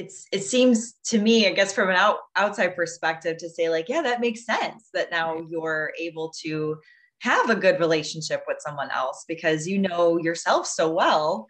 it's, 0.00 0.26
it 0.32 0.42
seems 0.42 0.94
to 1.04 1.18
me, 1.18 1.46
I 1.46 1.52
guess 1.52 1.74
from 1.74 1.90
an 1.90 1.96
out, 1.96 2.18
outside 2.36 2.74
perspective 2.74 3.36
to 3.38 3.48
say 3.48 3.68
like, 3.68 3.88
yeah, 3.88 4.02
that 4.02 4.20
makes 4.20 4.44
sense 4.44 4.88
that 4.94 5.10
now 5.10 5.40
you're 5.48 5.92
able 5.98 6.32
to 6.42 6.78
have 7.20 7.50
a 7.50 7.54
good 7.54 7.78
relationship 7.78 8.44
with 8.48 8.56
someone 8.60 8.90
else 8.90 9.24
because 9.28 9.66
you 9.66 9.78
know 9.78 10.18
yourself 10.18 10.66
so 10.66 10.90
well 10.90 11.46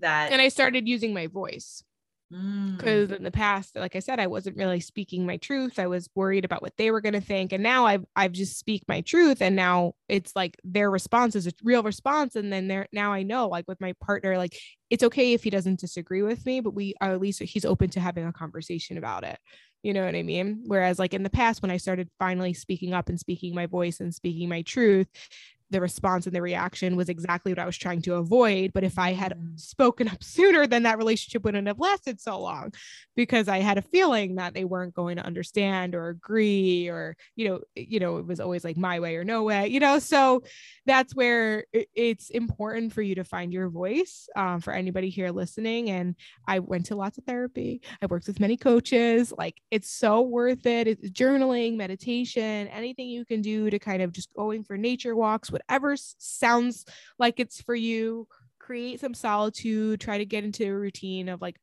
that 0.00 0.32
and 0.32 0.40
I 0.40 0.48
started 0.48 0.88
using 0.88 1.12
my 1.12 1.26
voice 1.26 1.84
because 2.76 3.10
mm. 3.10 3.16
in 3.16 3.22
the 3.22 3.30
past 3.30 3.76
like 3.76 3.94
i 3.94 3.98
said 3.98 4.18
i 4.18 4.26
wasn't 4.26 4.56
really 4.56 4.80
speaking 4.80 5.24
my 5.24 5.36
truth 5.36 5.78
i 5.78 5.86
was 5.86 6.08
worried 6.14 6.44
about 6.44 6.62
what 6.62 6.76
they 6.76 6.90
were 6.90 7.00
going 7.00 7.12
to 7.12 7.20
think 7.20 7.52
and 7.52 7.62
now 7.62 7.86
i've 7.86 8.04
i've 8.16 8.32
just 8.32 8.58
speak 8.58 8.82
my 8.88 9.00
truth 9.02 9.40
and 9.40 9.54
now 9.54 9.92
it's 10.08 10.34
like 10.34 10.56
their 10.64 10.90
response 10.90 11.36
is 11.36 11.46
a 11.46 11.52
real 11.62 11.82
response 11.82 12.34
and 12.34 12.52
then 12.52 12.66
there 12.66 12.86
now 12.92 13.12
i 13.12 13.22
know 13.22 13.48
like 13.48 13.66
with 13.68 13.80
my 13.80 13.92
partner 14.00 14.36
like 14.36 14.56
it's 14.90 15.04
okay 15.04 15.32
if 15.32 15.44
he 15.44 15.50
doesn't 15.50 15.80
disagree 15.80 16.22
with 16.22 16.44
me 16.44 16.60
but 16.60 16.74
we 16.74 16.94
are 17.00 17.12
at 17.12 17.20
least 17.20 17.42
he's 17.42 17.64
open 17.64 17.88
to 17.88 18.00
having 18.00 18.26
a 18.26 18.32
conversation 18.32 18.98
about 18.98 19.24
it 19.24 19.38
you 19.84 19.92
know 19.92 20.06
what 20.06 20.14
I 20.14 20.22
mean? 20.22 20.62
Whereas, 20.64 20.98
like 20.98 21.12
in 21.12 21.24
the 21.24 21.28
past, 21.28 21.60
when 21.60 21.70
I 21.70 21.76
started 21.76 22.08
finally 22.18 22.54
speaking 22.54 22.94
up 22.94 23.10
and 23.10 23.20
speaking 23.20 23.54
my 23.54 23.66
voice 23.66 24.00
and 24.00 24.14
speaking 24.14 24.48
my 24.48 24.62
truth, 24.62 25.06
the 25.74 25.80
response 25.80 26.26
and 26.26 26.34
the 26.34 26.40
reaction 26.40 26.94
was 26.94 27.08
exactly 27.08 27.50
what 27.50 27.58
I 27.58 27.66
was 27.66 27.76
trying 27.76 28.00
to 28.02 28.14
avoid. 28.14 28.72
But 28.72 28.84
if 28.84 28.96
I 28.96 29.12
had 29.12 29.36
mm. 29.36 29.58
spoken 29.58 30.08
up 30.08 30.22
sooner, 30.22 30.66
then 30.68 30.84
that 30.84 30.98
relationship 30.98 31.44
wouldn't 31.44 31.66
have 31.66 31.80
lasted 31.80 32.20
so 32.20 32.40
long 32.40 32.72
because 33.16 33.48
I 33.48 33.58
had 33.58 33.76
a 33.76 33.82
feeling 33.82 34.36
that 34.36 34.54
they 34.54 34.64
weren't 34.64 34.94
going 34.94 35.16
to 35.16 35.26
understand 35.26 35.96
or 35.96 36.08
agree 36.08 36.88
or, 36.88 37.16
you 37.34 37.48
know, 37.48 37.60
you 37.74 37.98
know, 37.98 38.18
it 38.18 38.26
was 38.26 38.38
always 38.38 38.62
like 38.64 38.76
my 38.76 39.00
way 39.00 39.16
or 39.16 39.24
no 39.24 39.42
way, 39.42 39.66
you 39.66 39.80
know. 39.80 39.98
So 39.98 40.44
that's 40.86 41.14
where 41.14 41.64
it's 41.72 42.30
important 42.30 42.92
for 42.92 43.02
you 43.02 43.16
to 43.16 43.24
find 43.24 43.52
your 43.52 43.68
voice 43.68 44.28
um, 44.36 44.60
for 44.60 44.72
anybody 44.72 45.10
here 45.10 45.30
listening. 45.30 45.90
And 45.90 46.14
I 46.46 46.60
went 46.60 46.86
to 46.86 46.94
lots 46.94 47.18
of 47.18 47.24
therapy. 47.24 47.82
I 48.00 48.06
worked 48.06 48.28
with 48.28 48.38
many 48.38 48.56
coaches. 48.56 49.32
Like 49.36 49.56
it's 49.72 49.90
so 49.90 50.22
worth 50.22 50.66
it. 50.66 50.86
It's 50.86 51.10
journaling, 51.10 51.76
meditation, 51.76 52.68
anything 52.68 53.08
you 53.08 53.24
can 53.24 53.42
do 53.42 53.70
to 53.70 53.78
kind 53.80 54.02
of 54.02 54.12
just 54.12 54.32
going 54.34 54.62
for 54.62 54.78
nature 54.78 55.16
walks, 55.16 55.50
whatever 55.50 55.63
sounds 56.18 56.84
like 57.18 57.40
it's 57.40 57.60
for 57.60 57.74
you 57.74 58.26
create 58.58 59.00
some 59.00 59.14
solitude 59.14 60.00
try 60.00 60.18
to 60.18 60.24
get 60.24 60.44
into 60.44 60.66
a 60.66 60.72
routine 60.72 61.28
of 61.28 61.42
like 61.42 61.56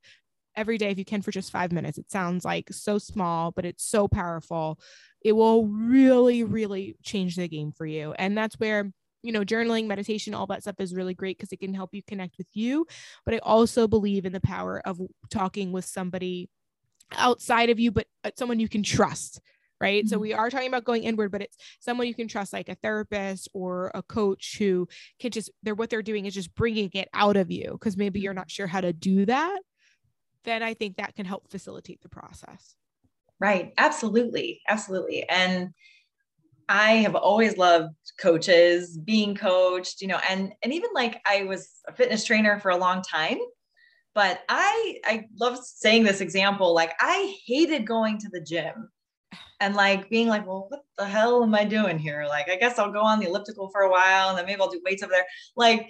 every 0.56 0.78
day 0.78 0.90
if 0.92 0.98
you 0.98 1.06
can 1.06 1.22
for 1.22 1.32
just 1.32 1.52
five 1.52 1.72
minutes. 1.72 1.98
It 1.98 2.12
sounds 2.12 2.46
like 2.46 2.68
so 2.72 2.98
small 2.98 3.52
but 3.52 3.66
it's 3.66 3.84
so 3.84 4.08
powerful. 4.08 4.80
It 5.24 5.34
will 5.34 5.68
really 5.68 6.44
really 6.44 6.96
change 7.04 7.36
the 7.36 7.48
game 7.48 7.72
for 7.72 7.86
you. 7.86 8.14
And 8.14 8.38
that's 8.38 8.60
where 8.60 8.92
you 9.24 9.32
know 9.32 9.44
journaling 9.44 9.88
meditation 9.88 10.34
all 10.34 10.48
that 10.48 10.64
stuff 10.64 10.76
is 10.80 10.96
really 10.96 11.14
great 11.14 11.38
because 11.38 11.52
it 11.52 11.60
can 11.60 11.74
help 11.74 11.92
you 11.94 12.02
connect 12.04 12.38
with 12.38 12.48
you. 12.54 12.86
But 13.26 13.36
i 13.36 13.38
also 13.40 13.88
believe 13.88 14.26
in 14.26 14.34
the 14.34 14.42
power 14.42 14.82
of 14.86 15.00
talking 15.30 15.72
with 15.72 15.86
somebody 15.86 16.50
outside 17.14 17.70
of 17.70 17.80
you 17.80 17.92
but 17.92 18.08
uh, 18.24 18.32
someone 18.38 18.60
you 18.60 18.70
can 18.70 18.84
trust 18.84 19.42
right? 19.82 20.06
Mm-hmm. 20.06 20.10
So 20.10 20.20
we 20.20 20.34
are 20.34 20.50
talking 20.50 20.68
about 20.70 20.86
going 20.86 21.04
inward, 21.04 21.32
but 21.32 21.42
it's 21.42 21.58
someone 21.80 22.08
you 22.08 22.14
can 22.16 22.28
trust, 22.30 22.54
like 22.54 22.70
a 22.70 22.76
therapist 22.76 23.50
or 23.54 23.92
a 23.96 24.04
coach 24.04 24.58
who 24.60 24.88
can 25.20 25.32
just, 25.32 25.50
they're 25.64 25.76
what 25.76 25.90
they're 25.90 26.04
doing 26.04 26.28
is 26.28 26.36
just 26.36 26.56
bringing 26.56 26.92
it 26.94 27.10
out 27.14 27.38
of 27.38 27.52
you 27.52 27.72
because 27.74 27.98
maybe 27.98 28.20
you're 28.22 28.34
not 28.34 28.52
sure 28.52 28.68
how 28.68 28.82
to 28.82 28.94
do 28.94 29.26
that. 29.26 29.60
Then 30.44 30.64
I 30.64 30.76
think 30.76 30.98
that 30.98 31.16
can 31.16 31.26
help 31.26 31.50
facilitate 31.50 32.02
the 32.02 32.10
process. 32.10 32.76
Right. 33.40 33.74
Absolutely. 33.78 34.62
Absolutely. 34.70 35.28
And 35.28 35.72
I 36.70 36.94
have 36.98 37.16
always 37.16 37.58
loved 37.58 37.96
coaches, 38.20 38.98
being 38.98 39.36
coached, 39.36 40.02
you 40.02 40.08
know, 40.08 40.20
and 40.30 40.54
and 40.64 40.72
even 40.74 40.92
like 40.94 41.22
I 41.26 41.44
was 41.44 41.70
a 41.88 41.94
fitness 41.94 42.24
trainer 42.24 42.60
for 42.60 42.72
a 42.72 42.78
long 42.78 43.02
time. 43.02 43.40
but 44.14 44.42
I 44.50 44.98
I 45.06 45.26
love 45.40 45.58
saying 45.64 46.04
this 46.04 46.22
example. 46.22 46.74
Like 46.74 46.94
I 47.00 47.36
hated 47.46 47.86
going 47.88 48.18
to 48.20 48.30
the 48.30 48.42
gym 48.42 48.90
and 49.62 49.76
like 49.76 50.10
being 50.10 50.28
like, 50.28 50.46
well, 50.46 50.66
what 50.68 50.82
the 50.98 51.06
hell 51.06 51.44
am 51.44 51.54
I 51.54 51.64
doing 51.64 52.00
here? 52.00 52.26
Like, 52.28 52.50
I 52.50 52.58
guess 52.58 52.80
I'll 52.80 52.92
go 52.92 53.02
on 53.02 53.20
the 53.20 53.28
elliptical 53.28 53.70
for 53.70 53.82
a 53.82 53.92
while 53.92 54.30
and 54.30 54.38
then 54.38 54.46
maybe 54.48 54.60
I'll 54.60 54.70
do 54.70 54.82
weights 54.84 55.04
over 55.04 55.12
there. 55.14 55.26
Like, 55.56 55.88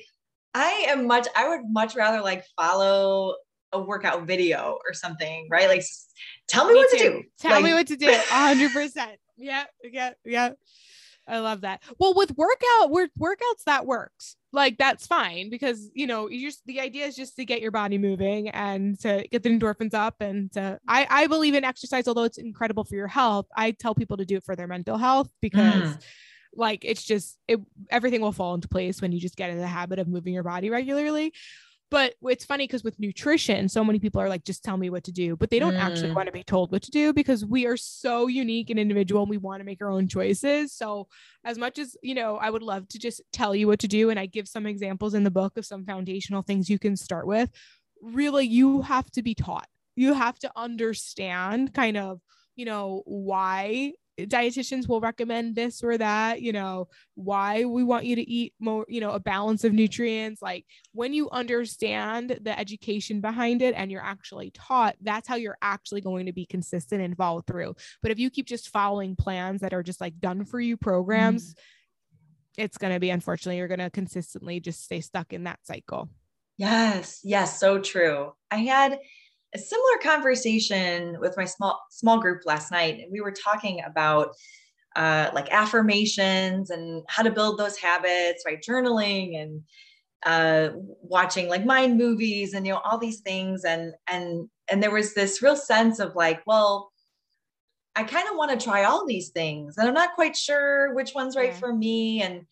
I 0.53 0.85
am 0.89 1.07
much, 1.07 1.27
I 1.35 1.47
would 1.47 1.61
much 1.69 1.95
rather 1.95 2.21
like 2.21 2.43
follow 2.57 3.35
a 3.71 3.81
workout 3.81 4.27
video 4.27 4.77
or 4.85 4.93
something, 4.93 5.47
right? 5.49 5.69
Like, 5.69 5.83
tell 6.49 6.67
me, 6.67 6.73
me 6.73 6.79
what 6.79 6.91
too. 6.91 6.97
to 6.97 7.03
do. 7.03 7.23
Tell 7.39 7.51
like, 7.51 7.63
me 7.63 7.73
what 7.73 7.87
to 7.87 7.95
do. 7.95 8.13
hundred 8.27 8.73
percent. 8.73 9.17
Yeah. 9.37 9.63
Yeah. 9.89 10.11
Yeah. 10.25 10.49
I 11.31 11.39
love 11.39 11.61
that. 11.61 11.81
Well, 11.97 12.13
with 12.13 12.37
workout, 12.37 12.91
with 12.91 13.09
workouts, 13.17 13.63
that 13.65 13.85
works. 13.85 14.35
Like 14.51 14.77
that's 14.77 15.07
fine 15.07 15.49
because 15.49 15.89
you 15.93 16.05
know 16.05 16.29
you 16.29 16.45
just 16.45 16.61
the 16.65 16.81
idea 16.81 17.05
is 17.05 17.15
just 17.15 17.37
to 17.37 17.45
get 17.45 17.61
your 17.61 17.71
body 17.71 17.97
moving 17.97 18.49
and 18.49 18.99
to 18.99 19.25
get 19.31 19.43
the 19.43 19.49
endorphins 19.49 19.93
up 19.93 20.15
and 20.19 20.51
to 20.51 20.77
I 20.89 21.07
I 21.09 21.27
believe 21.27 21.55
in 21.55 21.63
exercise, 21.63 22.05
although 22.07 22.25
it's 22.25 22.37
incredible 22.37 22.83
for 22.83 22.95
your 22.95 23.07
health. 23.07 23.45
I 23.55 23.71
tell 23.71 23.95
people 23.95 24.17
to 24.17 24.25
do 24.25 24.35
it 24.35 24.43
for 24.43 24.55
their 24.55 24.67
mental 24.67 24.97
health 24.97 25.29
because. 25.41 25.95
Mm. 25.95 26.01
Like 26.53 26.83
it's 26.83 27.05
just 27.05 27.37
it 27.47 27.61
everything 27.89 28.19
will 28.19 28.33
fall 28.33 28.55
into 28.55 28.67
place 28.67 29.01
when 29.01 29.13
you 29.13 29.21
just 29.21 29.37
get 29.37 29.51
in 29.51 29.57
the 29.57 29.65
habit 29.65 29.99
of 29.99 30.09
moving 30.09 30.33
your 30.33 30.43
body 30.43 30.69
regularly. 30.69 31.31
But 31.91 32.15
it's 32.23 32.45
funny 32.45 32.65
because 32.65 32.85
with 32.85 32.97
nutrition, 33.01 33.67
so 33.67 33.83
many 33.83 33.99
people 33.99 34.21
are 34.21 34.29
like, 34.29 34.45
just 34.45 34.63
tell 34.63 34.77
me 34.77 34.89
what 34.89 35.03
to 35.03 35.11
do, 35.11 35.35
but 35.35 35.49
they 35.49 35.59
don't 35.59 35.73
mm. 35.73 35.79
actually 35.79 36.13
want 36.13 36.27
to 36.27 36.31
be 36.31 36.41
told 36.41 36.71
what 36.71 36.81
to 36.83 36.91
do 36.91 37.11
because 37.11 37.45
we 37.45 37.65
are 37.65 37.75
so 37.75 38.27
unique 38.27 38.69
and 38.69 38.79
individual 38.79 39.23
and 39.23 39.29
we 39.29 39.37
want 39.37 39.59
to 39.59 39.65
make 39.65 39.81
our 39.81 39.91
own 39.91 40.07
choices. 40.07 40.71
So, 40.73 41.09
as 41.43 41.57
much 41.57 41.77
as, 41.77 41.97
you 42.01 42.15
know, 42.15 42.37
I 42.37 42.49
would 42.49 42.63
love 42.63 42.87
to 42.89 42.99
just 42.99 43.21
tell 43.33 43.53
you 43.53 43.67
what 43.67 43.79
to 43.79 43.89
do, 43.89 44.09
and 44.09 44.17
I 44.17 44.25
give 44.25 44.47
some 44.47 44.65
examples 44.65 45.13
in 45.13 45.25
the 45.25 45.31
book 45.31 45.57
of 45.57 45.65
some 45.65 45.85
foundational 45.85 46.43
things 46.43 46.69
you 46.69 46.79
can 46.79 46.95
start 46.95 47.27
with, 47.27 47.49
really, 48.01 48.45
you 48.45 48.83
have 48.83 49.11
to 49.11 49.21
be 49.21 49.35
taught. 49.35 49.67
You 49.97 50.13
have 50.13 50.39
to 50.39 50.51
understand 50.55 51.73
kind 51.73 51.97
of, 51.97 52.21
you 52.55 52.63
know, 52.63 53.03
why 53.05 53.91
dietitians 54.19 54.87
will 54.87 55.01
recommend 55.01 55.55
this 55.55 55.83
or 55.83 55.97
that, 55.97 56.41
you 56.41 56.51
know, 56.51 56.87
why 57.15 57.65
we 57.65 57.83
want 57.83 58.05
you 58.05 58.15
to 58.15 58.29
eat 58.29 58.53
more, 58.59 58.85
you 58.87 58.99
know, 58.99 59.11
a 59.11 59.19
balance 59.19 59.63
of 59.63 59.73
nutrients. 59.73 60.41
Like 60.41 60.65
when 60.93 61.13
you 61.13 61.29
understand 61.31 62.39
the 62.41 62.57
education 62.57 63.21
behind 63.21 63.61
it 63.61 63.73
and 63.75 63.91
you're 63.91 64.03
actually 64.03 64.51
taught, 64.51 64.95
that's 65.01 65.27
how 65.27 65.35
you're 65.35 65.57
actually 65.61 66.01
going 66.01 66.25
to 66.25 66.33
be 66.33 66.45
consistent 66.45 67.01
and 67.01 67.15
follow 67.15 67.41
through. 67.41 67.75
But 68.01 68.11
if 68.11 68.19
you 68.19 68.29
keep 68.29 68.47
just 68.47 68.69
following 68.69 69.15
plans 69.15 69.61
that 69.61 69.73
are 69.73 69.83
just 69.83 70.01
like 70.01 70.19
done 70.19 70.45
for 70.45 70.59
you 70.59 70.77
programs, 70.77 71.53
mm-hmm. 71.53 72.63
it's 72.63 72.77
going 72.77 72.93
to 72.93 72.99
be, 72.99 73.09
unfortunately, 73.09 73.57
you're 73.57 73.67
going 73.67 73.79
to 73.79 73.89
consistently 73.89 74.59
just 74.59 74.83
stay 74.83 75.01
stuck 75.01 75.33
in 75.33 75.45
that 75.45 75.59
cycle. 75.63 76.09
Yes, 76.57 77.21
yes, 77.23 77.59
so 77.59 77.79
true. 77.79 78.33
I 78.51 78.57
had 78.57 78.99
a 79.53 79.59
similar 79.59 79.97
conversation 80.01 81.19
with 81.19 81.35
my 81.37 81.45
small 81.45 81.81
small 81.89 82.19
group 82.19 82.41
last 82.45 82.71
night 82.71 82.99
and 82.99 83.11
we 83.11 83.21
were 83.21 83.31
talking 83.33 83.81
about 83.85 84.29
uh, 84.95 85.29
like 85.33 85.51
affirmations 85.51 86.69
and 86.69 87.03
how 87.07 87.23
to 87.23 87.31
build 87.31 87.57
those 87.57 87.77
habits 87.77 88.43
right? 88.45 88.61
Journaling 88.61 89.41
and 89.41 89.61
uh, 90.25 90.69
watching 91.01 91.47
like 91.47 91.65
mind 91.65 91.97
movies 91.97 92.53
and 92.53 92.65
you 92.67 92.73
know 92.73 92.81
all 92.83 92.97
these 92.97 93.21
things. 93.21 93.65
And 93.65 93.93
and 94.07 94.49
and 94.71 94.81
there 94.81 94.91
was 94.91 95.13
this 95.13 95.41
real 95.41 95.55
sense 95.55 95.99
of 95.99 96.15
like 96.15 96.41
well 96.47 96.91
i 97.95 98.03
kind 98.03 98.27
of 98.29 98.37
want 98.37 98.57
to 98.57 98.63
try 98.63 98.85
all 98.85 99.05
these 99.05 99.29
things 99.29 99.77
and 99.77 99.87
i'm 99.87 99.93
not 99.93 100.15
quite 100.15 100.35
sure 100.35 100.93
which 100.95 101.13
one's 101.13 101.35
right 101.35 101.51
yeah. 101.51 101.57
for 101.59 101.75
me. 101.75 102.21
And 102.21 102.45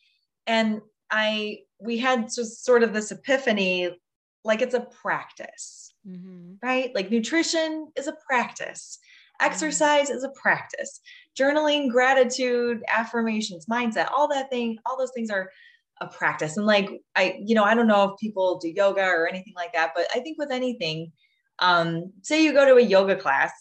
and 0.45 0.81
i 1.09 1.59
we 1.79 1.97
had 1.97 2.23
just 2.23 2.65
sort 2.65 2.83
of 2.83 2.93
this 2.93 3.11
epiphany 3.11 3.89
like 4.43 4.61
it's 4.61 4.75
a 4.75 4.87
practice 5.01 5.88
mm-hmm. 6.07 6.53
right? 6.61 6.91
Like 6.93 7.11
nutrition 7.11 7.91
is 7.95 8.07
a 8.07 8.15
practice, 8.27 8.99
exercise 9.41 10.09
is 10.09 10.23
a 10.23 10.29
practice, 10.29 11.01
journaling, 11.37 11.89
gratitude, 11.89 12.83
affirmations, 12.87 13.65
mindset, 13.67 14.09
all 14.11 14.27
that 14.29 14.49
thing, 14.49 14.77
all 14.85 14.97
those 14.97 15.11
things 15.15 15.29
are 15.29 15.49
a 16.01 16.07
practice. 16.07 16.57
And 16.57 16.65
like, 16.65 16.89
I, 17.15 17.39
you 17.43 17.55
know, 17.55 17.63
I 17.63 17.75
don't 17.75 17.87
know 17.87 18.03
if 18.03 18.19
people 18.19 18.59
do 18.59 18.69
yoga 18.69 19.03
or 19.03 19.27
anything 19.27 19.53
like 19.55 19.73
that, 19.73 19.91
but 19.95 20.07
I 20.13 20.19
think 20.19 20.37
with 20.37 20.51
anything, 20.51 21.11
um, 21.59 22.13
say 22.21 22.43
you 22.43 22.53
go 22.53 22.65
to 22.65 22.75
a 22.75 22.81
yoga 22.81 23.15
class, 23.15 23.51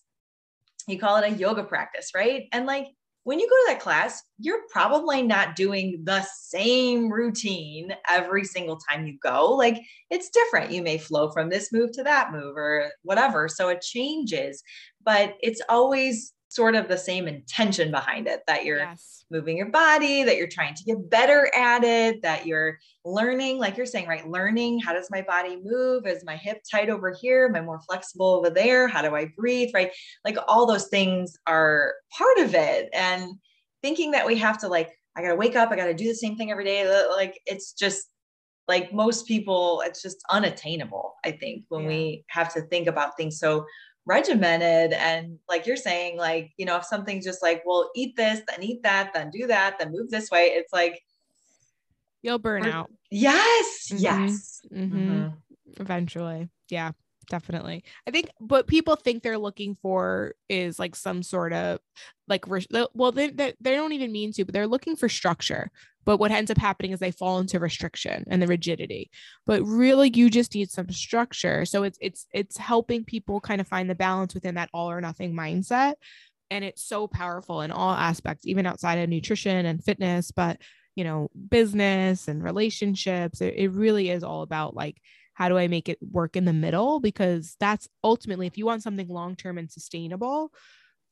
you 0.87 0.99
call 0.99 1.17
it 1.17 1.33
a 1.33 1.35
yoga 1.35 1.65
practice, 1.65 2.13
right? 2.15 2.45
And 2.53 2.65
like, 2.65 2.87
when 3.29 3.39
you 3.39 3.47
go 3.47 3.55
to 3.55 3.75
that 3.75 3.83
class, 3.83 4.23
you're 4.39 4.63
probably 4.71 5.21
not 5.21 5.55
doing 5.55 6.01
the 6.05 6.23
same 6.35 7.13
routine 7.13 7.95
every 8.09 8.43
single 8.43 8.79
time 8.89 9.07
you 9.07 9.19
go. 9.23 9.53
Like 9.53 9.83
it's 10.09 10.31
different. 10.31 10.71
You 10.73 10.81
may 10.81 10.97
flow 10.97 11.31
from 11.31 11.51
this 11.51 11.71
move 11.71 11.93
to 11.93 12.03
that 12.05 12.33
move 12.33 12.57
or 12.57 12.91
whatever. 13.03 13.47
So 13.47 13.69
it 13.69 13.83
changes, 13.83 14.63
but 15.05 15.35
it's 15.43 15.61
always 15.69 16.33
sort 16.49 16.75
of 16.75 16.89
the 16.89 16.97
same 16.97 17.29
intention 17.29 17.91
behind 17.91 18.27
it 18.27 18.41
that 18.47 18.65
you're 18.65 18.79
yes. 18.79 19.25
moving 19.31 19.57
your 19.57 19.71
body, 19.71 20.23
that 20.23 20.37
you're 20.37 20.49
trying 20.49 20.75
to 20.75 20.85
get 20.85 21.11
better 21.11 21.51
at 21.55 21.85
it, 21.85 22.23
that 22.23 22.47
you're 22.47 22.79
learning, 23.05 23.59
like 23.59 23.77
you're 23.77 23.87
saying, 23.87 24.09
right? 24.09 24.29
Learning 24.29 24.81
how 24.81 24.95
does 24.95 25.11
my 25.11 25.23
body 25.23 25.61
move? 25.63 26.07
Is 26.07 26.25
my 26.25 26.37
hip 26.37 26.63
tight 26.71 26.89
over 26.89 27.13
here? 27.13 27.47
Am 27.47 27.57
I 27.57 27.61
more 27.61 27.81
flexible 27.81 28.35
over 28.35 28.51
there? 28.51 28.89
How 28.89 29.03
do 29.03 29.15
I 29.15 29.31
breathe? 29.37 29.71
Right? 29.75 29.93
Like 30.25 30.39
all 30.49 30.67
those 30.67 30.89
things 30.89 31.37
are 31.47 31.95
part 32.17 32.39
of 32.39 32.55
it. 32.55 32.89
And 32.95 33.33
thinking 33.83 34.11
that 34.13 34.27
we 34.27 34.37
have 34.39 34.59
to, 34.59 34.69
like, 34.69 34.91
I 35.17 35.23
got 35.23 35.29
to 35.29 35.37
wake 35.37 35.57
up, 35.57 35.71
I 35.71 35.77
got 35.77 35.87
to 35.87 35.95
do 35.95 36.09
the 36.09 36.15
same 36.15 36.37
thing 36.37 36.51
every 36.51 36.65
day. 36.65 36.89
Like, 37.11 37.41
it's 37.45 37.73
just 37.73 38.07
like 38.69 38.93
most 38.93 39.27
people, 39.27 39.83
it's 39.85 40.03
just 40.03 40.23
unattainable, 40.31 41.15
I 41.25 41.33
think, 41.33 41.65
when 41.69 41.83
yeah. 41.83 41.89
we 41.89 42.25
have 42.29 42.53
to 42.55 42.63
think 42.63 42.87
about 42.87 43.17
things 43.17 43.39
so 43.39 43.65
regimented 44.09 44.95
and 44.95 45.39
like 45.51 45.67
you're 45.67 45.77
saying 45.77 46.17
like 46.17 46.51
you 46.57 46.65
know 46.65 46.77
if 46.77 46.85
something's 46.85 47.27
just 47.27 47.43
like 47.43 47.63
well 47.67 47.91
eat 47.95 48.17
this 48.17 48.41
then 48.49 48.63
eat 48.63 48.83
that 48.83 49.13
then 49.13 49.31
do 49.31 49.47
that 49.47 49.79
then 49.79 49.93
move 49.93 50.11
this 50.11 50.31
way 50.31 50.47
it's 50.47 50.73
like 50.73 50.99
you'll 52.23 52.39
burn 52.39 52.65
out 52.65 52.91
yes 53.11 53.89
mm-hmm. 53.93 54.03
yes 54.03 54.63
mm-hmm. 54.73 54.99
Mm-hmm. 54.99 55.83
eventually 55.83 56.49
yeah 56.71 56.93
definitely 57.29 57.85
i 58.07 58.11
think 58.11 58.29
what 58.39 58.67
people 58.67 58.97
think 58.97 59.23
they're 59.23 59.39
looking 59.39 59.77
for 59.83 60.35
is 60.49 60.79
like 60.79 60.97
some 60.97 61.23
sort 61.23 61.53
of 61.53 61.79
like 62.27 62.47
well 62.95 63.13
they, 63.13 63.31
they, 63.31 63.55
they 63.61 63.75
don't 63.75 63.93
even 63.93 64.11
mean 64.13 64.33
to 64.33 64.45
but 64.45 64.55
they're 64.55 64.67
looking 64.67 64.97
for 64.97 65.09
structure 65.09 65.71
but 66.09 66.17
what 66.17 66.31
ends 66.31 66.51
up 66.51 66.57
happening 66.57 66.93
is 66.93 67.01
they 67.01 67.11
fall 67.11 67.39
into 67.39 67.59
restriction 67.59 68.25
and 68.29 68.41
the 68.41 68.47
rigidity. 68.47 69.11
But 69.45 69.63
really 69.63 70.11
you 70.15 70.31
just 70.31 70.55
need 70.55 70.71
some 70.71 70.89
structure. 70.89 71.67
So 71.67 71.83
it's 71.83 71.99
it's 72.01 72.27
it's 72.33 72.57
helping 72.57 73.05
people 73.05 73.43
kind 73.43 73.61
of 73.61 73.69
find 73.69 73.91
the 73.91 73.95
balance 73.95 74.33
within 74.33 74.55
that 74.55 74.71
all 74.73 74.91
or 74.91 75.03
nothing 75.03 75.35
mindset. 75.35 75.97
And 76.51 76.65
it's 76.65 76.83
so 76.83 77.09
powerful 77.09 77.61
in 77.61 77.71
all 77.71 77.93
aspects, 77.93 78.47
even 78.47 78.65
outside 78.65 79.01
of 79.01 79.11
nutrition 79.11 79.67
and 79.67 79.85
fitness, 79.85 80.31
but 80.31 80.63
you 80.97 81.05
know, 81.05 81.29
business 81.51 82.27
and 82.27 82.43
relationships. 82.43 83.43
It, 83.43 83.53
it 83.59 83.69
really 83.73 84.09
is 84.09 84.25
all 84.25 84.41
about 84.41 84.75
like 84.75 84.97
how 85.39 85.49
do 85.49 85.57
I 85.57 85.69
make 85.69 85.89
it 85.89 85.99
work 86.03 86.35
in 86.35 86.45
the 86.47 86.53
middle? 86.53 86.99
Because 86.99 87.57
that's 87.61 87.89
ultimately, 88.03 88.49
if 88.49 88.59
you 88.59 88.67
want 88.67 88.83
something 88.83 89.07
long 89.07 89.37
term 89.37 89.57
and 89.57 89.71
sustainable, 89.71 90.53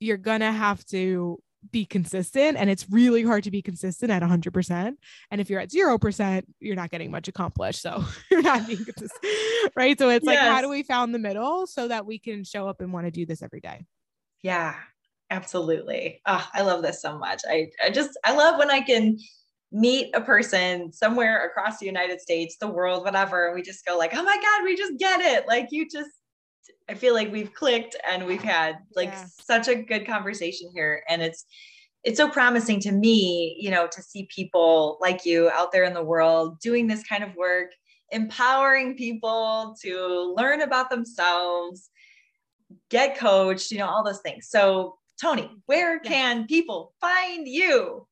you're 0.00 0.16
going 0.16 0.40
to 0.40 0.50
have 0.50 0.84
to 0.86 1.38
be 1.70 1.84
consistent 1.84 2.56
and 2.56 2.68
it's 2.68 2.90
really 2.90 3.22
hard 3.22 3.44
to 3.44 3.52
be 3.52 3.62
consistent 3.62 4.10
at 4.10 4.22
100% 4.22 4.96
and 5.30 5.40
if 5.40 5.50
you're 5.50 5.58
at 5.58 5.70
0% 5.70 6.42
you're 6.60 6.76
not 6.76 6.90
getting 6.90 7.10
much 7.10 7.26
accomplished 7.26 7.82
so 7.82 8.04
you're 8.30 8.42
not 8.42 8.64
being 8.68 8.84
consistent 8.84 9.24
right? 9.74 9.98
So 9.98 10.08
it's 10.10 10.24
yes. 10.24 10.36
like 10.36 10.38
how 10.38 10.60
do 10.60 10.68
we 10.68 10.84
found 10.84 11.12
the 11.12 11.18
middle 11.18 11.66
so 11.66 11.88
that 11.88 12.06
we 12.06 12.20
can 12.20 12.44
show 12.44 12.68
up 12.68 12.80
and 12.80 12.92
want 12.92 13.06
to 13.06 13.10
do 13.10 13.26
this 13.26 13.42
every 13.42 13.60
day? 13.60 13.86
Yeah 14.42 14.74
absolutely. 15.30 16.20
Oh, 16.26 16.46
i 16.52 16.62
love 16.62 16.82
this 16.82 17.00
so 17.00 17.18
much. 17.18 17.42
I, 17.48 17.68
I 17.84 17.90
just 17.90 18.10
i 18.24 18.34
love 18.34 18.58
when 18.58 18.70
i 18.70 18.80
can 18.80 19.18
meet 19.76 20.10
a 20.14 20.20
person 20.20 20.92
somewhere 20.92 21.46
across 21.46 21.78
the 21.78 21.86
united 21.86 22.20
states 22.20 22.56
the 22.60 22.66
world 22.66 23.04
whatever 23.04 23.46
and 23.46 23.54
we 23.54 23.62
just 23.62 23.84
go 23.84 23.96
like 23.98 24.12
oh 24.14 24.22
my 24.22 24.36
god 24.36 24.64
we 24.64 24.76
just 24.76 24.98
get 24.98 25.20
it 25.20 25.46
like 25.46 25.68
you 25.70 25.86
just 25.88 26.10
I 26.88 26.94
feel 26.94 27.14
like 27.14 27.32
we've 27.32 27.52
clicked 27.52 27.96
and 28.08 28.26
we've 28.26 28.42
had 28.42 28.78
like 28.94 29.08
yeah. 29.08 29.24
such 29.42 29.68
a 29.68 29.74
good 29.74 30.06
conversation 30.06 30.70
here. 30.72 31.02
And 31.08 31.20
it's 31.20 31.44
it's 32.04 32.18
so 32.18 32.28
promising 32.28 32.78
to 32.80 32.92
me, 32.92 33.56
you 33.58 33.70
know, 33.70 33.88
to 33.88 34.02
see 34.02 34.28
people 34.32 34.96
like 35.00 35.24
you 35.24 35.50
out 35.50 35.72
there 35.72 35.82
in 35.82 35.94
the 35.94 36.04
world 36.04 36.60
doing 36.60 36.86
this 36.86 37.02
kind 37.02 37.24
of 37.24 37.34
work, 37.34 37.72
empowering 38.12 38.96
people 38.96 39.74
to 39.82 40.34
learn 40.36 40.60
about 40.60 40.88
themselves, 40.88 41.90
get 42.90 43.18
coached, 43.18 43.72
you 43.72 43.78
know, 43.78 43.88
all 43.88 44.04
those 44.04 44.20
things. 44.20 44.48
So, 44.48 44.98
Toni, 45.20 45.50
where 45.66 45.98
can 45.98 46.46
people 46.46 46.94
find 47.00 47.48
you? 47.48 48.06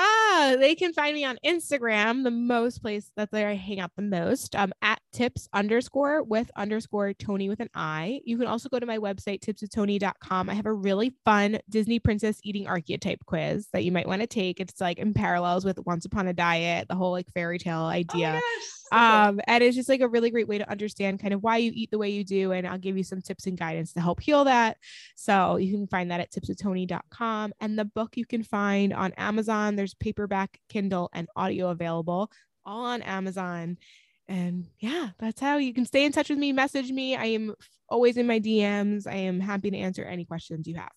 Ah, 0.00 0.54
they 0.58 0.74
can 0.76 0.92
find 0.92 1.14
me 1.14 1.24
on 1.24 1.38
Instagram, 1.44 2.22
the 2.22 2.30
most 2.30 2.82
place 2.82 3.10
that's 3.16 3.32
where 3.32 3.48
I 3.48 3.54
hang 3.54 3.80
out 3.80 3.90
the 3.96 4.02
most. 4.02 4.54
Um, 4.54 4.72
at 4.80 5.00
tips 5.12 5.48
underscore 5.52 6.22
with 6.22 6.50
underscore 6.56 7.12
Toni 7.12 7.48
with 7.48 7.60
an 7.60 7.70
I. 7.74 8.20
You 8.24 8.38
can 8.38 8.46
also 8.46 8.68
go 8.68 8.78
to 8.78 8.86
my 8.86 8.98
website, 8.98 9.40
tipswithtoni.com. 9.40 10.50
I 10.50 10.54
have 10.54 10.66
a 10.66 10.72
really 10.72 11.14
fun 11.24 11.58
Disney 11.68 11.98
princess 11.98 12.38
eating 12.42 12.66
archetype 12.66 13.24
quiz 13.26 13.68
that 13.72 13.84
you 13.84 13.92
might 13.92 14.06
want 14.06 14.20
to 14.20 14.26
take. 14.26 14.60
It's 14.60 14.80
like 14.80 14.98
in 14.98 15.14
parallels 15.14 15.64
with 15.64 15.78
Once 15.86 16.04
Upon 16.04 16.28
a 16.28 16.32
Diet, 16.32 16.88
the 16.88 16.94
whole 16.94 17.12
like 17.12 17.32
fairy 17.32 17.58
tale 17.58 17.80
oh 17.80 17.86
idea. 17.86 18.40
Oh 18.42 18.68
um, 18.92 19.40
and 19.46 19.62
it's 19.62 19.76
just 19.76 19.88
like 19.88 20.00
a 20.00 20.08
really 20.08 20.30
great 20.30 20.48
way 20.48 20.58
to 20.58 20.70
understand 20.70 21.20
kind 21.20 21.34
of 21.34 21.42
why 21.42 21.58
you 21.58 21.72
eat 21.74 21.90
the 21.90 21.98
way 21.98 22.10
you 22.10 22.24
do. 22.24 22.52
And 22.52 22.66
I'll 22.66 22.78
give 22.78 22.96
you 22.96 23.04
some 23.04 23.20
tips 23.20 23.46
and 23.46 23.58
guidance 23.58 23.92
to 23.94 24.00
help 24.00 24.20
heal 24.20 24.44
that. 24.44 24.78
So 25.16 25.56
you 25.56 25.72
can 25.72 25.86
find 25.86 26.10
that 26.10 26.20
at 26.20 26.32
tipswithtoni.com. 26.32 27.52
And 27.60 27.78
the 27.78 27.84
book 27.84 28.16
you 28.16 28.26
can 28.26 28.42
find 28.42 28.92
on 28.92 29.12
Amazon. 29.12 29.76
There's 29.76 29.94
paperback, 29.94 30.58
Kindle, 30.68 31.10
and 31.12 31.28
audio 31.36 31.68
available 31.68 32.30
all 32.64 32.84
on 32.84 33.02
Amazon 33.02 33.78
and 34.28 34.66
yeah, 34.78 35.10
that's 35.18 35.40
how 35.40 35.56
you 35.56 35.72
can 35.72 35.86
stay 35.86 36.04
in 36.04 36.12
touch 36.12 36.28
with 36.28 36.38
me. 36.38 36.52
Message 36.52 36.90
me. 36.90 37.16
I 37.16 37.26
am 37.26 37.54
always 37.88 38.16
in 38.16 38.26
my 38.26 38.38
DMs. 38.38 39.06
I 39.06 39.14
am 39.14 39.40
happy 39.40 39.70
to 39.70 39.76
answer 39.76 40.04
any 40.04 40.24
questions 40.24 40.66
you 40.66 40.76
have. 40.76 40.92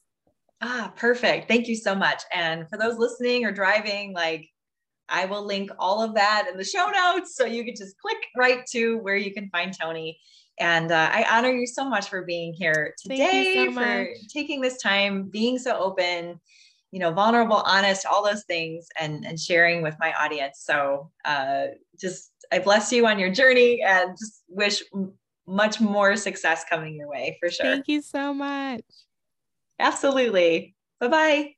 Ah, 0.61 0.93
perfect. 0.95 1.47
Thank 1.47 1.67
you 1.67 1.75
so 1.75 1.95
much. 1.95 2.21
And 2.33 2.69
for 2.69 2.77
those 2.77 2.97
listening 2.97 3.45
or 3.45 3.51
driving, 3.51 4.13
like 4.13 4.49
I 5.09 5.25
will 5.25 5.45
link 5.45 5.71
all 5.79 6.03
of 6.03 6.13
that 6.15 6.47
in 6.51 6.57
the 6.57 6.63
show 6.63 6.89
notes 6.89 7.35
so 7.35 7.45
you 7.45 7.63
can 7.63 7.75
just 7.75 7.97
click 7.97 8.17
right 8.37 8.65
to 8.67 8.97
where 8.99 9.15
you 9.15 9.33
can 9.33 9.49
find 9.49 9.77
Toni. 9.77 10.19
And 10.59 10.91
uh, 10.91 11.09
I 11.11 11.25
honor 11.31 11.51
you 11.51 11.65
so 11.65 11.89
much 11.89 12.09
for 12.09 12.23
being 12.23 12.53
here 12.53 12.93
today, 13.01 13.55
so 13.55 13.71
for 13.71 14.07
taking 14.31 14.61
this 14.61 14.77
time, 14.77 15.23
being 15.23 15.57
so 15.57 15.75
open, 15.77 16.39
you 16.91 16.99
know, 16.99 17.11
vulnerable, 17.11 17.63
honest, 17.65 18.05
all 18.05 18.23
those 18.23 18.43
things, 18.43 18.87
and 18.99 19.25
and 19.25 19.39
sharing 19.39 19.81
with 19.81 19.95
my 19.99 20.13
audience. 20.13 20.61
So 20.63 21.09
uh, 21.25 21.67
just 21.99 22.31
I 22.51 22.59
bless 22.59 22.91
you 22.91 23.07
on 23.07 23.17
your 23.17 23.31
journey 23.31 23.81
and 23.85 24.11
just 24.17 24.43
wish 24.47 24.83
much 25.47 25.79
more 25.81 26.15
success 26.15 26.63
coming 26.69 26.95
your 26.95 27.09
way 27.09 27.37
for 27.39 27.49
sure. 27.49 27.65
Thank 27.65 27.87
you 27.87 28.01
so 28.01 28.33
much. 28.33 28.83
Absolutely. 29.79 30.75
Bye 30.99 31.07
bye. 31.07 31.55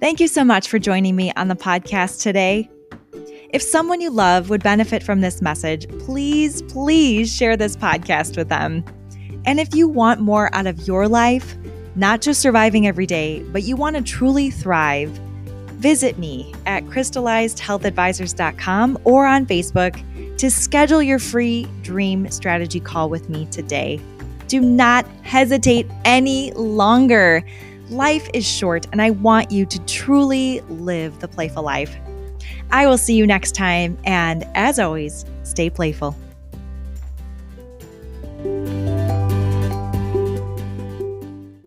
Thank 0.00 0.18
you 0.18 0.28
so 0.28 0.44
much 0.44 0.68
for 0.68 0.78
joining 0.78 1.14
me 1.14 1.30
on 1.36 1.48
the 1.48 1.54
podcast 1.54 2.22
today. 2.22 2.70
If 3.52 3.62
someone 3.62 4.00
you 4.00 4.10
love 4.10 4.48
would 4.48 4.62
benefit 4.62 5.02
from 5.02 5.22
this 5.22 5.42
message, 5.42 5.88
please, 5.98 6.62
please 6.62 7.34
share 7.34 7.56
this 7.56 7.74
podcast 7.74 8.36
with 8.36 8.48
them. 8.48 8.84
And 9.44 9.58
if 9.58 9.74
you 9.74 9.88
want 9.88 10.20
more 10.20 10.54
out 10.54 10.68
of 10.68 10.86
your 10.86 11.08
life, 11.08 11.56
not 11.96 12.20
just 12.20 12.40
surviving 12.40 12.86
every 12.86 13.06
day, 13.06 13.42
but 13.50 13.64
you 13.64 13.74
want 13.74 13.96
to 13.96 14.02
truly 14.02 14.52
thrive, 14.52 15.10
visit 15.80 16.16
me 16.16 16.54
at 16.66 16.84
krystalizedhealthadvisors.com 16.84 18.98
or 19.02 19.26
on 19.26 19.46
Facebook 19.46 20.38
to 20.38 20.48
schedule 20.48 21.02
your 21.02 21.18
free 21.18 21.66
dream 21.82 22.30
strategy 22.30 22.78
call 22.78 23.10
with 23.10 23.28
me 23.28 23.46
today. 23.46 24.00
Do 24.46 24.60
not 24.60 25.08
hesitate 25.22 25.88
any 26.04 26.52
longer. 26.52 27.42
Life 27.88 28.30
is 28.32 28.46
short, 28.46 28.86
and 28.92 29.02
I 29.02 29.10
want 29.10 29.50
you 29.50 29.66
to 29.66 29.84
truly 29.86 30.60
live 30.68 31.18
the 31.18 31.26
playful 31.26 31.64
life. 31.64 31.96
I 32.72 32.86
will 32.86 32.98
see 32.98 33.14
you 33.14 33.26
next 33.26 33.54
time. 33.54 33.98
And 34.04 34.46
as 34.54 34.78
always, 34.78 35.24
stay 35.42 35.70
playful. 35.70 36.16